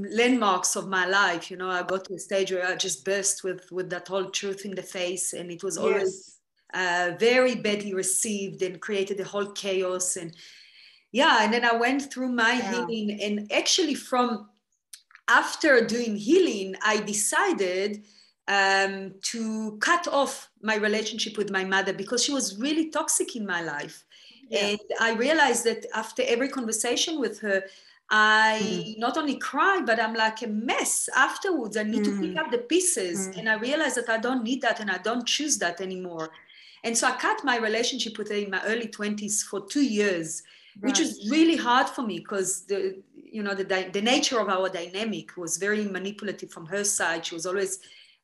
landmarks 0.10 0.76
of 0.76 0.88
my 0.88 1.06
life, 1.06 1.52
you 1.52 1.58
know, 1.58 1.69
I 1.69 1.84
got 1.84 2.06
to 2.06 2.15
a 2.15 2.19
stage 2.19 2.52
where 2.52 2.67
I 2.67 2.76
just 2.76 3.06
burst 3.06 3.43
with, 3.43 3.71
with 3.71 3.89
that 3.91 4.08
whole 4.08 4.30
truth 4.30 4.65
in 4.65 4.76
the 4.76 4.84
face. 4.84 5.34
And 5.34 5.52
it 5.52 5.63
was 5.63 5.78
always 5.78 6.39
yes. 6.73 7.13
uh, 7.13 7.17
very 7.17 7.56
badly 7.56 7.93
received 7.93 8.62
and 8.62 8.82
created 8.82 9.19
a 9.19 9.26
whole 9.26 9.52
chaos. 9.52 10.15
And 10.15 10.36
yeah, 11.12 11.43
and 11.43 11.54
then 11.54 11.65
I 11.65 11.76
went 11.76 12.12
through 12.12 12.32
my 12.32 12.54
yeah. 12.54 12.71
healing. 12.71 13.19
And 13.21 13.52
actually, 13.52 13.93
from 13.93 14.49
after 15.28 15.86
doing 15.86 16.17
healing, 16.17 16.76
I 16.84 16.97
decided 16.97 18.04
um, 18.48 19.14
to 19.22 19.78
cut 19.80 20.08
off 20.08 20.50
my 20.62 20.76
relationship 20.76 21.38
with 21.38 21.50
my 21.50 21.64
mother 21.64 21.94
because 21.94 22.24
she 22.24 22.34
was 22.34 22.60
really 22.60 22.90
toxic 22.90 23.36
in 23.36 23.46
my 23.46 23.62
life. 23.62 24.06
Yeah. 24.50 24.68
And 24.68 24.80
I 25.00 25.14
realized 25.14 25.64
that 25.66 25.86
after 25.94 26.24
every 26.26 26.50
conversation 26.50 27.20
with 27.20 27.40
her, 27.40 27.64
I 28.10 28.60
mm. 28.62 29.00
not 29.00 29.18
only 29.18 29.36
cry, 29.38 29.82
but 29.86 30.00
I'm 30.00 30.14
like 30.14 30.42
a 30.42 30.48
mess 30.48 31.10
afterwards. 31.16 31.78
I 31.78 31.84
need 31.84 32.02
mm. 32.02 32.06
to 32.06 32.22
pick 32.22 32.36
mm. 32.36 32.38
up 32.38 32.52
the 32.52 32.60
pieces. 32.60 33.30
Mm. 33.30 33.38
And 33.38 33.50
I 33.50 33.56
realized 33.56 33.96
that 33.96 34.10
I 34.10 34.18
don't 34.18 34.44
need 34.44 34.62
that 34.62 34.80
and 34.80 34.92
I 34.92 34.98
don't 34.98 35.26
choose 35.26 35.58
that 35.60 35.80
anymore. 35.80 36.30
And 36.84 36.98
so 36.98 37.08
I 37.08 37.14
cut 37.14 37.44
my 37.46 37.58
relationship 37.58 38.18
with 38.18 38.30
her 38.30 38.36
in 38.36 38.50
my 38.52 38.62
early 38.66 38.88
20s 38.88 39.44
for 39.44 39.66
two 39.66 39.84
years, 39.84 40.44
right. 40.82 40.90
which 40.90 41.00
was 41.00 41.30
really 41.32 41.56
hard 41.56 41.88
for 41.88 42.02
me 42.02 42.20
because 42.20 42.66
the 42.66 43.02
you 43.16 43.42
know 43.42 43.56
the, 43.56 43.64
the 43.92 44.02
nature 44.02 44.40
of 44.40 44.48
our 44.48 44.70
dynamic 44.70 45.36
was 45.38 45.58
very 45.58 45.86
manipulative 45.86 46.52
from 46.52 46.68
her 46.68 46.84
side. 46.84 47.26
She 47.26 47.34
was 47.34 47.48
always 47.48 47.80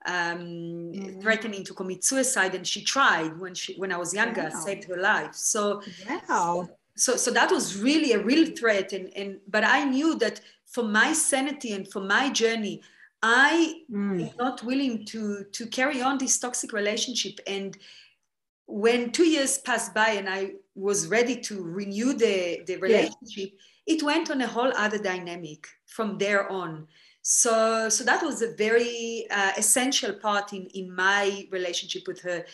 um, 0.06 0.94
mm-hmm. 0.94 1.20
threatening 1.22 1.64
to 1.66 1.74
commit 1.74 2.04
suicide, 2.04 2.56
and 2.56 2.66
she 2.66 2.84
tried 2.84 3.38
when 3.40 3.54
she 3.54 3.76
when 3.76 3.92
I 3.92 3.98
was 3.98 4.14
younger, 4.14 4.50
wow. 4.54 4.60
saved 4.60 4.86
her 4.86 4.98
life. 4.98 5.36
So 5.36 5.82
wow. 6.28 6.70
So 6.96 7.16
so 7.16 7.32
that 7.32 7.52
was 7.52 7.80
really 7.80 8.14
a 8.14 8.24
real 8.24 8.46
threat, 8.56 8.94
and 8.94 9.12
and 9.16 9.40
but 9.48 9.64
I 9.64 9.84
knew 9.84 10.16
that 10.20 10.42
for 10.66 10.84
my 10.84 11.14
sanity 11.14 11.74
and 11.74 11.88
for 11.88 12.02
my 12.02 12.30
journey, 12.30 12.82
I 13.22 13.82
mm. 13.92 14.30
am 14.30 14.38
not 14.38 14.64
willing 14.64 15.06
to 15.06 15.44
to 15.44 15.66
carry 15.68 16.02
on 16.02 16.18
this 16.18 16.38
toxic 16.40 16.74
relationship. 16.74 17.40
And 17.48 17.78
when 18.68 19.12
two 19.12 19.26
years 19.26 19.58
passed 19.58 19.94
by, 19.94 20.12
and 20.12 20.30
I 20.30 20.54
was 20.76 21.08
ready 21.08 21.36
to 21.42 21.62
renew 21.62 22.14
the 22.14 22.64
the 22.66 22.78
relationship, 22.78 23.52
yeah. 23.86 23.96
it 23.96 24.04
went 24.04 24.32
on 24.32 24.42
a 24.42 24.48
whole 24.48 24.72
other 24.76 24.98
dynamic 24.98 25.68
from 25.86 26.18
there 26.18 26.50
on. 26.50 26.88
So, 27.22 27.90
so 27.90 28.04
that 28.04 28.24
was 28.24 28.42
a 28.42 28.54
very 28.54 29.26
uh, 29.30 29.52
essential 29.58 30.14
part 30.14 30.54
in, 30.54 30.68
in 30.74 30.96
my 30.96 31.48
relationship 31.52 32.08
with 32.08 32.22
her. 32.22 32.46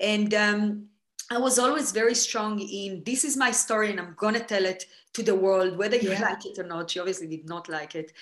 And 0.00 0.32
um, 0.34 0.86
I 1.30 1.38
was 1.38 1.58
always 1.58 1.92
very 1.92 2.14
strong 2.14 2.60
in 2.60 3.02
this 3.04 3.24
is 3.24 3.36
my 3.36 3.50
story 3.50 3.90
and 3.90 4.00
I'm 4.00 4.14
going 4.16 4.34
to 4.34 4.40
tell 4.40 4.64
it 4.64 4.84
to 5.14 5.22
the 5.22 5.34
world, 5.34 5.76
whether 5.76 5.96
you 5.96 6.10
yeah. 6.10 6.20
like 6.20 6.46
it 6.46 6.58
or 6.58 6.64
not. 6.64 6.90
She 6.90 7.00
obviously 7.00 7.26
did 7.26 7.48
not 7.48 7.68
like 7.68 7.94
it. 7.94 8.12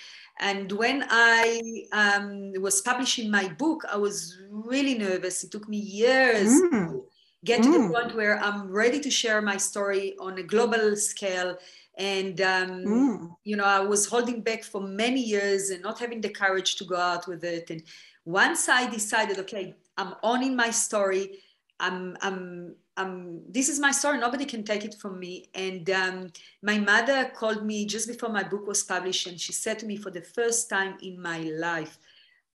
And 0.41 0.73
when 0.73 1.05
I 1.11 1.85
um, 1.93 2.53
was 2.61 2.81
publishing 2.81 3.31
my 3.31 3.49
book, 3.49 3.85
I 3.91 3.97
was 3.97 4.39
really 4.51 4.97
nervous. 4.97 5.45
It 5.45 5.51
took 5.51 5.69
me 5.69 5.77
years 5.77 6.49
mm. 6.49 6.71
to 6.71 7.05
get 7.45 7.63
to 7.63 7.69
mm. 7.69 7.89
the 7.89 7.95
point 7.95 8.17
where 8.17 8.39
I'm 8.39 8.71
ready 8.71 9.01
to 9.01 9.11
share 9.11 9.43
my 9.43 9.57
story 9.57 10.17
on 10.19 10.39
a 10.39 10.43
global 10.43 10.97
scale 10.97 11.57
and 12.01 12.41
um, 12.41 12.71
mm. 12.85 13.37
you 13.45 13.57
know 13.57 13.65
i 13.65 13.79
was 13.79 14.07
holding 14.07 14.41
back 14.41 14.65
for 14.65 14.81
many 14.81 15.21
years 15.21 15.71
and 15.71 15.83
not 15.83 15.99
having 15.99 16.21
the 16.21 16.29
courage 16.29 16.77
to 16.77 16.85
go 16.85 16.97
out 16.97 17.29
with 17.29 17.45
it 17.45 17.71
and 17.71 17.83
once 18.25 18.69
i 18.69 18.89
decided 18.89 19.39
okay 19.39 19.75
i'm 19.99 20.15
owning 20.23 20.57
my 20.57 20.71
story 20.71 21.39
i'm 21.79 22.17
i'm 22.23 22.75
um, 23.01 23.41
this 23.49 23.69
is 23.69 23.81
my 23.81 23.93
story. 23.93 24.19
Nobody 24.19 24.45
can 24.45 24.63
take 24.63 24.85
it 24.85 24.95
from 25.01 25.19
me. 25.19 25.49
And 25.55 25.89
um, 25.91 26.33
my 26.63 26.79
mother 26.79 27.31
called 27.35 27.65
me 27.65 27.87
just 27.87 28.07
before 28.07 28.29
my 28.29 28.43
book 28.43 28.67
was 28.67 28.83
published, 28.83 29.27
and 29.27 29.41
she 29.41 29.53
said 29.53 29.79
to 29.79 29.87
me, 29.87 29.97
for 29.97 30.11
the 30.11 30.21
first 30.21 30.69
time 30.69 30.99
in 31.03 31.21
my 31.21 31.41
life, 31.41 31.99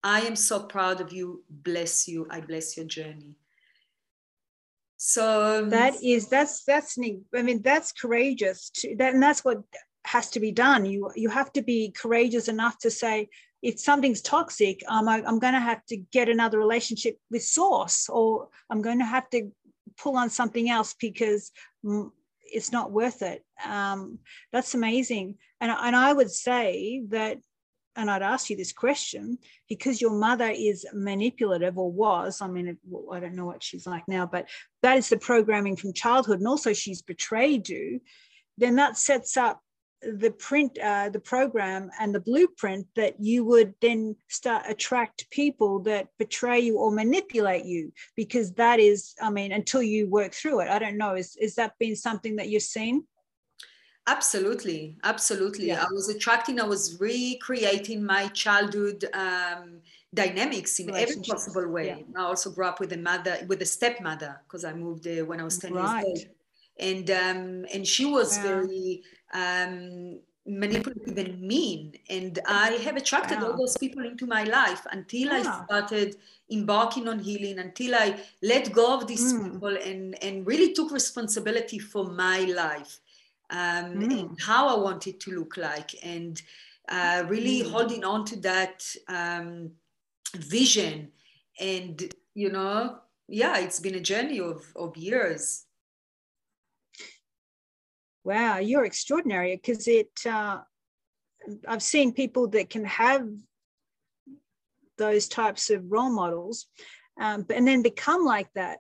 I 0.03 0.21
am 0.21 0.37
so 0.37 0.65
proud 0.65 1.01
of 1.01 1.13
you. 1.13 1.43
Bless 1.49 2.07
you. 2.07 2.27
I 2.31 2.41
bless 2.41 2.77
your 2.77 2.87
journey. 2.87 3.37
So 5.07 5.67
that 5.67 6.03
is 6.03 6.29
that's 6.29 6.65
that's 6.65 6.97
I 6.99 7.43
mean 7.43 7.61
that's 7.61 7.93
courageous 7.93 8.71
to 8.77 8.97
that 8.97 9.13
and 9.13 9.23
that's 9.23 9.45
what 9.45 9.63
has 10.07 10.31
to 10.31 10.41
be 10.41 10.51
done. 10.51 10.87
You 10.87 11.11
you 11.15 11.29
have 11.29 11.53
to 11.53 11.63
be 11.63 11.91
courageous 11.91 12.49
enough 12.49 12.79
to 12.79 12.91
say 12.91 13.29
if 13.61 13.79
something's 13.79 14.23
toxic, 14.23 14.83
um, 14.89 15.07
I, 15.07 15.23
I'm 15.27 15.39
going 15.39 15.53
to 15.53 15.61
have 15.61 15.85
to 15.91 15.99
get 15.99 16.31
another 16.31 16.59
relationship 16.59 17.19
with 17.31 17.43
source, 17.43 18.09
or 18.09 18.49
I'm 18.71 18.81
going 18.81 18.99
to 18.99 19.05
have 19.05 19.29
to 19.31 19.53
pull 19.99 20.17
on 20.17 20.31
something 20.31 20.71
else 20.71 20.95
because 20.99 21.53
it's 22.41 22.73
not 22.73 22.91
worth 22.91 23.21
it. 23.21 23.45
Um, 23.63 24.21
that's 24.53 24.75
amazing, 24.75 25.35
and 25.61 25.71
and 25.71 25.95
I 25.95 26.15
would 26.15 26.31
say 26.31 27.03
that 27.11 27.41
and 27.97 28.11
I'd 28.11 28.23
ask 28.23 28.51
you 28.51 28.57
this 28.57 28.73
question 28.73 29.39
because 29.69 30.01
your 30.01 30.11
mother 30.11 30.53
is 30.55 30.87
manipulative 30.93 31.79
or 31.79 31.91
was. 31.91 32.41
I 32.41 32.49
mean, 32.49 32.77
I 33.13 33.21
don't 33.21 33.37
know 33.37 33.47
what 33.47 33.63
she's 33.63 33.87
like 33.87 34.05
now, 34.09 34.27
but 34.27 34.49
that 34.83 34.99
is 34.99 35.09
the 35.09 35.17
programming 35.17 35.77
from 35.77 35.93
childhood. 35.93 36.39
And 36.39 36.49
also, 36.49 36.73
she's 36.73 37.03
betrayed 37.03 37.69
you. 37.69 38.01
Then 38.59 38.77
that 38.77 38.97
sets 38.97 39.37
up 39.37 39.61
the 40.03 40.31
print, 40.31 40.79
uh, 40.79 41.09
the 41.09 41.21
program, 41.21 41.91
and 41.99 42.15
the 42.15 42.21
blueprint 42.21 42.87
that 42.97 43.15
you 43.21 43.45
would 43.45 43.75
then 43.81 44.17
start 44.29 44.65
attract 44.69 45.31
people 45.31 45.81
that 45.81 46.09
betray 46.19 46.61
you 46.61 46.77
or 46.79 46.91
manipulate 46.91 47.65
you 47.65 47.93
because 48.17 48.53
that 48.55 48.81
is, 48.81 49.15
I 49.23 49.31
mean, 49.31 49.53
until 49.53 49.83
you 49.83 50.09
work 50.09 50.35
through 50.35 50.61
it. 50.61 50.69
I 50.69 50.79
don't 50.79 50.99
know. 50.99 51.15
Is 51.15 51.37
is 51.37 51.55
that 51.55 51.79
been 51.79 51.97
something 51.97 52.37
that 52.37 52.49
you've 52.49 52.63
seen? 52.63 53.05
Absolutely, 54.07 54.97
absolutely. 55.03 55.69
Yeah. 55.69 55.83
I 55.83 55.93
was 55.93 56.11
attracting, 56.11 56.61
I 56.61 56.65
was 56.65 56.99
recreating 57.01 58.05
my 58.05 58.29
childhood 58.29 59.07
um, 59.15 59.81
dynamics 60.13 60.79
in 60.79 60.95
every 60.95 61.23
possible 61.23 61.67
way. 61.69 61.87
Yeah. 61.87 62.21
I 62.21 62.25
also 62.25 62.51
grew 62.51 62.67
up 62.67 62.81
with 62.81 62.93
a 62.93 62.99
mother, 62.99 63.39
with 63.47 63.63
a 63.63 63.67
stepmother, 63.67 64.41
because 64.47 64.65
I 64.65 64.75
moved 64.75 65.05
there 65.05 65.25
when 65.25 65.41
I 65.41 65.45
was 65.45 65.59
10 65.59 65.73
right. 65.73 66.07
years 66.07 66.21
old. 66.21 66.29
And, 66.81 67.11
um, 67.11 67.67
and 67.73 67.87
she 67.87 68.05
was 68.05 68.37
very 68.39 69.03
um, 69.33 70.19
manipulative 70.45 71.17
and 71.17 71.41
mean. 71.41 71.95
And 72.11 72.39
I 72.47 72.73
have 72.85 72.97
attracted 72.97 73.41
wow. 73.41 73.53
all 73.53 73.57
those 73.57 73.77
people 73.79 74.05
into 74.05 74.27
my 74.27 74.45
life 74.45 74.85
until 74.91 75.33
I 75.33 75.43
started 75.65 76.17
embarking 76.51 77.09
on 77.09 77.21
healing, 77.21 77.59
until 77.59 77.95
I 77.95 78.21
let 78.43 78.71
go 78.71 78.99
of 78.99 79.07
these 79.07 79.33
mm. 79.33 79.53
people 79.53 79.77
and, 79.79 80.23
and 80.23 80.47
really 80.47 80.75
took 80.75 80.91
responsibility 80.91 81.79
for 81.79 82.11
my 82.11 82.41
life 82.41 83.01
um, 83.55 83.95
mm. 83.95 84.21
and 84.21 84.41
how 84.41 84.67
I 84.69 84.81
want 84.81 85.07
it 85.07 85.21
to 85.21 85.39
look 85.39 85.57
like, 85.57 85.91
and 86.03 86.41
uh, 86.89 87.25
really 87.29 87.63
mm. 87.63 87.71
holding 87.71 88.05
on 88.05 88.25
to 88.27 88.41
that 88.41 88.85
um, 89.09 89.71
vision. 90.35 91.13
And 91.61 92.13
you 92.35 92.51
know, 92.51 92.99
yeah, 93.29 93.59
it's 93.59 93.79
been 93.79 93.95
a 93.95 94.01
journey 94.01 94.41
of 94.41 94.61
of 94.75 94.97
years. 94.97 95.65
Wow, 98.25 98.59
you're 98.59 98.85
extraordinary 98.85 99.55
because 99.55 99.87
it. 99.87 100.11
Uh, 100.27 100.61
I've 101.69 101.83
seen 101.83 102.13
people 102.13 102.49
that 102.49 102.71
can 102.71 102.87
have 102.87 103.29
those 104.99 105.29
types 105.29 105.71
of 105.71 105.93
role 105.93 106.11
models, 106.11 106.67
um, 107.21 107.47
and 107.51 107.69
then 107.69 107.83
become 107.83 108.25
like 108.25 108.49
that 108.55 108.79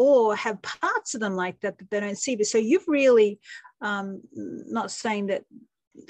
or 0.00 0.34
have 0.34 0.62
parts 0.62 1.14
of 1.14 1.20
them 1.20 1.36
like 1.36 1.60
that 1.60 1.76
that 1.76 1.90
they 1.90 2.00
don't 2.00 2.16
see. 2.16 2.34
But 2.34 2.46
so 2.46 2.56
you've 2.56 2.88
really, 2.88 3.38
um, 3.82 4.22
not 4.32 4.90
saying 4.90 5.26
that 5.26 5.44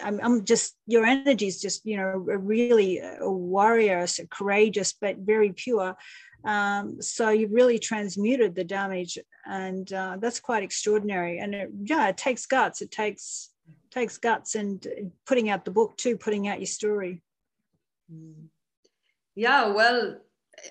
I'm, 0.01 0.21
I'm, 0.23 0.45
just 0.45 0.77
your 0.87 1.05
energy 1.05 1.49
is 1.49 1.61
just 1.61 1.85
you 1.85 1.97
know 1.97 2.13
really 2.13 3.01
a 3.01 3.29
warrior, 3.29 4.07
so 4.07 4.27
courageous 4.27 4.93
but 4.93 5.17
very 5.17 5.53
pure. 5.53 5.97
Um, 6.45 7.03
so 7.03 7.31
you've 7.31 7.51
really 7.53 7.81
transmuted 7.81 8.55
the 8.55 8.63
damage, 8.63 9.19
and 9.45 9.93
uh, 9.93 10.19
that's 10.21 10.39
quite 10.39 10.63
extraordinary. 10.63 11.41
And 11.41 11.53
it, 11.53 11.71
yeah, 11.83 12.07
it 12.07 12.17
takes 12.17 12.47
guts. 12.47 12.83
It 12.83 12.93
takes 12.93 13.51
takes 13.91 14.19
guts 14.19 14.55
and 14.55 14.87
putting 15.27 15.51
out 15.51 15.65
the 15.65 15.73
book 15.73 15.97
too, 15.97 16.17
putting 16.17 16.47
out 16.47 16.61
your 16.61 16.67
story. 16.67 17.23
Yeah, 19.35 19.73
well, 19.73 20.19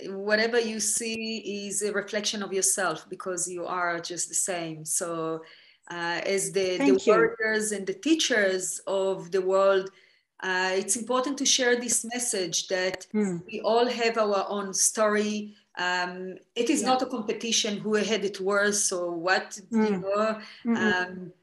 whatever 0.07 0.59
you 0.59 0.79
see 0.79 1.65
is 1.65 1.81
a 1.81 1.91
reflection 1.91 2.43
of 2.43 2.53
yourself 2.53 3.05
because 3.09 3.47
you 3.47 3.65
are 3.65 3.99
just 3.99 4.29
the 4.29 4.35
same. 4.35 4.85
So, 4.85 5.43
uh, 5.91 6.21
as 6.25 6.51
the, 6.51 6.77
the 6.77 7.03
workers 7.07 7.71
and 7.71 7.85
the 7.85 7.93
teachers 7.93 8.79
of 8.85 9.31
the 9.31 9.41
world, 9.41 9.89
uh, 10.41 10.71
it's 10.73 10.95
important 10.95 11.37
to 11.39 11.45
share 11.45 11.75
this 11.75 12.05
message 12.05 12.67
that 12.67 13.07
mm. 13.13 13.43
we 13.47 13.59
all 13.61 13.87
have 13.87 14.17
our 14.17 14.45
own 14.49 14.73
story. 14.73 15.55
Um, 15.77 16.35
it 16.55 16.69
is 16.69 16.81
yeah. 16.81 16.89
not 16.89 17.01
a 17.01 17.07
competition 17.07 17.77
who 17.77 17.95
had 17.95 18.23
it 18.23 18.39
worse 18.39 18.91
or 18.91 19.11
what, 19.11 19.59
mm. 19.71 19.89
you 19.89 19.97
know. 19.97 20.39
Um, 20.77 21.33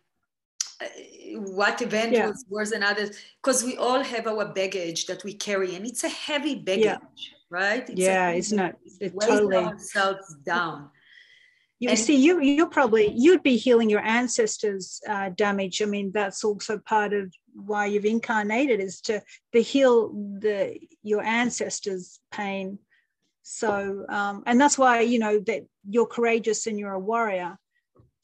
what 1.32 1.80
event 1.80 2.12
yeah. 2.12 2.26
was 2.28 2.44
worse 2.51 2.70
than 2.70 2.82
others 2.82 3.16
because 3.42 3.64
we 3.64 3.78
all 3.78 4.03
have 4.03 4.26
our 4.26 4.44
baggage 4.53 5.07
that 5.07 5.24
we 5.24 5.32
carry 5.32 5.74
and 5.74 5.86
it's 5.86 6.05
a 6.05 6.09
heavy 6.09 6.55
baggage 6.55 6.84
yeah 6.84 7.36
right? 7.51 7.88
It's 7.88 8.01
yeah, 8.01 8.30
it's 8.30 8.53
not. 8.53 8.76
It 9.01 9.14
totally 9.20 9.57
ourselves 9.57 10.36
down. 10.44 10.90
You 11.78 11.90
and, 11.90 11.99
see, 11.99 12.16
you 12.16 12.40
you 12.40 12.68
probably 12.68 13.12
you'd 13.14 13.42
be 13.42 13.59
healing 13.59 13.90
your 13.90 14.01
ancestors' 14.01 14.99
uh, 15.07 15.28
damage. 15.36 15.82
I 15.82 15.84
mean, 15.84 16.11
that's 16.11 16.42
also 16.42 16.78
part 16.78 17.12
of 17.12 17.30
why 17.53 17.84
you've 17.84 18.07
incarnated 18.07 18.80
is 18.80 19.03
to 19.03 19.22
to 19.53 19.61
heal 19.61 20.09
the 20.40 20.78
your 21.03 21.22
ancestors' 21.22 22.18
pain. 22.32 22.78
So, 23.42 24.07
um, 24.09 24.42
and 24.47 24.59
that's 24.59 24.78
why 24.78 25.01
you 25.01 25.18
know 25.18 25.38
that 25.40 25.66
you're 25.86 26.07
courageous 26.07 26.66
and 26.66 26.78
you're 26.78 26.94
a 26.94 26.99
warrior. 26.99 27.59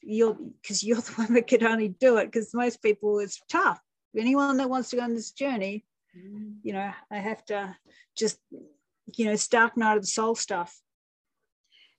You're 0.01 0.33
because 0.33 0.83
you're 0.83 1.01
the 1.01 1.11
one 1.17 1.35
that 1.35 1.47
could 1.47 1.61
only 1.61 1.89
do 1.89 2.17
it. 2.17 2.25
Because 2.25 2.55
most 2.55 2.81
people, 2.81 3.19
it's 3.19 3.39
tough. 3.49 3.79
Anyone 4.17 4.57
that 4.57 4.69
wants 4.69 4.89
to 4.89 4.95
go 4.95 5.03
on 5.03 5.13
this 5.13 5.31
journey, 5.31 5.85
mm. 6.17 6.55
you 6.63 6.73
know, 6.73 6.91
I 7.11 7.17
have 7.17 7.45
to 7.45 7.75
just 8.17 8.39
you 9.15 9.25
know, 9.25 9.31
it's 9.31 9.47
dark 9.47 9.77
Night 9.77 9.97
of 9.97 10.03
the 10.03 10.07
Soul 10.07 10.35
stuff. 10.35 10.79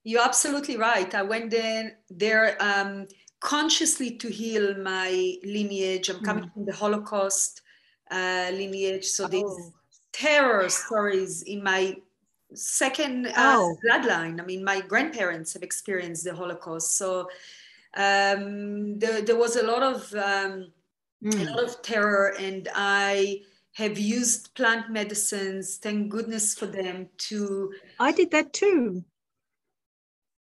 You're 0.05 0.25
absolutely 0.25 0.77
right. 0.77 1.15
I 1.15 1.23
went 1.23 1.51
there, 1.51 1.99
there 2.11 2.57
um, 2.61 3.07
consciously 3.41 4.17
to 4.19 4.29
heal 4.29 4.77
my 4.83 5.37
lineage. 5.45 6.11
I'm 6.11 6.21
coming 6.21 6.45
mm. 6.45 6.53
from 6.53 6.67
the 6.67 6.75
Holocaust 6.75 7.63
uh, 8.11 8.51
lineage, 8.53 9.07
so 9.07 9.25
oh. 9.25 9.29
these 9.29 9.73
terror 10.13 10.69
stories 10.69 11.43
in 11.43 11.63
my 11.63 11.97
second 12.53 13.27
uh, 13.29 13.33
oh. 13.37 13.77
bloodline. 13.85 14.41
I 14.41 14.45
mean, 14.45 14.63
my 14.63 14.81
grandparents 14.81 15.55
have 15.55 15.63
experienced 15.63 16.25
the 16.25 16.35
Holocaust, 16.35 16.99
so 16.99 17.29
um, 17.97 18.99
there, 18.99 19.23
there 19.23 19.37
was 19.37 19.57
a 19.57 19.63
lot 19.63 19.83
of 19.83 20.13
um, 20.15 20.73
mm. 21.25 21.41
a 21.41 21.51
lot 21.51 21.65
of 21.65 21.81
terror, 21.81 22.35
and 22.39 22.69
I 22.75 23.41
have 23.75 23.99
used 23.99 24.55
plant 24.55 24.91
medicines 24.91 25.77
thank 25.77 26.09
goodness 26.09 26.55
for 26.55 26.67
them 26.67 27.09
to 27.19 27.73
i 28.01 28.13
did 28.13 28.31
that 28.31 28.53
too. 28.53 29.05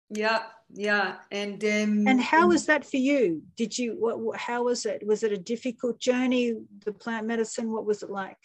Yeah 0.09 0.43
yeah 0.73 1.17
and 1.31 1.63
um, 1.63 2.07
and 2.07 2.21
how 2.21 2.47
was 2.47 2.65
that 2.65 2.85
for 2.85 2.97
you? 2.97 3.43
Did 3.55 3.77
you 3.77 3.95
what 3.97 4.37
how 4.37 4.63
was 4.63 4.85
it? 4.85 5.05
Was 5.05 5.23
it 5.23 5.31
a 5.31 5.37
difficult 5.37 5.99
journey 5.99 6.55
the 6.85 6.91
plant 6.91 7.27
medicine? 7.27 7.71
What 7.71 7.85
was 7.85 8.03
it 8.03 8.09
like? 8.09 8.37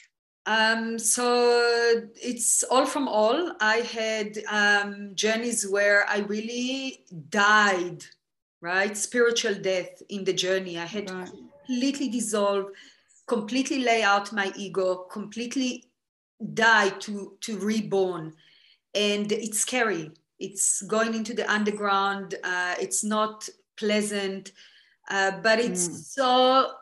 Um, 0.46 0.98
so 0.98 2.02
it's 2.14 2.62
all 2.64 2.86
from 2.86 3.08
all. 3.08 3.52
I 3.60 3.76
had 3.76 4.38
um, 4.48 5.12
journeys 5.14 5.68
where 5.68 6.08
i 6.08 6.18
really 6.18 7.04
died 7.28 8.04
right? 8.60 8.96
Spiritual 8.96 9.54
death 9.54 10.02
in 10.08 10.24
the 10.24 10.32
journey. 10.32 10.78
I 10.78 10.84
had 10.84 11.10
right. 11.10 11.28
completely 11.66 12.08
dissolved 12.08 12.74
completely 13.30 13.78
lay 13.84 14.02
out 14.02 14.32
my 14.32 14.52
ego, 14.56 15.06
completely 15.08 15.84
die 16.52 16.88
to, 16.88 17.36
to 17.40 17.56
reborn. 17.58 18.34
And 18.92 19.30
it's 19.30 19.60
scary. 19.60 20.10
It's 20.40 20.82
going 20.82 21.14
into 21.14 21.32
the 21.32 21.48
underground. 21.48 22.34
Uh, 22.42 22.74
it's 22.80 23.04
not 23.04 23.48
pleasant, 23.76 24.50
uh, 25.08 25.30
but 25.42 25.60
it's 25.60 25.88
mm. 25.88 25.94
so 25.94 26.72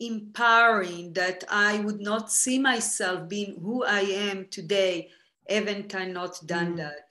empowering 0.00 1.12
that 1.12 1.44
I 1.50 1.80
would 1.80 2.00
not 2.00 2.32
see 2.32 2.58
myself 2.58 3.28
being 3.28 3.60
who 3.60 3.84
I 3.84 4.00
am 4.00 4.46
today, 4.50 5.10
haven't 5.50 5.94
I 5.94 6.06
not 6.06 6.40
done 6.46 6.72
mm. 6.72 6.76
that? 6.78 7.09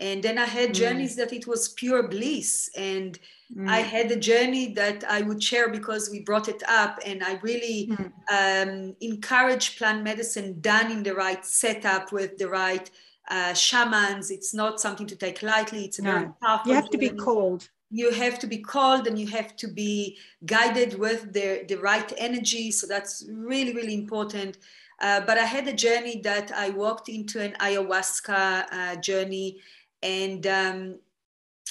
And 0.00 0.22
then 0.22 0.38
I 0.38 0.46
had 0.46 0.70
mm. 0.70 0.74
journeys 0.74 1.14
that 1.16 1.32
it 1.32 1.46
was 1.46 1.68
pure 1.68 2.08
bliss. 2.08 2.70
And 2.76 3.18
Mm. 3.56 3.68
I 3.68 3.80
had 3.80 4.10
a 4.12 4.16
journey 4.16 4.72
that 4.74 5.02
I 5.08 5.22
would 5.22 5.42
share 5.42 5.68
because 5.70 6.08
we 6.10 6.20
brought 6.20 6.48
it 6.48 6.62
up, 6.68 7.00
and 7.04 7.22
I 7.22 7.34
really 7.42 7.90
mm. 7.90 8.12
um, 8.30 8.94
encourage 9.00 9.76
plant 9.76 10.04
medicine 10.04 10.60
done 10.60 10.92
in 10.92 11.02
the 11.02 11.14
right 11.14 11.44
setup 11.44 12.12
with 12.12 12.38
the 12.38 12.48
right 12.48 12.88
uh, 13.28 13.52
shamans. 13.54 14.30
It's 14.30 14.54
not 14.54 14.80
something 14.80 15.06
to 15.08 15.16
take 15.16 15.42
lightly. 15.42 15.84
It's 15.84 15.98
a 15.98 16.02
no. 16.02 16.12
very 16.12 16.28
powerful. 16.40 16.68
You 16.68 16.74
have 16.76 16.90
to 16.90 16.98
be 16.98 17.10
called. 17.10 17.68
You 17.90 18.12
have 18.12 18.38
to 18.38 18.46
be 18.46 18.58
called, 18.58 19.08
and 19.08 19.18
you 19.18 19.26
have 19.28 19.56
to 19.56 19.66
be 19.66 20.16
guided 20.46 20.96
with 20.96 21.32
the 21.32 21.64
the 21.66 21.76
right 21.76 22.12
energy. 22.18 22.70
So 22.70 22.86
that's 22.86 23.26
really 23.28 23.74
really 23.74 23.94
important. 23.94 24.58
Uh, 25.00 25.20
but 25.22 25.38
I 25.38 25.44
had 25.44 25.66
a 25.66 25.72
journey 25.72 26.20
that 26.22 26.52
I 26.52 26.68
walked 26.70 27.08
into 27.08 27.40
an 27.40 27.52
ayahuasca 27.58 28.66
uh, 28.70 28.96
journey, 28.96 29.58
and 30.02 30.46
um, 30.46 30.98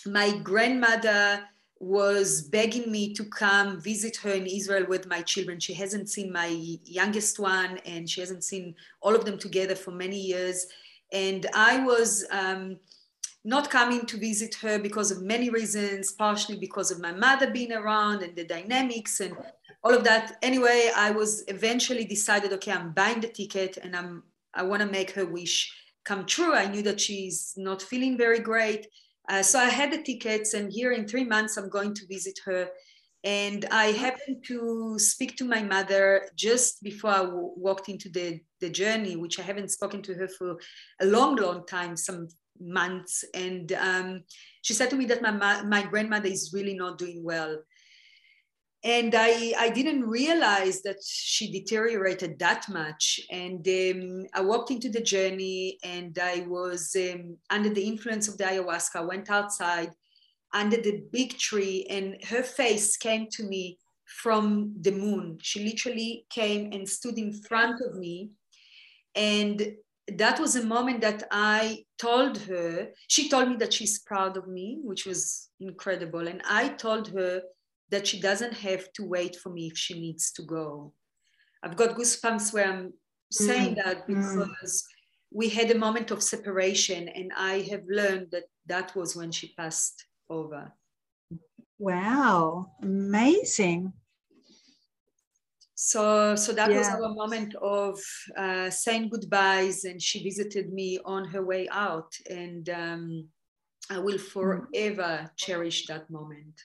my 0.05 0.37
grandmother 0.37 1.43
was 1.79 2.41
begging 2.41 2.91
me 2.91 3.13
to 3.13 3.23
come 3.23 3.79
visit 3.79 4.17
her 4.17 4.31
in 4.31 4.45
Israel 4.45 4.85
with 4.87 5.07
my 5.07 5.21
children. 5.21 5.59
She 5.59 5.73
hasn't 5.73 6.09
seen 6.09 6.31
my 6.31 6.47
youngest 6.47 7.39
one 7.39 7.77
and 7.85 8.09
she 8.09 8.19
hasn't 8.19 8.43
seen 8.43 8.75
all 9.01 9.15
of 9.15 9.23
them 9.23 9.37
together 9.37 9.75
for 9.75 9.91
many 9.91 10.19
years. 10.19 10.67
And 11.13 11.45
I 11.55 11.83
was 11.85 12.25
um, 12.31 12.77
not 13.45 13.69
coming 13.69 14.05
to 14.07 14.17
visit 14.17 14.55
her 14.55 14.77
because 14.77 15.09
of 15.09 15.21
many 15.21 15.49
reasons, 15.49 16.11
partially 16.11 16.57
because 16.57 16.91
of 16.91 16.99
my 16.99 17.13
mother 17.13 17.49
being 17.49 17.71
around 17.71 18.23
and 18.23 18.35
the 18.35 18.43
dynamics. 18.43 19.21
And 19.21 19.37
all 19.83 19.93
of 19.93 20.03
that. 20.03 20.37
Anyway, 20.41 20.91
I 20.95 21.11
was 21.11 21.43
eventually 21.47 22.05
decided, 22.05 22.53
okay, 22.53 22.71
I'm 22.71 22.91
buying 22.91 23.21
the 23.21 23.29
ticket 23.29 23.77
and 23.77 23.95
I'm 23.95 24.23
I 24.53 24.63
want 24.63 24.81
to 24.81 24.87
make 24.87 25.11
her 25.11 25.25
wish 25.25 25.71
come 26.05 26.25
true. 26.25 26.53
I 26.53 26.67
knew 26.67 26.81
that 26.83 26.99
she's 26.99 27.53
not 27.57 27.81
feeling 27.81 28.17
very 28.17 28.39
great. 28.39 28.87
Uh, 29.29 29.43
so 29.43 29.59
I 29.59 29.69
had 29.69 29.91
the 29.91 30.01
tickets, 30.01 30.53
and 30.53 30.71
here 30.71 30.91
in 30.91 31.07
three 31.07 31.23
months, 31.23 31.57
I'm 31.57 31.69
going 31.69 31.93
to 31.93 32.07
visit 32.07 32.39
her. 32.45 32.69
And 33.23 33.65
I 33.65 33.87
happened 33.87 34.43
to 34.45 34.97
speak 34.97 35.35
to 35.37 35.45
my 35.45 35.61
mother 35.61 36.29
just 36.35 36.81
before 36.81 37.11
I 37.11 37.23
w- 37.23 37.51
walked 37.57 37.89
into 37.89 38.09
the, 38.09 38.39
the 38.61 38.69
journey, 38.69 39.17
which 39.17 39.39
I 39.39 39.43
haven't 39.43 39.71
spoken 39.71 40.01
to 40.03 40.13
her 40.13 40.27
for 40.29 40.57
a 41.01 41.05
long, 41.05 41.35
long 41.35 41.65
time, 41.65 41.97
some 41.97 42.29
months. 42.61 43.25
And 43.33 43.73
um, 43.73 44.23
she 44.61 44.73
said 44.73 44.89
to 44.91 44.95
me 44.95 45.05
that 45.05 45.21
my, 45.21 45.61
my 45.63 45.83
grandmother 45.83 46.29
is 46.29 46.51
really 46.53 46.75
not 46.75 46.97
doing 46.97 47.23
well 47.23 47.57
and 48.83 49.13
I, 49.13 49.53
I 49.57 49.69
didn't 49.69 50.07
realize 50.07 50.81
that 50.83 51.03
she 51.03 51.51
deteriorated 51.51 52.39
that 52.39 52.69
much. 52.69 53.19
And 53.29 53.67
um, 53.67 54.25
I 54.33 54.41
walked 54.41 54.71
into 54.71 54.89
the 54.89 55.01
journey 55.01 55.77
and 55.83 56.17
I 56.17 56.45
was 56.47 56.95
um, 56.95 57.37
under 57.49 57.69
the 57.69 57.83
influence 57.83 58.29
of 58.29 58.37
the 58.37 58.45
ayahuasca. 58.45 59.05
Went 59.05 59.29
outside 59.29 59.91
under 60.53 60.77
the 60.77 61.03
big 61.11 61.37
tree 61.37 61.87
and 61.89 62.23
her 62.25 62.41
face 62.41 62.95
came 62.95 63.27
to 63.31 63.43
me 63.43 63.77
from 64.05 64.73
the 64.79 64.91
moon. 64.91 65.39
She 65.41 65.65
literally 65.65 66.25
came 66.29 66.71
and 66.71 66.87
stood 66.87 67.17
in 67.17 67.33
front 67.33 67.81
of 67.81 67.95
me. 67.95 68.29
And 69.13 69.73
that 70.07 70.39
was 70.39 70.55
a 70.55 70.65
moment 70.65 71.01
that 71.01 71.23
I 71.31 71.83
told 71.97 72.37
her, 72.37 72.91
she 73.09 73.27
told 73.29 73.49
me 73.49 73.55
that 73.57 73.73
she's 73.73 73.99
proud 73.99 74.37
of 74.37 74.47
me, 74.47 74.79
which 74.83 75.05
was 75.05 75.49
incredible. 75.59 76.29
And 76.29 76.41
I 76.49 76.69
told 76.69 77.09
her 77.09 77.41
that 77.91 78.07
she 78.07 78.19
doesn't 78.19 78.53
have 78.53 78.91
to 78.93 79.03
wait 79.03 79.35
for 79.35 79.49
me 79.49 79.67
if 79.67 79.77
she 79.77 79.99
needs 79.99 80.31
to 80.33 80.43
go. 80.43 80.93
I've 81.63 81.75
got 81.75 81.97
goosebumps 81.97 82.53
where 82.53 82.67
I'm 82.67 82.93
saying 83.31 83.75
mm. 83.75 83.83
that 83.83 84.07
mm. 84.07 84.47
because 84.47 84.83
mm. 84.83 84.85
we 85.31 85.49
had 85.49 85.71
a 85.71 85.77
moment 85.77 86.11
of 86.11 86.23
separation, 86.23 87.09
and 87.09 87.31
I 87.35 87.67
have 87.71 87.83
learned 87.89 88.27
that 88.31 88.45
that 88.67 88.95
was 88.95 89.15
when 89.15 89.31
she 89.31 89.53
passed 89.57 90.05
over. 90.29 90.71
Wow, 91.77 92.73
amazing. 92.81 93.93
So, 95.75 96.35
so 96.35 96.51
that 96.51 96.71
yeah. 96.71 96.77
was 96.77 96.87
our 96.89 97.13
moment 97.13 97.55
of 97.55 97.97
uh, 98.37 98.69
saying 98.69 99.09
goodbyes, 99.09 99.85
and 99.85 100.01
she 100.01 100.21
visited 100.21 100.73
me 100.73 100.99
on 101.05 101.25
her 101.29 101.43
way 101.43 101.69
out, 101.71 102.13
and 102.29 102.69
um, 102.69 103.29
I 103.89 103.97
will 103.99 104.17
mm. 104.17 104.21
forever 104.21 105.21
mm. 105.23 105.29
cherish 105.37 105.87
that 105.87 106.09
moment. 106.09 106.61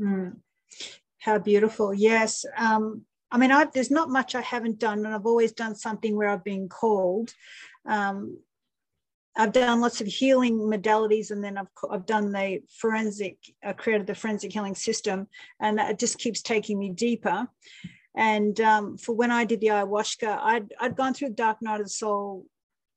Mm. 0.00 0.36
How 1.18 1.38
beautiful. 1.38 1.92
Yes. 1.92 2.44
Um, 2.56 3.02
I 3.30 3.38
mean, 3.38 3.52
I've, 3.52 3.72
there's 3.72 3.90
not 3.90 4.08
much 4.08 4.34
I 4.34 4.40
haven't 4.40 4.78
done, 4.78 5.04
and 5.04 5.14
I've 5.14 5.26
always 5.26 5.52
done 5.52 5.74
something 5.74 6.16
where 6.16 6.28
I've 6.28 6.44
been 6.44 6.68
called. 6.68 7.32
Um, 7.86 8.38
I've 9.36 9.52
done 9.52 9.80
lots 9.80 10.00
of 10.00 10.06
healing 10.06 10.58
modalities, 10.58 11.30
and 11.30 11.42
then 11.42 11.56
I've, 11.56 11.68
I've 11.90 12.06
done 12.06 12.32
the 12.32 12.60
forensic, 12.68 13.38
I 13.62 13.72
created 13.72 14.06
the 14.06 14.14
forensic 14.14 14.52
healing 14.52 14.74
system, 14.74 15.28
and 15.60 15.78
it 15.78 15.98
just 15.98 16.18
keeps 16.18 16.42
taking 16.42 16.78
me 16.78 16.90
deeper. 16.90 17.46
And 18.16 18.60
um, 18.60 18.98
for 18.98 19.14
when 19.14 19.30
I 19.30 19.44
did 19.44 19.60
the 19.60 19.68
ayahuasca, 19.68 20.38
I'd, 20.42 20.72
I'd 20.80 20.96
gone 20.96 21.14
through 21.14 21.28
the 21.28 21.34
dark 21.34 21.62
night 21.62 21.80
of 21.80 21.86
the 21.86 21.90
soul 21.90 22.46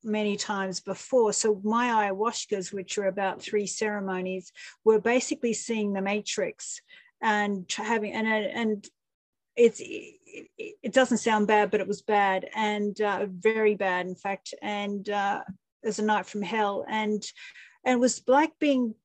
many 0.04 0.36
times 0.36 0.80
before. 0.80 1.34
So 1.34 1.62
my 1.64 2.10
ayahuascas, 2.10 2.74
which 2.74 2.98
are 2.98 3.08
about 3.08 3.42
three 3.42 3.68
ceremonies, 3.68 4.52
were 4.84 5.00
basically 5.00 5.54
seeing 5.54 5.94
the 5.94 6.02
matrix 6.02 6.82
and 7.24 7.72
having 7.72 8.14
and 8.14 8.28
and 8.28 8.88
it's 9.56 9.80
it, 9.80 10.50
it 10.58 10.94
doesn't 10.94 11.20
sound 11.20 11.48
bad, 11.48 11.72
but 11.72 11.80
it 11.80 11.88
was 11.88 12.02
bad 12.02 12.48
and 12.56 13.00
uh, 13.02 13.26
very 13.30 13.76
bad, 13.76 14.06
in 14.06 14.16
fact. 14.16 14.54
And 14.62 15.10
uh, 15.10 15.42
as 15.84 16.00
a 16.00 16.04
night 16.04 16.26
from 16.26 16.42
hell, 16.42 16.86
and 16.88 17.24
and 17.86 18.00
was 18.00 18.22
like 18.28 18.52
being 18.60 18.96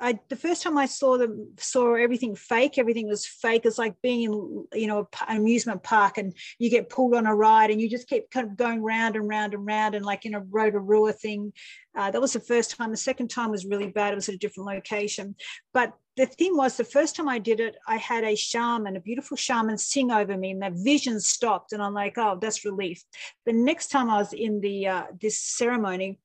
I 0.00 0.18
the 0.28 0.36
first 0.36 0.62
time 0.62 0.78
I 0.78 0.86
saw 0.86 1.18
them 1.18 1.54
saw 1.58 1.94
everything 1.94 2.36
fake, 2.36 2.78
everything 2.78 3.08
was 3.08 3.26
fake. 3.26 3.62
It's 3.64 3.78
like 3.78 4.00
being 4.02 4.22
in 4.22 4.66
you 4.72 4.86
know 4.86 5.08
an 5.26 5.38
amusement 5.38 5.82
park 5.82 6.18
and 6.18 6.34
you 6.58 6.70
get 6.70 6.88
pulled 6.88 7.14
on 7.14 7.26
a 7.26 7.34
ride 7.34 7.70
and 7.70 7.80
you 7.80 7.88
just 7.88 8.08
keep 8.08 8.30
kind 8.30 8.46
of 8.46 8.56
going 8.56 8.82
round 8.82 9.16
and 9.16 9.28
round 9.28 9.54
and 9.54 9.66
round 9.66 9.94
and 9.94 10.04
like 10.04 10.24
in 10.24 10.34
a 10.34 10.40
Rotorua 10.40 11.12
thing. 11.12 11.52
Uh, 11.96 12.10
that 12.12 12.20
was 12.20 12.34
the 12.34 12.40
first 12.40 12.76
time. 12.76 12.90
The 12.90 12.96
second 12.96 13.28
time 13.28 13.50
was 13.50 13.66
really 13.66 13.88
bad. 13.88 14.12
It 14.12 14.16
was 14.16 14.28
at 14.28 14.36
a 14.36 14.38
different 14.38 14.68
location. 14.68 15.34
But 15.74 15.94
the 16.16 16.26
thing 16.26 16.56
was, 16.56 16.76
the 16.76 16.84
first 16.84 17.16
time 17.16 17.28
I 17.28 17.38
did 17.38 17.58
it, 17.58 17.76
I 17.86 17.96
had 17.96 18.24
a 18.24 18.36
shaman, 18.36 18.96
a 18.96 19.00
beautiful 19.00 19.36
shaman, 19.36 19.78
sing 19.78 20.10
over 20.10 20.36
me, 20.36 20.50
and 20.50 20.62
that 20.62 20.74
vision 20.74 21.20
stopped, 21.20 21.72
and 21.72 21.82
I'm 21.82 21.94
like, 21.94 22.18
oh, 22.18 22.38
that's 22.40 22.64
relief. 22.64 23.04
The 23.46 23.52
next 23.52 23.88
time 23.88 24.10
I 24.10 24.18
was 24.18 24.32
in 24.32 24.60
the 24.60 24.86
uh, 24.88 25.04
this 25.20 25.40
ceremony 25.40 26.18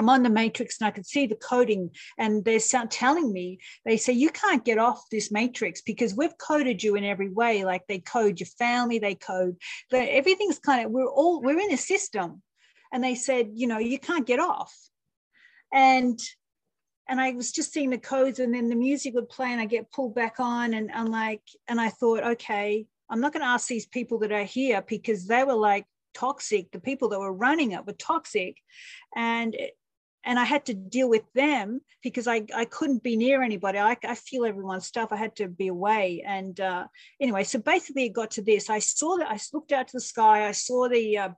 I'm 0.00 0.08
on 0.08 0.22
the 0.22 0.30
matrix 0.30 0.80
and 0.80 0.88
I 0.88 0.92
could 0.92 1.04
see 1.04 1.26
the 1.26 1.34
coding, 1.34 1.90
and 2.16 2.42
they're 2.42 2.58
telling 2.88 3.30
me, 3.30 3.58
they 3.84 3.98
say, 3.98 4.14
you 4.14 4.30
can't 4.30 4.64
get 4.64 4.78
off 4.78 5.04
this 5.10 5.30
matrix 5.30 5.82
because 5.82 6.14
we've 6.14 6.38
coded 6.38 6.82
you 6.82 6.94
in 6.94 7.04
every 7.04 7.28
way. 7.28 7.66
Like 7.66 7.86
they 7.86 7.98
code 7.98 8.40
your 8.40 8.46
family, 8.46 8.98
they 8.98 9.14
code, 9.14 9.58
but 9.90 10.08
everything's 10.08 10.58
kind 10.58 10.86
of, 10.86 10.90
we're 10.90 11.06
all, 11.06 11.42
we're 11.42 11.60
in 11.60 11.70
a 11.70 11.76
system. 11.76 12.40
And 12.90 13.04
they 13.04 13.14
said, 13.14 13.50
you 13.52 13.66
know, 13.66 13.76
you 13.76 13.98
can't 13.98 14.26
get 14.26 14.40
off. 14.40 14.74
And 15.70 16.18
and 17.06 17.20
I 17.20 17.32
was 17.32 17.52
just 17.52 17.72
seeing 17.72 17.90
the 17.90 17.98
codes, 17.98 18.38
and 18.38 18.54
then 18.54 18.70
the 18.70 18.76
music 18.76 19.14
would 19.14 19.28
play, 19.28 19.52
and 19.52 19.60
I 19.60 19.66
get 19.66 19.92
pulled 19.92 20.14
back 20.14 20.36
on, 20.38 20.72
and 20.72 20.90
I'm 20.94 21.10
like, 21.10 21.42
and 21.68 21.78
I 21.78 21.90
thought, 21.90 22.24
okay, 22.24 22.86
I'm 23.10 23.20
not 23.20 23.34
going 23.34 23.42
to 23.42 23.48
ask 23.48 23.68
these 23.68 23.86
people 23.86 24.20
that 24.20 24.32
are 24.32 24.44
here 24.44 24.82
because 24.88 25.26
they 25.26 25.44
were 25.44 25.54
like 25.54 25.84
toxic. 26.14 26.70
The 26.70 26.80
people 26.80 27.10
that 27.10 27.20
were 27.20 27.34
running 27.34 27.72
it 27.72 27.84
were 27.84 27.92
toxic, 27.92 28.56
and 29.14 29.54
and 30.24 30.38
I 30.38 30.44
had 30.44 30.66
to 30.66 30.74
deal 30.74 31.08
with 31.08 31.24
them 31.34 31.80
because 32.02 32.26
I, 32.26 32.44
I 32.54 32.64
couldn't 32.66 33.02
be 33.02 33.16
near 33.16 33.42
anybody. 33.42 33.78
I, 33.78 33.96
I 34.04 34.14
feel 34.14 34.44
everyone's 34.44 34.86
stuff. 34.86 35.12
I 35.12 35.16
had 35.16 35.36
to 35.36 35.48
be 35.48 35.68
away. 35.68 36.22
And 36.26 36.58
uh, 36.60 36.86
anyway, 37.20 37.44
so 37.44 37.58
basically 37.58 38.06
it 38.06 38.12
got 38.12 38.32
to 38.32 38.42
this. 38.42 38.68
I 38.68 38.80
saw 38.80 39.16
that 39.16 39.30
I 39.30 39.38
looked 39.52 39.72
out 39.72 39.88
to 39.88 39.96
the 39.96 40.00
sky. 40.00 40.46
I 40.46 40.52
saw 40.52 40.88
the 40.88 41.18
uh, 41.18 41.28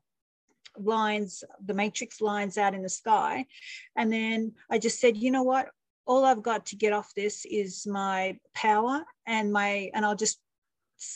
lines, 0.77 1.45
the 1.65 1.75
matrix 1.75 2.21
lines 2.21 2.59
out 2.59 2.75
in 2.75 2.83
the 2.83 2.89
sky. 2.89 3.47
And 3.97 4.13
then 4.13 4.53
I 4.71 4.79
just 4.79 4.99
said, 5.01 5.17
you 5.17 5.31
know 5.31 5.45
what? 5.45 5.69
All 6.05 6.25
I've 6.25 6.43
got 6.43 6.67
to 6.67 6.77
get 6.77 6.93
off 6.93 7.13
this 7.15 7.45
is 7.45 7.87
my 7.87 8.39
power 8.55 9.05
and 9.27 9.53
my, 9.53 9.91
and 9.95 10.05
I'll 10.05 10.17
just 10.17 10.41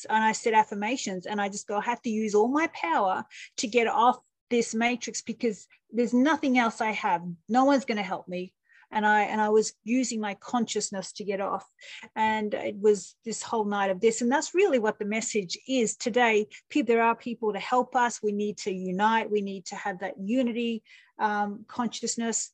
and 0.09 0.25
I 0.25 0.33
said 0.33 0.55
affirmations 0.55 1.27
and 1.27 1.41
I 1.41 1.49
just 1.49 1.69
go, 1.69 1.79
I 1.79 1.85
have 1.85 2.03
to 2.03 2.11
use 2.11 2.35
all 2.35 2.49
my 2.49 2.69
power 2.69 3.25
to 3.59 3.67
get 3.69 3.87
off 3.87 4.19
this 4.51 4.75
matrix 4.75 5.23
because 5.23 5.67
there's 5.91 6.15
nothing 6.15 6.59
else 6.59 6.81
I 6.81 6.93
have. 6.93 7.23
No 7.49 7.65
one's 7.65 7.85
going 7.85 7.97
to 7.97 8.03
help 8.03 8.29
me. 8.29 8.53
And 8.93 9.05
I 9.05 9.23
and 9.23 9.41
I 9.41 9.49
was 9.49 9.73
using 9.83 10.21
my 10.21 10.35
consciousness 10.35 11.13
to 11.15 11.25
get 11.25 11.41
off. 11.41 11.69
And 12.15 12.55
it 12.55 12.77
was 12.77 13.17
this 13.25 13.43
whole 13.43 13.65
night 13.65 13.91
of 13.91 14.01
this. 14.01 14.23
And 14.23 14.31
that's 14.31 14.55
really 14.55 14.79
what 14.79 14.99
the 14.99 15.05
message 15.05 15.59
is 15.67 15.97
today. 15.97 16.47
People, 16.71 16.95
there 16.95 17.03
are 17.03 17.17
people 17.17 17.53
to 17.53 17.59
help 17.59 17.97
us. 17.97 18.23
We 18.23 18.31
need 18.31 18.59
to 18.59 18.73
unite. 18.73 19.31
We 19.31 19.41
need 19.41 19.67
to 19.67 19.77
have 19.77 19.99
that 20.01 20.15
unity 20.23 20.85
um, 21.19 21.65
consciousness. 21.67 22.53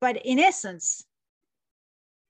But 0.00 0.16
in 0.24 0.38
essence, 0.38 1.04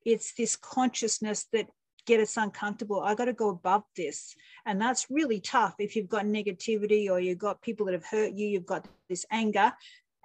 it's 0.04 0.34
this 0.34 0.56
consciousness 0.56 1.46
that 1.52 1.68
get 2.06 2.20
us 2.20 2.36
uncomfortable. 2.36 3.00
I 3.00 3.14
got 3.14 3.26
to 3.26 3.32
go 3.32 3.50
above 3.50 3.84
this. 3.96 4.34
And 4.66 4.80
that's 4.80 5.06
really 5.10 5.40
tough 5.40 5.74
if 5.78 5.96
you've 5.96 6.08
got 6.08 6.24
negativity 6.24 7.10
or 7.10 7.20
you've 7.20 7.38
got 7.38 7.62
people 7.62 7.86
that 7.86 7.92
have 7.92 8.06
hurt 8.06 8.32
you, 8.32 8.46
you've 8.46 8.66
got 8.66 8.86
this 9.08 9.24
anger. 9.30 9.72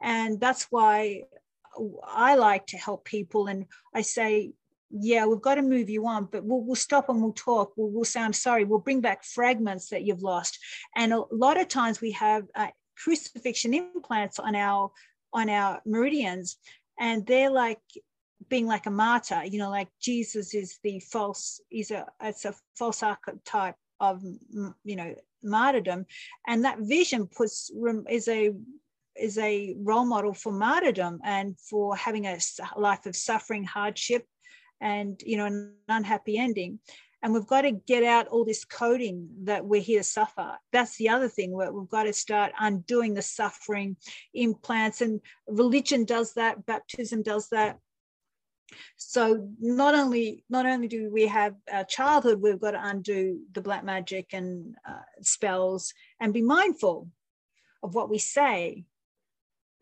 And 0.01 0.39
that's 0.39 0.67
why 0.69 1.23
I 2.07 2.36
like 2.36 2.67
to 2.67 2.78
help 2.78 3.05
people. 3.05 3.47
And 3.47 3.65
I 3.93 4.01
say, 4.01 4.53
yeah, 4.89 5.25
we've 5.25 5.41
got 5.41 5.55
to 5.55 5.61
move 5.61 5.89
you 5.89 6.07
on, 6.07 6.30
but 6.32 6.43
we'll, 6.43 6.61
we'll 6.61 6.75
stop 6.75 7.09
and 7.09 7.21
we'll 7.21 7.34
talk. 7.34 7.73
We'll, 7.75 7.89
we'll 7.89 8.05
say, 8.05 8.21
I'm 8.21 8.34
sorry. 8.34 8.63
We'll 8.63 8.80
bring 8.80 9.01
back 9.01 9.23
fragments 9.23 9.89
that 9.89 10.03
you've 10.03 10.23
lost. 10.23 10.59
And 10.95 11.13
a 11.13 11.23
lot 11.32 11.59
of 11.59 11.67
times 11.67 11.99
we 11.99 12.11
have 12.11 12.45
uh, 12.55 12.67
crucifixion 12.97 13.73
implants 13.73 14.39
on 14.39 14.55
our 14.55 14.91
on 15.34 15.49
our 15.49 15.82
meridians 15.86 16.57
and 16.99 17.25
they're 17.25 17.51
like 17.51 17.80
being 18.50 18.68
like 18.68 18.86
a 18.86 18.92
martyr, 18.92 19.44
you 19.46 19.60
know, 19.60 19.70
like 19.70 19.90
Jesus 20.00 20.54
is 20.54 20.80
the 20.84 21.00
false, 21.00 21.62
is 21.72 21.92
a 21.92 22.06
it's 22.22 22.46
a 22.46 22.54
false 22.76 23.04
archetype 23.04 23.76
of 24.00 24.22
you 24.84 24.96
know 24.96 25.16
martyrdom, 25.44 26.06
and 26.48 26.64
that 26.66 26.80
vision 26.80 27.28
puts 27.28 27.72
is 28.10 28.28
a 28.28 28.52
is 29.16 29.38
a 29.40 29.76
role 29.80 30.06
model 30.06 30.34
for 30.34 30.52
martyrdom 30.52 31.20
and 31.24 31.60
for 31.60 31.96
having 31.96 32.28
a 32.28 32.38
life 32.78 33.06
of 33.06 33.16
suffering, 33.16 33.64
hardship, 33.64 34.26
and 34.82 35.22
you 35.26 35.38
know 35.38 35.46
an 35.46 35.74
unhappy 35.90 36.38
ending. 36.38 36.80
And 37.24 37.34
we've 37.34 37.48
got 37.48 37.62
to 37.62 37.72
get 37.72 38.04
out 38.04 38.28
all 38.28 38.46
this 38.46 38.64
coding 38.64 39.28
that 39.46 39.66
we're 39.66 39.82
here 39.82 40.02
to 40.02 40.04
suffer. 40.04 40.56
That's 40.72 40.98
the 40.98 41.10
other 41.10 41.28
thing. 41.28 41.52
We've 41.52 41.90
got 41.90 42.04
to 42.04 42.14
start 42.14 42.52
undoing 42.60 43.16
the 43.16 43.24
suffering 43.24 43.98
implants, 44.36 45.02
and 45.02 45.20
religion 45.48 46.06
does 46.06 46.36
that, 46.36 46.68
baptism 46.68 47.24
does 47.24 47.50
that 47.50 47.80
so 48.97 49.49
not 49.59 49.95
only 49.95 50.43
not 50.49 50.65
only 50.65 50.88
do 50.88 51.09
we 51.11 51.28
have 51.28 51.55
our 51.72 51.84
childhood 51.86 52.41
we've 52.41 52.59
got 52.59 52.72
to 52.72 52.88
undo 52.88 53.39
the 53.53 53.61
black 53.61 53.84
magic 53.84 54.28
and 54.34 54.76
uh, 54.88 54.99
spells 55.22 55.93
and 56.20 56.34
be 56.34 56.41
mindful 56.41 57.09
of 57.84 57.95
what 57.95 58.09
we 58.09 58.18
say. 58.18 58.86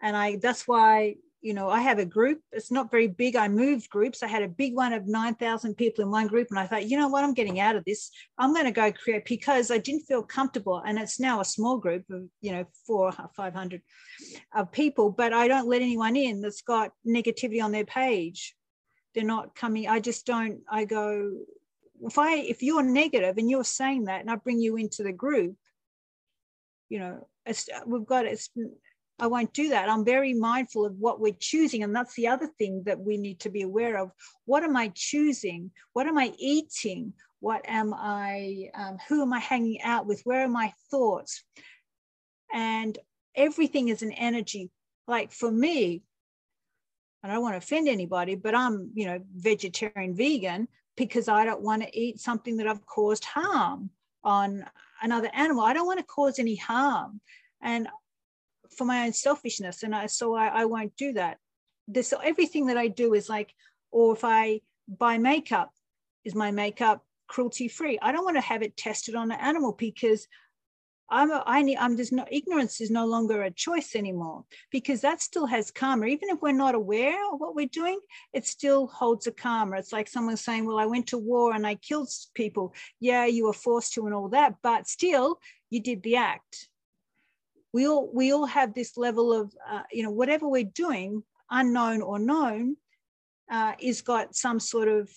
And 0.01 0.15
i 0.15 0.37
that's 0.37 0.67
why 0.67 1.15
you 1.41 1.53
know 1.53 1.69
i 1.69 1.81
have 1.81 1.99
a 1.99 2.05
group. 2.05 2.41
It's 2.51 2.71
not 2.71 2.91
very 2.91 3.07
big. 3.07 3.35
I 3.35 3.47
moved 3.47 3.89
groups. 3.89 4.21
I 4.21 4.27
had 4.27 4.43
a 4.43 4.47
big 4.47 4.75
one 4.75 4.93
of 4.93 5.07
9000 5.07 5.75
people 5.75 6.03
in 6.03 6.11
one 6.11 6.27
group 6.27 6.47
and 6.49 6.59
i 6.59 6.67
thought 6.67 6.87
you 6.89 6.97
know 6.97 7.07
what? 7.07 7.23
I'm 7.23 7.33
getting 7.33 7.59
out 7.59 7.75
of 7.75 7.85
this. 7.85 8.11
I'm 8.37 8.53
going 8.53 8.65
to 8.65 8.71
go 8.71 8.91
create 8.91 9.25
because 9.25 9.71
i 9.71 9.77
didn't 9.77 10.05
feel 10.05 10.23
comfortable 10.23 10.83
and 10.85 10.99
it's 10.99 11.19
now 11.19 11.39
a 11.39 11.45
small 11.45 11.77
group 11.77 12.03
of 12.11 12.23
you 12.41 12.51
know 12.51 12.65
four 12.85 13.11
500 13.11 13.81
of 14.55 14.71
people 14.71 15.09
but 15.09 15.33
i 15.33 15.47
don't 15.47 15.67
let 15.67 15.81
anyone 15.81 16.15
in 16.15 16.41
that's 16.41 16.61
got 16.61 16.91
negativity 17.07 17.63
on 17.63 17.71
their 17.71 17.85
page 17.85 18.55
they're 19.15 19.23
not 19.23 19.55
coming 19.55 19.87
i 19.87 19.99
just 19.99 20.25
don't 20.25 20.59
i 20.69 20.85
go 20.85 21.31
if 22.01 22.17
i 22.17 22.35
if 22.35 22.61
you're 22.61 22.83
negative 22.83 23.37
and 23.37 23.49
you're 23.49 23.63
saying 23.63 24.05
that 24.05 24.21
and 24.21 24.29
i 24.29 24.35
bring 24.35 24.59
you 24.59 24.75
into 24.75 25.01
the 25.01 25.13
group 25.13 25.55
you 26.89 26.99
know 26.99 27.25
it's 27.45 27.69
we've 27.85 28.05
got 28.05 28.25
it's 28.25 28.49
i 29.19 29.27
won't 29.27 29.53
do 29.53 29.69
that. 29.69 29.89
I'm 29.89 30.03
very 30.03 30.33
mindful 30.33 30.85
of 30.85 30.95
what 30.97 31.19
we're 31.19 31.37
choosing. 31.39 31.83
And 31.83 31.95
that's 31.95 32.15
the 32.15 32.27
other 32.27 32.47
thing 32.57 32.83
that 32.85 32.99
we 32.99 33.17
need 33.17 33.39
to 33.41 33.49
be 33.49 33.61
aware 33.61 33.97
of. 33.97 34.11
What 34.45 34.63
am 34.63 34.75
i 34.75 34.91
choosing? 34.93 35.71
What 35.93 36.07
am 36.07 36.17
i 36.17 36.33
eating? 36.37 37.13
What 37.39 37.61
am 37.65 37.93
i 37.93 38.69
um, 38.73 38.97
who 39.07 39.21
am 39.21 39.33
i 39.33 39.39
hanging 39.39 39.81
out 39.83 40.05
with? 40.05 40.21
Where 40.23 40.43
are 40.43 40.49
my 40.49 40.73
thoughts? 40.91 41.43
And 42.53 42.97
everything 43.35 43.89
is 43.89 44.01
an 44.01 44.11
energy. 44.11 44.69
Like 45.07 45.31
for 45.31 45.51
me 45.51 46.01
I 47.25 47.33
don't 47.33 47.41
want 47.41 47.53
to 47.53 47.57
offend 47.57 47.87
anybody, 47.87 48.35
but 48.35 48.55
I'm, 48.55 48.91
you 48.93 49.07
know, 49.07 49.19
vegetarian 49.35 50.15
vegan 50.15 50.67
because 50.95 51.27
I 51.27 51.43
don't 51.45 51.61
want 51.61 51.81
to 51.81 51.99
eat 51.99 52.19
something 52.19 52.57
that 52.57 52.67
I've 52.67 52.85
caused 52.85 53.25
harm 53.25 53.89
on 54.23 54.65
another 55.01 55.29
animal. 55.33 55.63
I 55.63 55.73
don't 55.73 55.87
want 55.87 55.99
to 55.99 56.05
cause 56.05 56.39
any 56.39 56.55
harm. 56.55 57.19
And 57.61 57.87
for 58.75 58.85
my 58.85 59.05
own 59.05 59.13
selfishness. 59.13 59.83
And 59.83 59.95
I 59.95 60.07
so 60.07 60.35
I, 60.35 60.47
I 60.47 60.65
won't 60.65 60.95
do 60.97 61.13
that. 61.13 61.37
This 61.87 62.13
everything 62.23 62.67
that 62.67 62.77
I 62.77 62.87
do 62.87 63.13
is 63.13 63.29
like, 63.29 63.53
or 63.91 64.13
if 64.13 64.23
I 64.23 64.61
buy 64.87 65.17
makeup, 65.17 65.71
is 66.23 66.35
my 66.35 66.51
makeup 66.51 67.03
cruelty 67.27 67.67
free? 67.67 67.97
I 68.01 68.11
don't 68.11 68.25
want 68.25 68.37
to 68.37 68.41
have 68.41 68.61
it 68.61 68.77
tested 68.77 69.15
on 69.15 69.31
an 69.31 69.39
animal 69.39 69.73
because 69.73 70.27
I'm, 71.09 71.65
need, 71.65 71.77
I'm 71.77 71.97
just 71.97 72.11
not, 72.11 72.31
ignorance 72.31 72.81
is 72.81 72.89
no 72.89 73.05
longer 73.05 73.43
a 73.43 73.51
choice 73.51 73.95
anymore 73.95 74.43
because 74.71 75.01
that 75.01 75.21
still 75.21 75.45
has 75.45 75.69
karma. 75.69 76.07
Even 76.07 76.29
if 76.29 76.41
we're 76.41 76.51
not 76.51 76.75
aware 76.75 77.19
of 77.31 77.39
what 77.39 77.55
we're 77.55 77.67
doing, 77.67 77.99
it 78.33 78.45
still 78.47 78.87
holds 78.87 79.27
a 79.27 79.31
karma. 79.31 79.77
It's 79.77 79.93
like 79.93 80.07
someone 80.07 80.37
saying, 80.37 80.65
well, 80.65 80.79
I 80.79 80.85
went 80.85 81.07
to 81.07 81.17
war 81.17 81.53
and 81.53 81.65
I 81.65 81.75
killed 81.75 82.09
people. 82.33 82.73
Yeah, 82.99 83.25
you 83.25 83.45
were 83.45 83.53
forced 83.53 83.93
to 83.93 84.05
and 84.05 84.15
all 84.15 84.29
that, 84.29 84.55
but 84.63 84.87
still 84.87 85.39
you 85.69 85.79
did 85.79 86.01
the 86.01 86.15
act. 86.15 86.69
We 87.71 87.87
all, 87.87 88.09
we 88.13 88.31
all 88.33 88.45
have 88.45 88.73
this 88.73 88.97
level 88.97 89.33
of, 89.33 89.53
uh, 89.69 89.83
you 89.91 90.01
know, 90.01 90.11
whatever 90.11 90.47
we're 90.47 90.63
doing, 90.63 91.23
unknown 91.51 92.01
or 92.01 92.17
known, 92.17 92.77
uh, 93.51 93.73
is 93.79 94.01
got 94.01 94.35
some 94.35 94.59
sort 94.59 94.87
of 94.87 95.09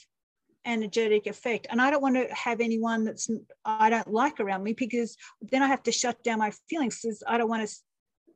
energetic 0.68 1.26
effect. 1.26 1.66
And 1.70 1.80
I 1.80 1.90
don't 1.90 2.02
want 2.02 2.16
to 2.16 2.32
have 2.34 2.60
anyone 2.60 3.04
that's 3.04 3.28
I 3.64 3.90
don't 3.90 4.12
like 4.12 4.38
around 4.38 4.62
me 4.62 4.74
because 4.74 5.16
then 5.40 5.62
I 5.62 5.66
have 5.66 5.82
to 5.84 5.92
shut 5.92 6.22
down 6.22 6.38
my 6.38 6.52
feelings 6.68 7.00
because 7.00 7.22
I 7.26 7.38
don't 7.38 7.48
want 7.48 7.66
to 7.66 7.74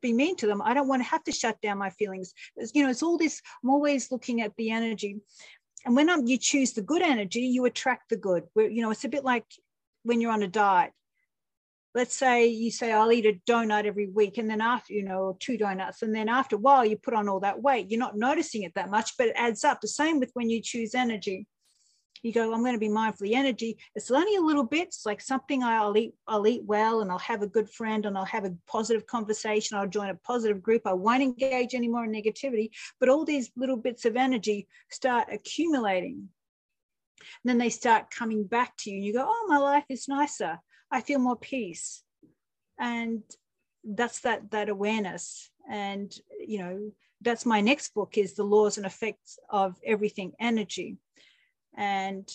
be 0.00 0.12
mean 0.12 0.34
to 0.36 0.46
them. 0.46 0.62
I 0.62 0.74
don't 0.74 0.88
want 0.88 1.02
to 1.02 1.08
have 1.08 1.22
to 1.24 1.32
shut 1.32 1.60
down 1.60 1.78
my 1.78 1.90
feelings. 1.90 2.32
It's, 2.56 2.72
you 2.74 2.82
know, 2.82 2.90
it's 2.90 3.02
all 3.02 3.18
this. 3.18 3.40
I'm 3.62 3.70
always 3.70 4.10
looking 4.10 4.40
at 4.40 4.56
the 4.56 4.70
energy, 4.70 5.20
and 5.84 5.94
when 5.94 6.10
I'm, 6.10 6.26
you 6.26 6.38
choose 6.38 6.72
the 6.72 6.82
good 6.82 7.02
energy, 7.02 7.42
you 7.42 7.64
attract 7.66 8.08
the 8.08 8.16
good. 8.16 8.44
Where 8.54 8.68
you 8.68 8.82
know, 8.82 8.90
it's 8.90 9.04
a 9.04 9.08
bit 9.08 9.24
like 9.24 9.44
when 10.02 10.20
you're 10.20 10.32
on 10.32 10.42
a 10.42 10.48
diet. 10.48 10.92
Let's 11.94 12.16
say 12.16 12.46
you 12.46 12.70
say 12.70 12.90
I'll 12.90 13.12
eat 13.12 13.26
a 13.26 13.38
donut 13.46 13.84
every 13.84 14.08
week, 14.08 14.38
and 14.38 14.48
then 14.48 14.62
after 14.62 14.94
you 14.94 15.04
know, 15.04 15.36
two 15.38 15.58
donuts, 15.58 16.02
and 16.02 16.14
then 16.14 16.28
after 16.28 16.56
a 16.56 16.58
while 16.58 16.84
you 16.84 16.96
put 16.96 17.14
on 17.14 17.28
all 17.28 17.40
that 17.40 17.62
weight. 17.62 17.90
You're 17.90 18.00
not 18.00 18.16
noticing 18.16 18.62
it 18.62 18.74
that 18.74 18.90
much, 18.90 19.16
but 19.18 19.28
it 19.28 19.36
adds 19.36 19.62
up. 19.62 19.80
The 19.80 19.88
same 19.88 20.18
with 20.18 20.30
when 20.34 20.48
you 20.48 20.62
choose 20.62 20.94
energy 20.94 21.46
you 22.22 22.32
go, 22.32 22.52
I'm 22.52 22.62
going 22.62 22.74
to 22.74 22.78
be 22.78 22.88
mindful 22.88 23.24
of 23.24 23.30
the 23.30 23.36
energy. 23.36 23.76
It's 23.94 24.10
only 24.10 24.36
a 24.36 24.40
little 24.40 24.64
bit. 24.64 24.88
It's 24.88 25.04
like 25.04 25.20
something 25.20 25.62
I'll 25.62 25.96
eat, 25.96 26.14
I'll 26.26 26.46
eat 26.46 26.62
well 26.64 27.00
and 27.00 27.10
I'll 27.10 27.18
have 27.18 27.42
a 27.42 27.48
good 27.48 27.68
friend 27.68 28.06
and 28.06 28.16
I'll 28.16 28.24
have 28.24 28.44
a 28.44 28.54
positive 28.68 29.06
conversation. 29.06 29.76
I'll 29.76 29.88
join 29.88 30.08
a 30.08 30.14
positive 30.14 30.62
group. 30.62 30.82
I 30.86 30.92
won't 30.92 31.22
engage 31.22 31.74
anymore 31.74 32.04
in 32.04 32.12
negativity. 32.12 32.70
But 33.00 33.08
all 33.08 33.24
these 33.24 33.50
little 33.56 33.76
bits 33.76 34.04
of 34.04 34.16
energy 34.16 34.68
start 34.90 35.28
accumulating. 35.32 36.28
And 37.18 37.50
then 37.50 37.58
they 37.58 37.70
start 37.70 38.10
coming 38.10 38.44
back 38.44 38.76
to 38.78 38.90
you 38.90 38.96
and 38.96 39.04
you 39.04 39.12
go, 39.12 39.26
oh, 39.26 39.46
my 39.48 39.58
life 39.58 39.84
is 39.88 40.08
nicer. 40.08 40.60
I 40.90 41.00
feel 41.00 41.18
more 41.18 41.36
peace. 41.36 42.02
And 42.78 43.22
that's 43.84 44.20
that 44.20 44.50
that 44.52 44.68
awareness. 44.68 45.50
And 45.68 46.12
you 46.38 46.58
know, 46.58 46.92
that's 47.20 47.46
my 47.46 47.60
next 47.60 47.94
book 47.94 48.16
is 48.16 48.34
the 48.34 48.44
laws 48.44 48.76
and 48.76 48.86
effects 48.86 49.38
of 49.48 49.76
everything 49.84 50.32
energy 50.40 50.98
and 51.76 52.28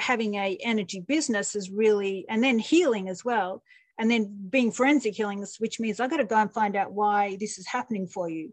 having 0.00 0.34
a 0.34 0.58
energy 0.62 1.00
business 1.00 1.54
is 1.54 1.70
really 1.70 2.24
and 2.28 2.42
then 2.42 2.58
healing 2.58 3.08
as 3.08 3.24
well. 3.24 3.62
And 3.98 4.10
then 4.10 4.48
being 4.50 4.72
forensic 4.72 5.14
healing 5.14 5.42
which 5.58 5.80
means 5.80 6.00
i've 6.00 6.10
got 6.10 6.18
to 6.18 6.24
go 6.24 6.36
and 6.36 6.52
find 6.52 6.76
out 6.76 6.92
why 6.92 7.38
this 7.40 7.58
is 7.58 7.66
happening 7.66 8.06
for 8.06 8.28
you. 8.28 8.52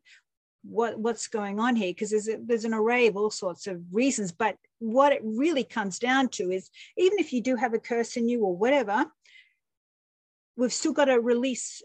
What 0.63 0.97
what's 0.97 1.27
going 1.27 1.59
on 1.59 1.75
here? 1.75 1.91
Because 1.91 2.11
there's 2.11 2.29
a, 2.29 2.37
there's 2.45 2.65
an 2.65 2.73
array 2.73 3.07
of 3.07 3.17
all 3.17 3.29
sorts 3.29 3.67
of 3.67 3.81
reasons. 3.91 4.31
But 4.31 4.57
what 4.79 5.11
it 5.11 5.21
really 5.23 5.63
comes 5.63 5.99
down 5.99 6.29
to 6.29 6.51
is 6.51 6.69
even 6.97 7.19
if 7.19 7.33
you 7.33 7.41
do 7.41 7.55
have 7.55 7.73
a 7.73 7.79
curse 7.79 8.15
in 8.15 8.29
you 8.29 8.43
or 8.43 8.55
whatever 8.55 9.05
we've 10.55 10.73
still 10.73 10.93
got 10.93 11.05
to 11.05 11.19
release 11.19 11.81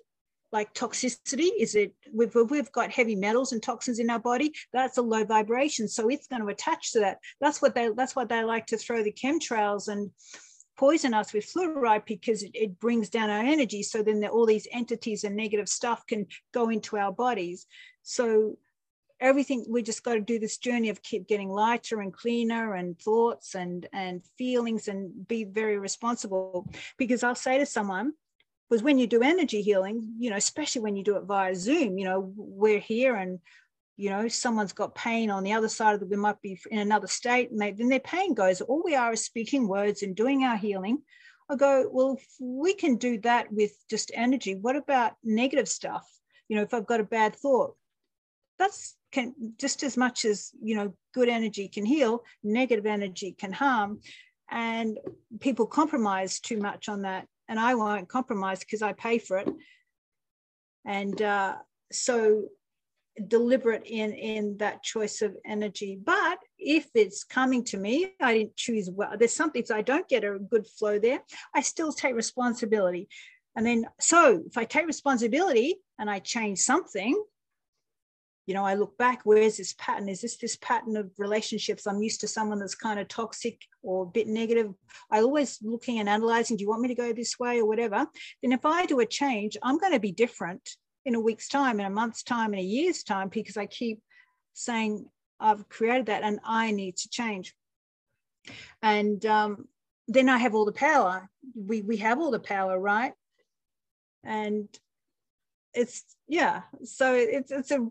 like 0.52 0.72
toxicity? 0.74 1.50
Is 1.58 1.74
it 1.74 1.94
we've, 2.12 2.34
we've 2.34 2.72
got 2.72 2.90
heavy 2.90 3.16
metals 3.16 3.52
and 3.52 3.62
toxins 3.62 3.98
in 3.98 4.10
our 4.10 4.18
body. 4.18 4.52
That's 4.72 4.98
a 4.98 5.02
low 5.02 5.24
vibration 5.24 5.88
so 5.88 6.08
it's 6.08 6.26
going 6.26 6.42
to 6.42 6.48
attach 6.48 6.92
to 6.92 7.00
that. 7.00 7.18
That's 7.40 7.60
what 7.60 7.74
they 7.74 7.90
that's 7.96 8.16
what 8.16 8.28
they 8.28 8.42
like 8.42 8.66
to 8.66 8.76
throw 8.76 9.02
the 9.02 9.12
chemtrails 9.12 9.88
and 9.88 10.10
poison 10.76 11.12
us 11.12 11.32
with 11.32 11.52
fluoride 11.52 12.06
because 12.06 12.42
it, 12.42 12.52
it 12.54 12.78
brings 12.78 13.08
down 13.08 13.30
our 13.30 13.44
energy. 13.44 13.82
So 13.82 14.02
then 14.02 14.24
all 14.24 14.46
these 14.46 14.68
entities 14.72 15.24
and 15.24 15.34
negative 15.34 15.68
stuff 15.68 16.06
can 16.06 16.26
go 16.54 16.70
into 16.70 16.96
our 16.96 17.12
bodies. 17.12 17.66
So 18.02 18.58
everything 19.20 19.66
we 19.68 19.82
just 19.82 20.04
got 20.04 20.14
to 20.14 20.20
do 20.20 20.38
this 20.38 20.58
journey 20.58 20.88
of 20.88 21.02
keep 21.02 21.26
getting 21.26 21.48
lighter 21.48 22.00
and 22.00 22.12
cleaner 22.12 22.74
and 22.74 22.96
thoughts 23.00 23.56
and 23.56 23.88
and 23.92 24.22
feelings 24.38 24.86
and 24.88 25.26
be 25.26 25.44
very 25.44 25.78
responsible. 25.78 26.66
Because 26.96 27.22
i'll 27.22 27.34
say 27.34 27.58
to 27.58 27.66
someone 27.66 28.12
was 28.70 28.82
when 28.82 28.98
you 28.98 29.06
do 29.06 29.22
energy 29.22 29.62
healing, 29.62 30.14
you 30.18 30.30
know, 30.30 30.36
especially 30.36 30.82
when 30.82 30.96
you 30.96 31.02
do 31.02 31.16
it 31.16 31.24
via 31.24 31.54
Zoom, 31.54 31.98
you 31.98 32.04
know, 32.04 32.32
we're 32.36 32.80
here 32.80 33.16
and, 33.16 33.38
you 33.96 34.10
know, 34.10 34.28
someone's 34.28 34.72
got 34.72 34.94
pain 34.94 35.30
on 35.30 35.42
the 35.42 35.52
other 35.52 35.68
side 35.68 35.94
of 35.94 36.00
the, 36.00 36.06
we 36.06 36.16
might 36.16 36.40
be 36.42 36.58
in 36.70 36.78
another 36.78 37.06
state 37.06 37.50
and 37.50 37.60
they, 37.60 37.72
then 37.72 37.88
their 37.88 38.00
pain 38.00 38.34
goes. 38.34 38.60
All 38.60 38.82
we 38.84 38.94
are 38.94 39.12
is 39.12 39.24
speaking 39.24 39.66
words 39.66 40.02
and 40.02 40.14
doing 40.14 40.44
our 40.44 40.56
healing. 40.56 40.98
I 41.50 41.56
go, 41.56 41.88
well, 41.90 42.18
we 42.40 42.74
can 42.74 42.96
do 42.96 43.18
that 43.20 43.50
with 43.50 43.72
just 43.88 44.10
energy. 44.14 44.54
What 44.54 44.76
about 44.76 45.14
negative 45.24 45.68
stuff? 45.68 46.06
You 46.48 46.56
know, 46.56 46.62
if 46.62 46.74
I've 46.74 46.86
got 46.86 47.00
a 47.00 47.04
bad 47.04 47.34
thought, 47.34 47.74
that's 48.58 48.96
can 49.12 49.34
just 49.56 49.82
as 49.82 49.96
much 49.96 50.26
as, 50.26 50.50
you 50.62 50.74
know, 50.74 50.92
good 51.14 51.30
energy 51.30 51.68
can 51.68 51.86
heal, 51.86 52.22
negative 52.42 52.84
energy 52.84 53.34
can 53.38 53.52
harm. 53.52 54.00
And 54.50 54.98
people 55.40 55.66
compromise 55.66 56.40
too 56.40 56.58
much 56.58 56.88
on 56.88 57.02
that 57.02 57.26
and 57.48 57.58
I 57.58 57.74
won't 57.74 58.08
compromise 58.08 58.60
because 58.60 58.82
I 58.82 58.92
pay 58.92 59.18
for 59.18 59.38
it. 59.38 59.48
And 60.84 61.20
uh, 61.20 61.56
so 61.90 62.44
deliberate 63.26 63.82
in 63.84 64.12
in 64.12 64.56
that 64.58 64.82
choice 64.82 65.22
of 65.22 65.36
energy. 65.44 65.98
But 66.02 66.38
if 66.58 66.88
it's 66.94 67.24
coming 67.24 67.64
to 67.64 67.76
me, 67.76 68.12
I 68.20 68.34
didn't 68.34 68.56
choose 68.56 68.90
well. 68.90 69.12
There's 69.18 69.34
something 69.34 69.64
so 69.64 69.74
I 69.74 69.82
don't 69.82 70.08
get 70.08 70.24
a 70.24 70.38
good 70.38 70.66
flow 70.66 70.98
there. 70.98 71.20
I 71.54 71.62
still 71.62 71.92
take 71.92 72.14
responsibility. 72.14 73.08
And 73.56 73.66
then 73.66 73.86
so 73.98 74.42
if 74.46 74.56
I 74.56 74.64
take 74.64 74.86
responsibility 74.86 75.76
and 75.98 76.08
I 76.08 76.20
change 76.20 76.60
something, 76.60 77.20
you 78.48 78.54
know, 78.54 78.64
I 78.64 78.76
look 78.76 78.96
back, 78.96 79.20
where's 79.24 79.58
this 79.58 79.74
pattern? 79.74 80.08
Is 80.08 80.22
this 80.22 80.38
this 80.38 80.56
pattern 80.56 80.96
of 80.96 81.10
relationships? 81.18 81.86
I'm 81.86 82.02
used 82.02 82.22
to 82.22 82.28
someone 82.28 82.60
that's 82.60 82.74
kind 82.74 82.98
of 82.98 83.06
toxic 83.06 83.60
or 83.82 84.04
a 84.04 84.06
bit 84.06 84.26
negative. 84.26 84.72
I 85.10 85.20
always 85.20 85.58
looking 85.60 85.98
and 85.98 86.08
analyzing, 86.08 86.56
do 86.56 86.62
you 86.62 86.68
want 86.70 86.80
me 86.80 86.88
to 86.88 86.94
go 86.94 87.12
this 87.12 87.38
way 87.38 87.58
or 87.58 87.66
whatever? 87.66 88.06
Then 88.42 88.52
if 88.52 88.64
I 88.64 88.86
do 88.86 89.00
a 89.00 89.06
change, 89.06 89.58
I'm 89.62 89.76
going 89.76 89.92
to 89.92 90.00
be 90.00 90.12
different 90.12 90.66
in 91.04 91.14
a 91.14 91.20
week's 91.20 91.48
time, 91.48 91.78
in 91.78 91.84
a 91.84 91.90
month's 91.90 92.22
time, 92.22 92.54
in 92.54 92.60
a 92.60 92.62
year's 92.62 93.02
time, 93.02 93.28
because 93.28 93.58
I 93.58 93.66
keep 93.66 94.00
saying 94.54 95.04
I've 95.38 95.68
created 95.68 96.06
that 96.06 96.22
and 96.22 96.40
I 96.42 96.70
need 96.70 96.96
to 96.96 97.10
change. 97.10 97.54
And 98.80 99.26
um, 99.26 99.68
then 100.06 100.30
I 100.30 100.38
have 100.38 100.54
all 100.54 100.64
the 100.64 100.72
power. 100.72 101.28
We 101.54 101.82
we 101.82 101.98
have 101.98 102.18
all 102.18 102.30
the 102.30 102.40
power, 102.40 102.80
right? 102.80 103.12
And 104.24 104.70
it's 105.74 106.02
yeah. 106.26 106.62
So 106.84 107.12
it's 107.14 107.52
it's 107.52 107.72
a 107.72 107.86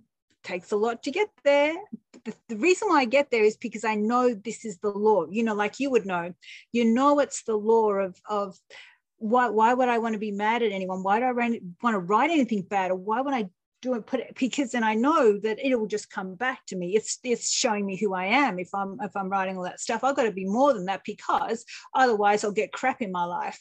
takes 0.48 0.72
a 0.72 0.78
lot 0.78 1.04
to 1.04 1.12
get 1.12 1.30
there. 1.44 1.76
The, 2.24 2.34
the, 2.48 2.56
reason 2.56 2.88
why 2.88 3.02
I 3.02 3.06
get 3.06 3.30
there 3.30 3.44
is 3.44 3.58
because 3.58 3.84
I 3.84 3.96
know 3.96 4.34
this 4.34 4.64
is 4.64 4.78
the 4.80 4.90
law. 4.90 5.26
You 5.30 5.44
know, 5.44 5.54
like 5.54 5.80
you 5.80 5.92
would 5.92 6.06
know, 6.06 6.34
you 6.72 6.86
know, 6.86 7.20
it's 7.20 7.44
the 7.44 7.56
law 7.56 7.92
of 7.92 8.16
of 8.30 8.58
why 9.18 9.50
why 9.50 9.74
would 9.74 9.90
I 9.90 9.98
want 9.98 10.14
to 10.14 10.20
be 10.20 10.32
mad 10.32 10.64
at 10.64 10.72
anyone? 10.72 11.04
Why 11.04 11.20
do 11.20 11.26
I 11.26 11.32
want 11.32 11.94
to 11.94 12.00
write 12.00 12.32
anything 12.32 12.62
bad? 12.62 12.92
Or 12.92 12.96
why 12.96 13.22
would 13.22 13.34
I 13.34 13.50
do 13.82 13.94
it 13.94 14.08
put 14.08 14.20
it 14.20 14.36
because 14.40 14.72
then 14.72 14.84
I 14.84 14.96
know 14.96 15.40
that 15.40 15.60
it 15.60 15.76
will 15.76 15.88
just 15.88 16.10
come 16.10 16.36
back 16.36 16.66
to 16.68 16.76
me. 16.76 16.96
It's 16.96 17.20
it's 17.24 17.52
showing 17.52 17.86
me 17.86 17.98
who 17.98 18.14
I 18.14 18.26
am 18.26 18.58
if 18.58 18.70
I'm 18.74 18.98
if 19.02 19.16
I'm 19.16 19.30
writing 19.30 19.58
all 19.58 19.64
that 19.64 19.80
stuff. 19.80 20.04
I've 20.04 20.16
got 20.16 20.24
to 20.24 20.32
be 20.32 20.46
more 20.46 20.74
than 20.74 20.86
that 20.86 21.02
because 21.06 21.66
otherwise 21.94 22.44
I'll 22.44 22.52
get 22.52 22.72
crap 22.72 23.02
in 23.02 23.12
my 23.12 23.26
life. 23.26 23.60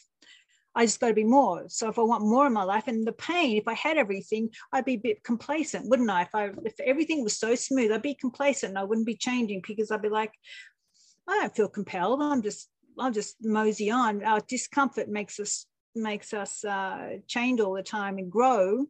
I 0.77 0.85
just 0.85 0.99
got 0.99 1.07
to 1.07 1.13
be 1.15 1.23
more. 1.23 1.63
So 1.69 1.89
if 1.89 1.97
I 1.97 2.03
want 2.03 2.23
more 2.23 2.45
in 2.45 2.53
my 2.53 2.63
life 2.63 2.87
and 2.87 3.05
the 3.05 3.11
pain, 3.11 3.57
if 3.57 3.67
I 3.67 3.73
had 3.73 3.97
everything, 3.97 4.51
I'd 4.71 4.85
be 4.85 4.93
a 4.93 4.97
bit 4.97 5.23
complacent, 5.23 5.89
wouldn't 5.89 6.09
I? 6.09 6.21
If 6.21 6.35
I 6.35 6.51
if 6.65 6.79
everything 6.79 7.23
was 7.23 7.35
so 7.35 7.55
smooth, 7.55 7.91
I'd 7.91 8.03
be 8.03 8.13
complacent 8.13 8.69
and 8.69 8.77
I 8.77 8.83
wouldn't 8.83 9.07
be 9.07 9.15
changing 9.15 9.63
because 9.67 9.89
I'd 9.89 10.03
be 10.03 10.09
like, 10.09 10.33
I 11.27 11.39
don't 11.39 11.55
feel 11.55 11.67
compelled. 11.67 12.21
I'm 12.21 12.43
just 12.43 12.69
I'll 12.99 13.11
just 13.11 13.37
mosey 13.41 13.89
on. 13.89 14.23
Our 14.23 14.39
discomfort 14.41 15.09
makes 15.09 15.39
us 15.39 15.65
makes 15.95 16.31
us 16.31 16.63
uh, 16.63 17.17
change 17.25 17.59
all 17.59 17.73
the 17.73 17.81
time 17.81 18.19
and 18.19 18.31
grow. 18.31 18.85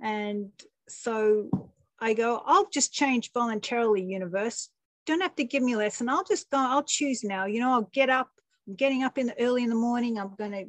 And 0.00 0.50
so 0.88 1.50
I 1.98 2.14
go, 2.14 2.42
I'll 2.46 2.68
just 2.70 2.92
change 2.92 3.32
voluntarily, 3.32 4.04
universe. 4.04 4.68
Don't 5.04 5.22
have 5.22 5.34
to 5.34 5.44
give 5.44 5.64
me 5.64 5.72
a 5.72 5.78
lesson. 5.78 6.08
I'll 6.08 6.22
just 6.22 6.48
go, 6.48 6.58
I'll 6.58 6.84
choose 6.84 7.24
now. 7.24 7.46
You 7.46 7.60
know, 7.60 7.72
I'll 7.72 7.90
get 7.92 8.08
up, 8.08 8.28
I'm 8.68 8.76
getting 8.76 9.02
up 9.02 9.18
in 9.18 9.26
the 9.26 9.40
early 9.40 9.64
in 9.64 9.68
the 9.68 9.74
morning. 9.74 10.16
I'm 10.16 10.36
to 10.36 10.66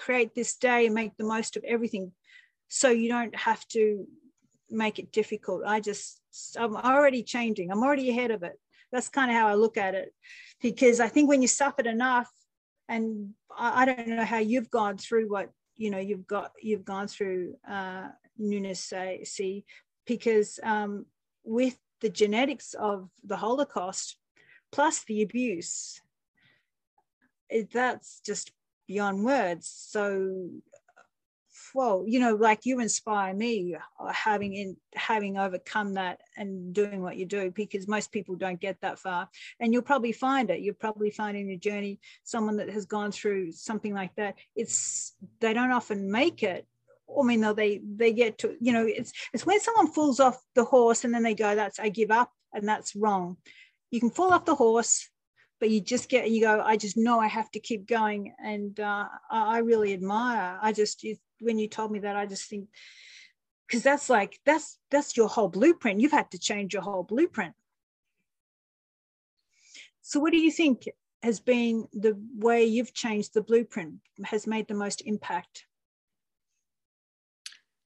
create 0.00 0.34
this 0.34 0.56
day 0.56 0.86
and 0.86 0.94
make 0.94 1.16
the 1.16 1.24
most 1.24 1.56
of 1.56 1.64
everything 1.64 2.12
so 2.68 2.88
you 2.88 3.08
don't 3.08 3.36
have 3.36 3.66
to 3.68 4.06
make 4.70 4.98
it 4.98 5.12
difficult. 5.12 5.62
I 5.66 5.80
just 5.80 6.20
i'm 6.56 6.76
already 6.76 7.22
changing. 7.22 7.70
I'm 7.70 7.82
already 7.82 8.08
ahead 8.10 8.30
of 8.30 8.42
it. 8.42 8.56
That's 8.92 9.08
kind 9.08 9.30
of 9.30 9.36
how 9.36 9.48
i 9.48 9.54
look 9.54 9.76
at 9.76 9.94
it. 9.94 10.14
Because 10.62 11.00
i 11.00 11.08
think 11.08 11.28
when 11.28 11.42
you 11.42 11.48
suffered 11.48 11.86
enough 11.86 12.30
and 12.88 13.30
i, 13.56 13.84
don't 13.84 14.08
know 14.08 14.24
how 14.24 14.38
you've 14.38 14.70
gone 14.70 14.96
through 14.96 15.28
what 15.28 15.50
you 15.76 15.90
know 15.90 15.98
you've 15.98 16.26
got 16.26 16.52
you've 16.62 16.84
gone 16.84 17.08
through 17.08 17.54
uh 17.68 18.08
newness 18.38 18.80
say 18.80 19.24
see 19.24 19.64
because 20.06 20.58
um 20.62 21.06
with 21.44 21.76
the 22.00 22.08
genetics 22.08 22.74
of 22.74 23.08
the 23.24 23.36
holocaust 23.36 24.16
plus 24.72 25.04
the 25.04 25.22
abuse 25.22 26.00
it, 27.48 27.72
that's 27.72 28.20
just 28.24 28.52
beyond 28.90 29.24
words. 29.24 29.72
So, 29.88 30.50
well, 31.76 32.02
you 32.08 32.18
know, 32.18 32.34
like 32.34 32.66
you 32.66 32.80
inspire 32.80 33.32
me 33.32 33.76
uh, 34.00 34.12
having 34.12 34.52
in 34.54 34.76
having 34.96 35.38
overcome 35.38 35.94
that 35.94 36.18
and 36.36 36.74
doing 36.74 37.00
what 37.00 37.16
you 37.16 37.24
do 37.24 37.52
because 37.52 37.86
most 37.86 38.10
people 38.10 38.34
don't 38.34 38.60
get 38.60 38.80
that 38.80 38.98
far. 38.98 39.28
And 39.60 39.72
you'll 39.72 39.90
probably 39.92 40.10
find 40.10 40.50
it. 40.50 40.58
You'll 40.58 40.74
probably 40.74 41.10
find 41.10 41.36
in 41.36 41.48
your 41.48 41.60
journey 41.60 42.00
someone 42.24 42.56
that 42.56 42.68
has 42.70 42.84
gone 42.84 43.12
through 43.12 43.52
something 43.52 43.94
like 43.94 44.12
that. 44.16 44.34
It's 44.56 45.14
they 45.38 45.52
don't 45.54 45.70
often 45.70 46.10
make 46.10 46.42
it 46.42 46.66
I 47.08 47.22
mean, 47.22 47.40
though 47.40 47.52
they 47.52 47.80
they 47.84 48.12
get 48.12 48.38
to 48.38 48.56
you 48.60 48.72
know 48.72 48.86
it's 48.86 49.12
it's 49.32 49.46
when 49.46 49.60
someone 49.60 49.92
falls 49.92 50.18
off 50.18 50.42
the 50.56 50.64
horse 50.64 51.04
and 51.04 51.14
then 51.14 51.22
they 51.22 51.34
go 51.34 51.54
that's 51.54 51.78
I 51.78 51.90
give 51.90 52.10
up 52.10 52.32
and 52.52 52.68
that's 52.68 52.96
wrong. 52.96 53.36
You 53.92 54.00
can 54.00 54.10
fall 54.10 54.32
off 54.32 54.44
the 54.44 54.54
horse 54.56 55.08
but 55.60 55.70
you 55.70 55.80
just 55.80 56.08
get 56.08 56.30
you 56.30 56.40
go 56.40 56.62
i 56.64 56.76
just 56.76 56.96
know 56.96 57.20
i 57.20 57.26
have 57.28 57.50
to 57.50 57.60
keep 57.60 57.86
going. 57.86 58.34
And 58.42 58.78
uh, 58.80 59.06
i 59.30 59.58
really 59.58 59.92
admire 59.92 60.58
i 60.60 60.72
just 60.72 61.04
you, 61.04 61.16
when 61.40 61.58
you 61.58 61.68
told 61.68 61.92
me 61.92 62.00
that 62.00 62.16
i 62.16 62.26
just 62.26 62.48
think 62.48 62.68
because 63.70 63.84
that's 63.84 64.10
like 64.10 64.40
that's 64.44 64.78
that's 64.90 65.16
your 65.16 65.28
whole 65.28 65.48
blueprint. 65.48 66.00
You've 66.00 66.10
had 66.10 66.30
to 66.32 66.38
change 66.38 66.74
your 66.74 66.82
whole 66.82 67.04
blueprint. 67.04 67.54
So 70.02 70.18
what 70.18 70.32
do 70.32 70.38
you 70.38 70.50
think 70.50 70.88
has 71.22 71.38
been 71.38 71.86
the 71.92 72.18
way 72.36 72.64
you've 72.64 72.94
changed 72.94 73.32
the 73.32 73.42
blueprint 73.42 73.94
has 74.24 74.46
made 74.46 74.66
the 74.66 74.74
most 74.74 75.02
impact? 75.06 75.66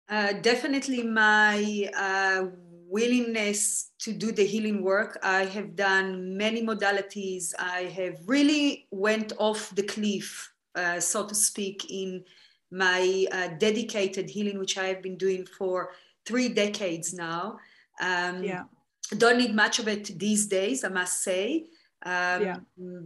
Uh, 0.09 0.33
definitely 0.33 1.03
my 1.03 1.89
uh, 1.95 2.47
willingness 2.89 3.91
to 3.99 4.11
do 4.11 4.31
the 4.31 4.45
healing 4.45 4.83
work. 4.83 5.19
I 5.21 5.45
have 5.45 5.75
done 5.75 6.35
many 6.35 6.61
modalities. 6.63 7.53
I 7.59 7.81
have 7.97 8.17
really 8.25 8.87
went 8.91 9.33
off 9.37 9.73
the 9.75 9.83
cliff, 9.83 10.51
uh, 10.75 10.99
so 10.99 11.27
to 11.27 11.35
speak, 11.35 11.89
in 11.91 12.23
my 12.71 13.25
uh, 13.31 13.49
dedicated 13.57 14.29
healing, 14.29 14.57
which 14.59 14.77
I 14.77 14.85
have 14.87 15.01
been 15.01 15.17
doing 15.17 15.45
for 15.45 15.91
three 16.25 16.49
decades 16.49 17.13
now. 17.13 17.59
Um, 18.01 18.43
yeah. 18.43 18.63
Don't 19.17 19.37
need 19.37 19.55
much 19.55 19.79
of 19.79 19.87
it 19.87 20.19
these 20.19 20.47
days, 20.47 20.83
I 20.83 20.89
must 20.89 21.23
say, 21.23 21.65
um, 22.05 22.43
yeah. 22.43 22.57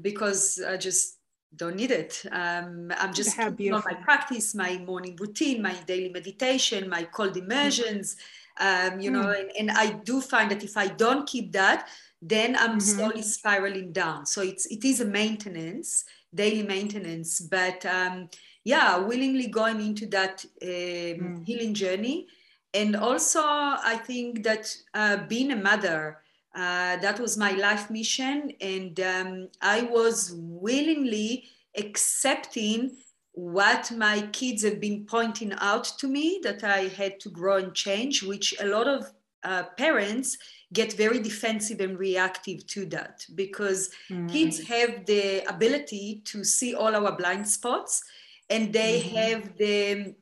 because 0.02 0.62
I 0.68 0.76
just 0.76 1.18
don't 1.56 1.76
need 1.76 1.92
it. 1.92 2.24
Um, 2.32 2.92
I'm 2.98 3.14
just 3.14 3.40
on 3.40 3.56
my 3.58 3.94
practice, 4.04 4.54
my 4.54 4.78
morning 4.80 5.16
routine, 5.20 5.62
my 5.62 5.74
daily 5.88 6.10
meditation, 6.10 6.90
my 6.90 7.04
cold 7.04 7.38
immersions. 7.38 8.18
Um, 8.60 9.00
you 9.00 9.10
know, 9.10 9.24
hmm. 9.24 9.30
and, 9.32 9.52
and, 9.60 9.72
I 9.72 9.92
do 9.92 10.22
find 10.22 10.52
that 10.52 10.64
if 10.64 10.78
I 10.78 10.88
don't 10.88 11.28
keep 11.28 11.52
that, 11.54 11.88
then 12.22 12.56
I'm 12.56 12.78
mm-hmm. 12.78 12.80
slowly 12.80 13.22
spiraling 13.24 13.92
down. 13.92 14.26
So 14.26 14.42
it's 14.42 14.68
it 14.68 14.86
is 14.86 15.02
a 15.02 15.06
maintenance, 15.06 16.06
daily 16.34 16.64
maintenance, 16.64 17.40
but 17.40 17.84
um, 17.86 18.30
yeah, 18.64 18.98
willingly 18.98 19.48
going 19.48 19.82
into 19.82 20.06
that 20.08 20.46
um, 20.62 20.70
mm. 20.70 21.46
healing 21.46 21.74
journey, 21.74 22.28
and 22.74 22.96
also 22.96 23.42
I 23.44 24.00
think 24.06 24.44
that 24.44 24.76
uh, 24.94 25.18
being 25.28 25.52
a 25.52 25.58
mother. 25.58 26.20
Uh, 26.56 26.98
that 26.98 27.20
was 27.20 27.36
my 27.36 27.50
life 27.54 27.90
mission, 27.90 28.52
and 28.62 29.00
um, 29.00 29.48
I 29.60 29.82
was 29.90 30.34
willingly 30.36 31.46
accepting 31.76 32.92
what 33.34 33.92
my 33.92 34.22
kids 34.32 34.64
have 34.64 34.80
been 34.80 35.06
pointing 35.06 35.54
out 35.60 35.86
to 35.98 36.08
me 36.08 36.40
that 36.44 36.64
I 36.64 36.88
had 36.88 37.20
to 37.22 37.30
grow 37.30 37.58
and 37.58 37.74
change, 37.74 38.24
which 38.24 38.54
a 38.60 38.66
lot 38.66 38.88
of 38.88 39.12
uh, 39.44 39.64
parents 39.78 40.38
get 40.72 40.94
very 40.94 41.20
defensive 41.20 41.80
and 41.80 42.00
reactive 42.00 42.66
to 42.68 42.86
that 42.88 43.26
because 43.36 43.90
mm. 44.10 44.32
kids 44.32 44.66
have 44.68 45.06
the 45.06 45.44
ability 45.48 46.22
to 46.26 46.44
see 46.44 46.74
all 46.74 46.96
our 46.96 47.16
blind 47.16 47.48
spots 47.48 48.04
and 48.50 48.72
they 48.72 49.02
mm-hmm. 49.02 49.16
have 49.16 49.58
the 49.58 50.16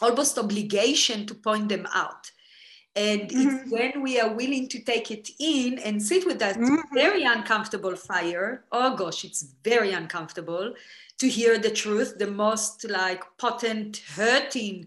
almost 0.00 0.38
obligation 0.38 1.26
to 1.26 1.34
point 1.34 1.68
them 1.68 1.86
out. 1.94 2.30
And 2.98 3.30
mm-hmm. 3.30 3.48
it's 3.48 3.70
when 3.70 4.02
we 4.02 4.18
are 4.18 4.32
willing 4.34 4.66
to 4.68 4.80
take 4.80 5.12
it 5.12 5.30
in 5.38 5.78
and 5.78 6.02
sit 6.02 6.26
with 6.26 6.40
that 6.40 6.56
mm-hmm. 6.56 6.92
very 6.92 7.22
uncomfortable 7.22 7.94
fire. 7.94 8.64
Oh 8.72 8.96
gosh, 8.96 9.24
it's 9.24 9.54
very 9.62 9.92
uncomfortable 9.92 10.74
to 11.18 11.28
hear 11.28 11.58
the 11.58 11.70
truth, 11.70 12.18
the 12.18 12.26
most 12.26 12.84
like 12.90 13.22
potent, 13.38 14.02
hurting, 14.16 14.86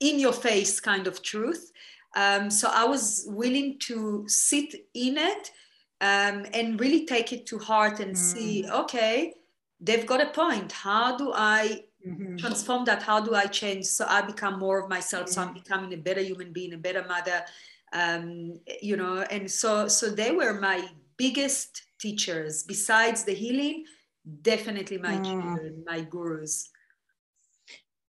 in 0.00 0.18
your 0.18 0.32
face 0.32 0.80
kind 0.80 1.06
of 1.06 1.22
truth. 1.22 1.70
Um, 2.16 2.50
so 2.50 2.70
I 2.72 2.84
was 2.84 3.26
willing 3.28 3.78
to 3.80 4.24
sit 4.26 4.74
in 4.94 5.18
it 5.18 5.50
um, 6.00 6.46
and 6.54 6.80
really 6.80 7.04
take 7.04 7.30
it 7.34 7.44
to 7.48 7.58
heart 7.58 8.00
and 8.00 8.14
mm. 8.14 8.16
see, 8.16 8.64
okay, 8.70 9.34
they've 9.80 10.06
got 10.06 10.22
a 10.22 10.30
point. 10.30 10.72
How 10.72 11.18
do 11.18 11.32
I 11.34 11.84
mm-hmm. 12.06 12.36
transform 12.36 12.84
that? 12.86 13.02
How 13.02 13.20
do 13.20 13.34
I 13.34 13.46
change 13.46 13.86
so 13.86 14.06
I 14.08 14.22
become 14.22 14.58
more 14.58 14.80
of 14.80 14.88
myself? 14.88 15.26
Mm. 15.26 15.32
So 15.32 15.40
I'm 15.42 15.48
mm-hmm. 15.48 15.58
becoming 15.58 15.94
a 15.94 15.96
better 15.98 16.20
human 16.20 16.52
being, 16.52 16.72
a 16.72 16.78
better 16.78 17.04
mother. 17.06 17.44
Um, 17.92 18.60
you 18.80 18.96
know, 18.96 19.22
and 19.30 19.50
so 19.50 19.88
so 19.88 20.10
they 20.10 20.30
were 20.30 20.60
my 20.60 20.88
biggest 21.16 21.82
teachers 21.98 22.62
besides 22.62 23.24
the 23.24 23.34
healing 23.34 23.84
definitely 24.42 24.98
my 24.98 25.16
mm. 25.16 25.24
children, 25.24 25.84
my 25.86 26.00
gurus. 26.02 26.70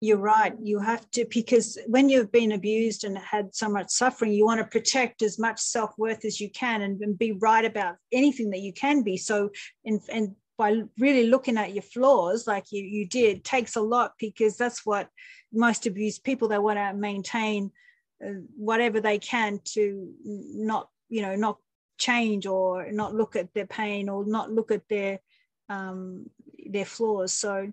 You're 0.01 0.18
right. 0.18 0.53
You 0.62 0.78
have 0.78 1.11
to, 1.12 1.24
because 1.30 1.78
when 1.87 2.11
you've 2.11 2.30
been 2.30 2.53
abused 2.53 3.05
and 3.05 3.16
had 3.16 3.55
so 3.55 3.68
much 3.68 3.89
suffering, 3.89 4.32
you 4.32 4.45
want 4.45 4.61
to 4.61 4.66
protect 4.66 5.22
as 5.22 5.39
much 5.39 5.59
self 5.59 5.93
worth 5.97 6.24
as 6.24 6.39
you 6.39 6.51
can 6.51 6.82
and, 6.82 7.01
and, 7.01 7.18
be 7.18 7.32
right 7.32 7.64
about 7.64 7.97
anything 8.12 8.51
that 8.51 8.61
you 8.61 8.74
can 8.74 9.03
be. 9.03 9.16
So, 9.16 9.49
and, 9.87 10.01
and 10.12 10.37
by 10.59 10.82
really 10.98 11.26
looking 11.26 11.59
at 11.59 11.74
your 11.74 11.82
flaws 11.82 12.46
like 12.46 12.72
you, 12.72 12.82
you 12.82 13.07
did 13.07 13.44
takes 13.44 13.76
a 13.76 13.80
lot 13.80 14.12
because 14.18 14.57
that's 14.57 14.86
what 14.86 15.09
most 15.52 15.86
abused 15.86 16.24
people 16.24 16.48
they 16.48 16.59
want 16.59 16.78
to 16.78 16.94
maintain 16.94 17.70
uh, 18.24 18.30
whatever 18.57 19.00
they 19.00 19.18
can 19.18 19.61
to 19.64 20.12
not 20.24 20.88
you 21.09 21.22
know 21.22 21.36
not 21.36 21.59
change 21.98 22.46
or 22.46 22.90
not 22.92 23.14
look 23.14 23.36
at 23.36 23.52
their 23.54 23.66
pain 23.66 24.09
or 24.09 24.24
not 24.24 24.50
look 24.50 24.70
at 24.70 24.88
their 24.88 25.18
um, 25.68 26.26
their 26.66 26.84
flaws. 26.84 27.32
So 27.32 27.72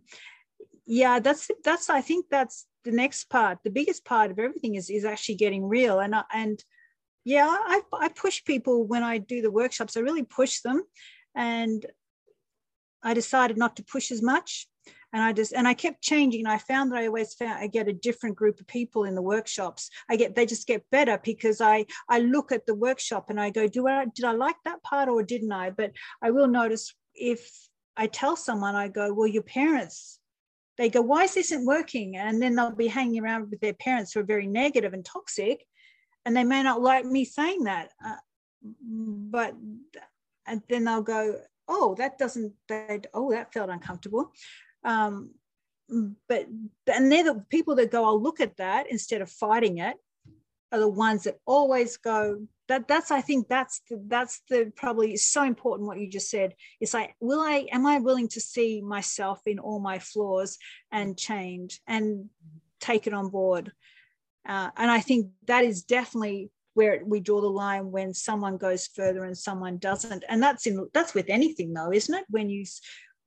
yeah, 0.86 1.20
that's 1.20 1.50
that's 1.64 1.90
I 1.90 2.02
think 2.02 2.28
that's 2.30 2.66
the 2.84 2.92
next 2.92 3.30
part. 3.30 3.60
The 3.64 3.70
biggest 3.70 4.06
part 4.06 4.32
of 4.32 4.40
everything 4.40 4.76
is 4.76 4.90
is 4.90 5.06
actually 5.06 5.36
getting 5.36 5.68
real. 5.68 6.00
And 6.00 6.16
I, 6.16 6.24
and 6.34 6.64
yeah, 7.24 7.48
I 7.50 7.82
I 7.94 8.10
push 8.10 8.44
people 8.44 8.86
when 8.86 9.04
I 9.04 9.18
do 9.18 9.42
the 9.42 9.52
workshops. 9.52 9.96
I 9.96 10.02
really 10.02 10.24
push 10.24 10.62
them, 10.62 10.84
and 11.36 11.86
I 13.04 13.14
decided 13.14 13.58
not 13.58 13.76
to 13.76 13.84
push 13.84 14.12
as 14.12 14.22
much. 14.22 14.68
and 15.14 15.22
i 15.22 15.32
just 15.32 15.54
and 15.54 15.68
i 15.68 15.74
kept 15.74 16.02
changing. 16.02 16.48
I 16.48 16.58
found 16.58 16.92
that 16.92 17.00
i 17.00 17.08
always 17.08 17.34
found 17.34 17.64
i 17.64 17.68
get 17.68 17.88
a 17.88 17.94
different 18.08 18.36
group 18.36 18.60
of 18.60 18.68
people 18.68 19.04
in 19.04 19.16
the 19.16 19.22
workshops. 19.34 19.90
I 20.10 20.16
get 20.16 20.36
they 20.36 20.46
just 20.46 20.68
get 20.68 20.90
better 20.92 21.20
because 21.24 21.62
i 21.62 21.86
i 22.10 22.20
look 22.20 22.52
at 22.52 22.66
the 22.66 22.76
workshop 22.76 23.30
and 23.30 23.40
i 23.40 23.50
go 23.50 23.68
do 23.68 23.88
i 23.88 24.06
did 24.16 24.26
i 24.26 24.32
like 24.32 24.56
that 24.66 24.82
part 24.84 25.10
or 25.10 25.22
didn't 25.24 25.52
i? 25.52 25.70
But 25.70 25.92
i 26.22 26.32
will 26.32 26.48
notice 26.48 26.96
if 27.14 27.42
i 27.96 28.08
tell 28.08 28.36
someone 28.36 28.76
i 28.76 28.88
go 28.88 29.14
well 29.14 29.28
your 29.28 29.44
parents 29.44 30.20
they 30.78 30.90
go 30.90 31.02
why 31.02 31.24
is 31.24 31.34
this 31.36 31.52
isn't 31.52 31.68
working? 31.68 32.18
And 32.18 32.42
then 32.42 32.56
they'll 32.56 32.72
be 32.72 32.88
hanging 32.88 33.24
around 33.24 33.52
with 33.52 33.60
their 33.62 33.78
parents 33.88 34.12
who 34.12 34.20
are 34.22 34.34
very 34.36 34.48
negative 34.48 34.94
and 34.94 35.06
toxic 35.06 35.58
and 36.26 36.36
they 36.36 36.44
may 36.44 36.64
not 36.64 36.82
like 36.82 37.06
me 37.06 37.24
saying 37.26 37.66
that 37.66 37.90
uh, 38.04 38.22
but 39.36 39.54
and 40.48 40.62
then 40.70 40.84
they'll 40.86 41.02
go 41.18 41.40
oh 41.68 41.96
that 41.96 42.18
doesn't 42.18 42.54
that 42.70 43.08
oh 43.14 43.32
that 43.32 43.54
felt 43.54 43.70
uncomfortable. 43.70 44.32
Um, 44.84 45.32
but 46.28 46.48
and 46.88 47.12
they're 47.12 47.24
the 47.24 47.46
people 47.50 47.76
that 47.76 47.92
go 47.92 48.06
i'll 48.06 48.22
look 48.22 48.40
at 48.40 48.58
that 48.58 48.90
instead 48.90 49.22
of 49.22 49.30
fighting 49.30 49.80
it 49.80 49.98
are 50.72 50.80
the 50.80 50.88
ones 50.88 51.24
that 51.24 51.38
always 51.46 51.98
go 51.98 52.48
that 52.68 52.88
that's 52.88 53.12
i 53.12 53.22
think 53.22 53.48
that's 53.48 53.82
the 53.90 54.02
that's 54.08 54.42
the 54.50 54.72
probably 54.76 55.16
so 55.18 55.44
important 55.44 55.88
what 55.88 56.00
you 56.00 56.10
just 56.10 56.30
said. 56.30 56.56
It's 56.80 56.94
like 56.94 57.16
will 57.20 57.42
i 57.42 57.68
am 57.72 57.86
i 57.86 58.00
willing 58.00 58.30
to 58.30 58.42
see 58.42 58.82
myself 58.82 59.42
in 59.46 59.60
all 59.60 59.80
my 59.80 60.00
flaws 60.00 60.58
and 60.92 61.18
change 61.18 61.82
and 61.88 62.30
take 62.80 63.08
it 63.08 63.14
on 63.14 63.30
board? 63.30 63.72
Uh, 64.48 64.70
and 64.78 64.90
i 64.90 65.00
think 65.00 65.28
that 65.48 65.64
is 65.64 65.84
definitely 65.84 66.50
where 66.74 67.02
we 67.06 67.20
draw 67.20 67.42
the 67.42 67.48
line 67.48 67.92
when 67.92 68.14
someone 68.14 68.58
goes 68.58 68.88
further 68.88 69.24
and 69.26 69.38
someone 69.38 69.78
doesn't. 69.78 70.24
And 70.28 70.42
that's 70.42 70.66
in 70.66 70.88
that's 70.94 71.14
with 71.14 71.30
anything 71.30 71.74
though 71.74 71.92
isn't 71.92 72.14
it? 72.14 72.26
When 72.30 72.50
you 72.50 72.66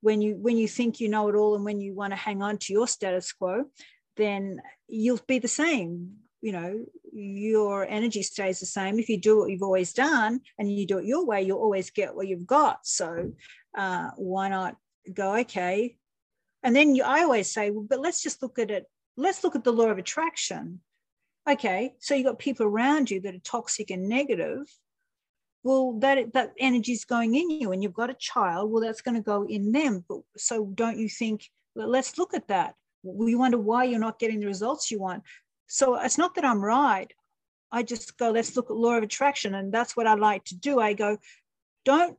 when 0.01 0.21
you 0.21 0.35
when 0.35 0.57
you 0.57 0.67
think 0.67 0.99
you 0.99 1.09
know 1.09 1.29
it 1.29 1.35
all 1.35 1.55
and 1.55 1.65
when 1.65 1.81
you 1.81 1.93
want 1.93 2.11
to 2.11 2.17
hang 2.17 2.41
on 2.41 2.57
to 2.57 2.73
your 2.73 2.87
status 2.87 3.31
quo 3.31 3.65
then 4.15 4.59
you'll 4.87 5.19
be 5.27 5.39
the 5.39 5.47
same. 5.47 6.13
You 6.41 6.51
know 6.51 6.85
your 7.11 7.85
energy 7.87 8.21
stays 8.21 8.59
the 8.59 8.65
same. 8.65 8.99
If 8.99 9.09
you 9.09 9.19
do 9.19 9.39
what 9.39 9.49
you've 9.49 9.63
always 9.63 9.93
done 9.93 10.41
and 10.59 10.71
you 10.71 10.85
do 10.85 10.99
it 10.99 11.05
your 11.05 11.25
way 11.25 11.41
you'll 11.41 11.59
always 11.59 11.89
get 11.91 12.15
what 12.15 12.27
you've 12.27 12.47
got. 12.47 12.85
So 12.85 13.31
uh, 13.77 14.09
why 14.17 14.49
not 14.49 14.75
go 15.13 15.35
okay? 15.37 15.97
And 16.63 16.75
then 16.75 16.95
you, 16.95 17.03
i 17.03 17.21
always 17.21 17.51
say 17.51 17.69
well, 17.69 17.85
but 17.87 17.99
let's 17.99 18.21
just 18.21 18.41
look 18.41 18.59
at 18.59 18.71
it 18.71 18.85
let's 19.15 19.43
look 19.43 19.55
at 19.55 19.63
the 19.63 19.73
law 19.73 19.87
of 19.87 19.97
attraction 19.97 20.79
okay 21.49 21.93
so 21.99 22.13
you've 22.13 22.25
got 22.25 22.39
people 22.39 22.65
around 22.65 23.09
you 23.09 23.21
that 23.21 23.35
are 23.35 23.39
toxic 23.39 23.89
and 23.91 24.07
negative. 24.07 24.67
Well 25.63 25.97
that 25.99 26.33
that 26.33 26.53
energy 26.59 26.93
is 26.93 27.05
going 27.05 27.35
in 27.35 27.49
you 27.49 27.71
and 27.71 27.81
you've 27.81 27.93
got 27.93 28.09
a 28.09 28.15
child. 28.19 28.71
Well 28.71 28.81
that's 28.81 29.01
going 29.01 29.15
to 29.15 29.21
go 29.21 29.45
in 29.47 29.71
them. 29.71 30.05
But 30.07 30.19
so 30.37 30.65
don't 30.75 30.97
you 30.97 31.09
think 31.09 31.45
well, 31.75 31.89
let's 31.89 32.17
look 32.17 32.33
at 32.33 32.47
that. 32.47 32.75
We 33.03 33.35
wonder 33.35 33.57
why 33.57 33.85
you're 33.85 33.99
not 33.99 34.19
getting 34.19 34.39
the 34.39 34.47
results 34.47 34.91
you 34.91 34.99
want. 34.99 35.23
So 35.67 35.95
it's 35.95 36.17
not 36.17 36.35
that 36.35 36.45
i'm 36.45 36.63
right. 36.63 37.11
I 37.71 37.83
just 37.83 38.17
go 38.17 38.31
let's 38.31 38.55
look 38.55 38.69
at 38.69 38.77
law 38.77 38.95
of 38.95 39.03
attraction 39.03 39.55
and 39.55 39.73
that's 39.73 39.97
what 39.97 40.07
i 40.07 40.13
like 40.13 40.43
to 40.45 40.55
do. 40.55 40.79
I 40.79 40.93
go 40.93 41.17
don't 41.85 42.17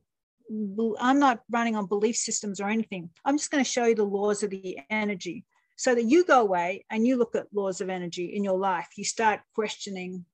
i'm 0.99 1.19
not 1.19 1.43
running 1.51 1.77
on 1.77 1.87
belief 1.87 2.17
systems 2.17 2.61
or 2.61 2.69
anything. 2.69 3.11
I'm 3.25 3.37
just 3.37 3.51
going 3.51 3.63
to 3.63 3.71
show 3.71 3.87
you 3.87 3.95
the 3.95 4.05
laws 4.05 4.43
of 4.43 4.51
the 4.51 4.79
energy 4.91 5.45
so 5.79 5.95
that 5.95 6.05
you 6.05 6.25
go 6.25 6.41
away 6.43 6.85
and 6.91 7.07
you 7.07 7.17
look 7.17 7.35
at 7.35 7.47
laws 7.55 7.81
of 7.81 7.89
energy 7.89 8.27
in 8.37 8.43
your 8.45 8.59
life 8.59 8.89
you 8.97 9.05
start 9.05 9.41
questioning 9.55 10.27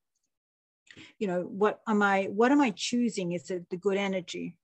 you 1.18 1.26
know 1.26 1.42
what 1.42 1.80
am 1.86 2.02
i 2.02 2.24
what 2.24 2.52
am 2.52 2.60
i 2.60 2.70
choosing? 2.70 3.32
Is 3.32 3.50
it 3.50 3.68
the 3.70 3.76
good 3.76 3.96
energy? 3.96 4.56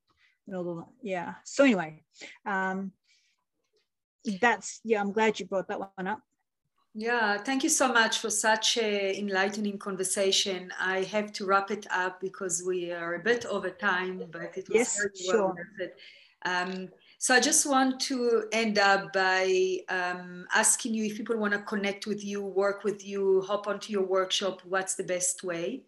You 0.47 0.53
know 0.53 0.89
yeah. 1.03 1.35
So 1.45 1.65
anyway 1.65 2.03
um 2.47 2.93
that's 4.41 4.81
yeah 4.85 5.01
i'm 5.01 5.13
glad 5.13 5.41
you 5.41 5.47
brought 5.47 5.69
that 5.69 5.81
one 5.81 6.07
up. 6.07 6.21
Yeah 6.95 7.39
thank 7.39 7.63
you 7.63 7.71
so 7.71 7.93
much 7.93 8.19
for 8.19 8.31
such 8.31 8.77
a 8.79 9.19
enlightening 9.19 9.79
conversation. 9.79 10.73
I 10.81 11.03
have 11.05 11.33
to 11.35 11.47
wrap 11.47 11.71
it 11.71 11.87
up 11.91 12.21
because 12.21 12.63
we 12.67 12.93
are 12.93 13.15
a 13.15 13.23
bit 13.23 13.47
over 13.47 13.71
time 13.71 14.25
but 14.31 14.57
it 14.57 14.69
was 14.69 14.77
yes, 14.77 14.97
very 14.97 15.11
well 15.27 15.37
sure. 15.37 15.49
worth 15.49 15.81
it. 15.81 15.99
Um, 16.45 16.89
so 17.23 17.35
I 17.35 17.41
just 17.41 17.67
want 17.67 18.01
to 18.09 18.45
end 18.51 18.79
up 18.79 19.13
by 19.13 19.77
um, 19.91 20.47
asking 20.55 20.95
you 20.95 21.05
if 21.05 21.19
people 21.19 21.37
want 21.37 21.53
to 21.53 21.59
connect 21.61 22.07
with 22.07 22.25
you, 22.25 22.43
work 22.43 22.83
with 22.83 23.07
you, 23.07 23.43
hop 23.43 23.67
onto 23.67 23.93
your 23.93 24.07
workshop, 24.07 24.63
what's 24.65 24.95
the 24.95 25.05
best 25.05 25.45
way? 25.45 25.83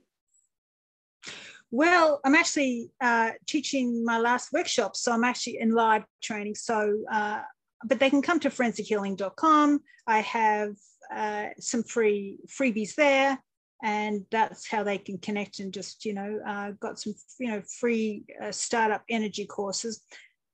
Well, 1.71 2.21
I'm 2.23 2.35
actually 2.35 2.91
uh, 3.01 3.31
teaching 3.47 4.05
my 4.05 4.19
last 4.19 4.53
workshop, 4.53 4.95
so 4.95 5.11
I'm 5.11 5.25
actually 5.25 5.59
in 5.59 5.71
live 5.71 6.05
training. 6.23 6.55
So, 6.55 7.03
uh, 7.11 7.41
but 7.87 7.99
they 7.99 8.11
can 8.11 8.21
come 8.21 8.39
to 8.41 8.51
forensichealing.com. 8.51 9.81
I 10.07 10.19
have 10.19 10.75
uh, 11.11 11.47
some 11.59 11.83
free 11.83 12.41
freebies 12.47 12.95
there, 12.95 13.43
and 13.83 14.27
that's 14.31 14.69
how 14.69 14.83
they 14.83 14.99
can 14.99 15.17
connect 15.17 15.61
and 15.61 15.73
just 15.73 16.05
you 16.05 16.13
know 16.13 16.41
uh, 16.47 16.73
got 16.73 17.01
some 17.01 17.15
you 17.41 17.49
know 17.49 17.63
free 17.81 18.25
uh, 18.43 18.53
startup 18.53 19.03
energy 19.09 19.47
courses. 19.47 20.03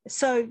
So 0.06 0.48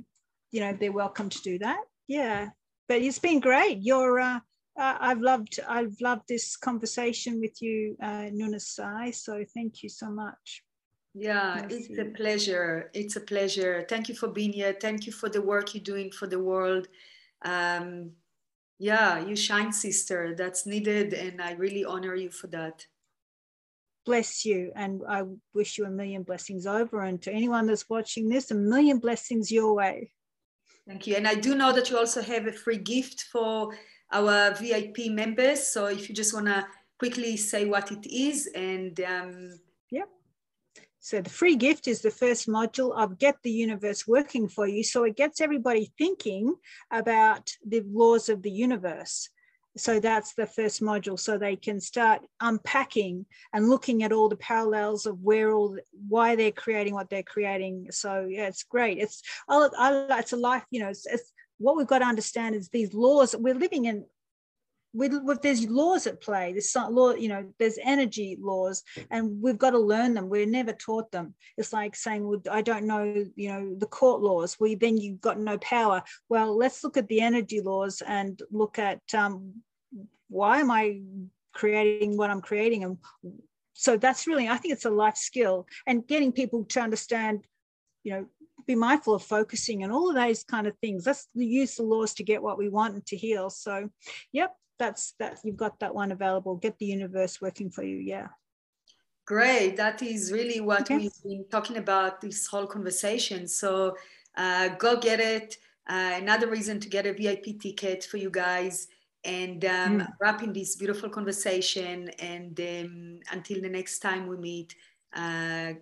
you 0.52 0.60
know 0.60 0.76
they're 0.80 0.92
welcome 0.92 1.30
to 1.30 1.42
do 1.42 1.60
that 1.60 1.82
yeah 2.08 2.50
but 2.88 3.02
it's 3.02 3.20
been 3.20 3.40
great 3.40 3.80
you're 3.82 4.20
uh, 4.20 4.40
uh, 4.78 4.96
I've 5.00 5.22
loved 5.22 5.60
I've 5.68 6.00
loved 6.02 6.28
this 6.28 6.56
conversation 6.56 7.40
with 7.40 7.62
you, 7.62 7.98
uh, 8.02 8.30
Nunasai. 8.30 9.14
So 9.14 9.44
thank 9.54 9.82
you 9.82 9.90
so 9.90 10.10
much. 10.10 10.64
Yeah, 11.16 11.66
it's 11.68 11.98
a 11.98 12.06
pleasure. 12.06 12.92
It's 12.94 13.16
a 13.16 13.22
pleasure. 13.22 13.86
Thank 13.90 14.08
you 14.08 14.14
for 14.14 14.28
being 14.28 14.54
here. 14.54 14.78
Thank 14.80 15.08
you 15.08 15.12
for 15.12 15.30
the 15.30 15.42
work 15.42 15.74
you're 15.74 15.84
doing 15.84 16.12
for 16.12 16.28
the 16.28 16.40
world. 16.40 16.88
Um, 17.44 18.12
yeah, 18.78 19.26
you 19.26 19.36
shine, 19.36 19.74
sister. 19.74 20.36
That's 20.38 20.68
needed, 20.68 21.14
and 21.14 21.42
I 21.42 21.54
really 21.54 21.84
honor 21.84 22.14
you 22.14 22.30
for 22.30 22.46
that. 22.48 22.86
Bless 24.06 24.46
you, 24.46 24.72
and 24.76 25.02
I 25.10 25.24
wish 25.56 25.80
you 25.80 25.86
a 25.86 25.90
million 25.90 26.22
blessings 26.22 26.68
over. 26.68 27.02
And 27.02 27.20
to 27.24 27.32
anyone 27.32 27.66
that's 27.66 27.90
watching 27.90 28.30
this, 28.30 28.52
a 28.52 28.56
million 28.56 29.00
blessings 29.00 29.52
your 29.52 29.74
way. 29.74 30.12
Thank 30.88 31.06
you. 31.06 31.16
And 31.16 31.28
I 31.28 31.36
do 31.36 31.54
know 31.54 31.74
that 31.74 31.90
you 31.90 31.98
also 31.98 32.22
have 32.22 32.48
a 32.48 32.52
free 32.52 32.78
gift 32.78 33.24
for 33.24 33.76
our 34.14 34.54
VIP 34.54 35.10
members. 35.10 35.68
So 35.68 35.88
if 35.88 36.08
you 36.08 36.16
just 36.16 36.34
want 36.34 36.46
to 36.46 36.66
quickly 36.98 37.36
say 37.36 37.66
what 37.66 37.92
it 37.92 38.08
is 38.08 38.50
and 38.56 38.98
um, 39.02 39.60
yeah. 39.92 40.06
So 41.00 41.22
the 41.22 41.30
free 41.30 41.56
gift 41.56 41.88
is 41.88 42.02
the 42.02 42.10
first 42.10 42.48
module 42.48 42.98
of 42.98 43.20
Get 43.20 43.36
the 43.44 43.52
Universe 43.52 44.08
Working 44.08 44.48
for 44.48 44.66
You. 44.66 44.84
So 44.84 45.04
it 45.04 45.18
gets 45.18 45.42
everybody 45.42 45.92
thinking 45.98 46.56
about 46.90 47.52
the 47.66 47.82
laws 47.86 48.30
of 48.30 48.42
the 48.42 48.52
universe 48.52 49.30
so 49.78 50.00
that's 50.00 50.34
the 50.34 50.46
first 50.46 50.82
module. 50.82 51.20
So 51.20 51.38
they 51.38 51.56
can 51.56 51.80
start 51.80 52.22
unpacking 52.42 53.26
and 53.54 53.70
looking 53.70 54.04
at 54.04 54.12
all 54.12 54.30
the 54.30 54.38
parallels 54.38 55.06
of 55.06 55.20
where 55.22 55.52
all 55.52 55.78
why 56.08 56.36
they're 56.36 56.52
creating 56.52 56.94
what 56.94 57.10
they're 57.10 57.24
creating. 57.24 57.88
So 57.92 58.28
yeah 58.30 58.48
it's 58.48 58.64
great. 58.64 58.98
It's 58.98 59.22
I, 59.48 59.68
I, 59.78 60.20
it's 60.20 60.34
a 60.34 60.38
life 60.38 60.66
you 60.72 60.80
know 60.82 60.90
it's, 60.90 61.06
it's, 61.06 61.32
what 61.60 61.76
we've 61.76 61.88
got 61.88 62.00
to 62.00 62.06
understand 62.06 62.56
is 62.56 62.70
these 62.70 62.94
laws 62.94 63.36
we're 63.36 63.56
living 63.56 63.86
in 63.86 64.06
with, 64.94 65.14
with 65.24 65.42
there's 65.42 65.68
laws 65.68 66.08
at 66.08 66.22
play. 66.22 66.52
There's 66.52 66.72
some 66.72 66.96
law 66.96 67.14
you 67.14 67.30
know 67.30 67.46
there's 67.60 67.78
energy 67.84 68.38
laws 68.40 68.84
and 69.12 69.42
we've 69.42 69.58
got 69.58 69.72
to 69.72 69.80
learn 69.80 70.14
them. 70.14 70.30
We're 70.30 70.46
never 70.46 70.74
taught 70.74 71.12
them. 71.12 71.36
It's 71.58 71.74
like 71.74 71.96
saying 71.96 72.28
well 72.28 72.42
i 72.52 72.62
don't 72.62 72.86
know 72.86 73.26
you 73.36 73.50
know 73.50 73.76
the 73.78 73.86
court 73.86 74.22
laws. 74.22 74.58
We 74.60 74.76
then 74.76 74.98
you've 74.98 75.22
got 75.22 75.40
no 75.40 75.58
power. 75.60 76.04
Well 76.30 76.58
let's 76.58 76.84
look 76.84 76.98
at 76.98 77.08
the 77.08 77.22
energy 77.22 77.62
laws 77.62 78.02
and 78.06 78.42
look 78.52 78.80
at 78.80 79.02
um, 79.14 79.62
why 80.30 80.60
am 80.60 80.72
I 80.72 81.02
creating 81.54 82.18
what 82.18 82.30
I'm 82.30 82.42
creating? 82.42 82.84
And 82.84 82.98
so 83.74 83.98
that's 83.98 84.28
really, 84.28 84.48
I 84.48 84.58
think 84.58 84.74
it's 84.74 84.86
a 84.86 84.90
life 84.90 85.18
skill 85.18 85.68
and 85.86 86.08
getting 86.08 86.32
people 86.32 86.66
to 86.66 86.82
understand, 86.82 87.46
you 88.04 88.12
know, 88.12 88.26
be 88.66 88.76
mindful 88.76 89.16
of 89.16 89.24
focusing 89.24 89.84
and 89.84 89.92
all 89.94 90.10
of 90.10 90.16
those 90.16 90.44
kind 90.44 90.68
of 90.68 90.78
things. 90.80 91.06
Let's 91.06 91.28
use 91.34 91.76
the 91.76 91.84
laws 91.84 92.14
to 92.16 92.24
get 92.24 92.44
what 92.44 92.58
we 92.58 92.70
want 92.70 92.96
and 92.96 93.06
to 93.08 93.16
heal. 93.16 93.50
So, 93.50 93.90
yep, 94.32 94.56
that's 94.78 95.14
that. 95.20 95.40
You've 95.44 95.58
got 95.58 95.80
that 95.80 95.96
one 95.96 96.12
available. 96.12 96.56
Get 96.56 96.78
the 96.78 96.86
universe 96.86 97.40
working 97.42 97.70
for 97.70 97.84
you. 97.84 97.98
Yeah. 97.98 98.28
Great. 99.26 99.78
That 99.78 100.02
is 100.02 100.32
really 100.32 100.60
what 100.60 100.82
okay. 100.82 100.98
we've 100.98 101.24
been 101.24 101.46
talking 101.50 101.78
about 101.78 102.22
this 102.22 102.48
whole 102.48 102.68
conversation. 102.68 103.48
So, 103.48 103.96
uh, 104.36 104.70
go 104.70 105.00
get 105.00 105.20
it. 105.20 105.58
Uh, 105.90 106.14
another 106.16 106.48
reason 106.50 106.80
to 106.82 106.90
get 106.90 107.06
a 107.06 107.14
VIP 107.14 107.60
ticket 107.62 108.04
for 108.04 108.18
you 108.18 108.30
guys 108.30 108.88
and 109.24 109.66
um, 109.66 110.00
mm. 110.00 110.08
wrapping 110.20 110.54
this 110.54 110.76
beautiful 110.76 111.10
conversation. 111.10 112.10
And 112.20 112.60
um, 112.60 113.20
until 113.32 113.62
the 113.62 113.70
next 113.70 114.00
time 114.00 114.28
we 114.28 114.38
meet, 114.38 114.76
uh, 115.16 115.74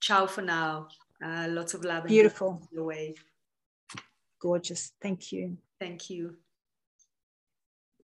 ciao 0.00 0.26
for 0.26 0.42
now. 0.42 0.88
Uh, 1.24 1.46
lots 1.48 1.74
of 1.74 1.84
love. 1.84 2.04
Beautiful. 2.04 2.62
Your 2.70 2.84
way. 2.84 3.14
Gorgeous. 4.40 4.92
Thank 5.00 5.32
you. 5.32 5.56
Thank 5.80 6.10
you. 6.10 6.36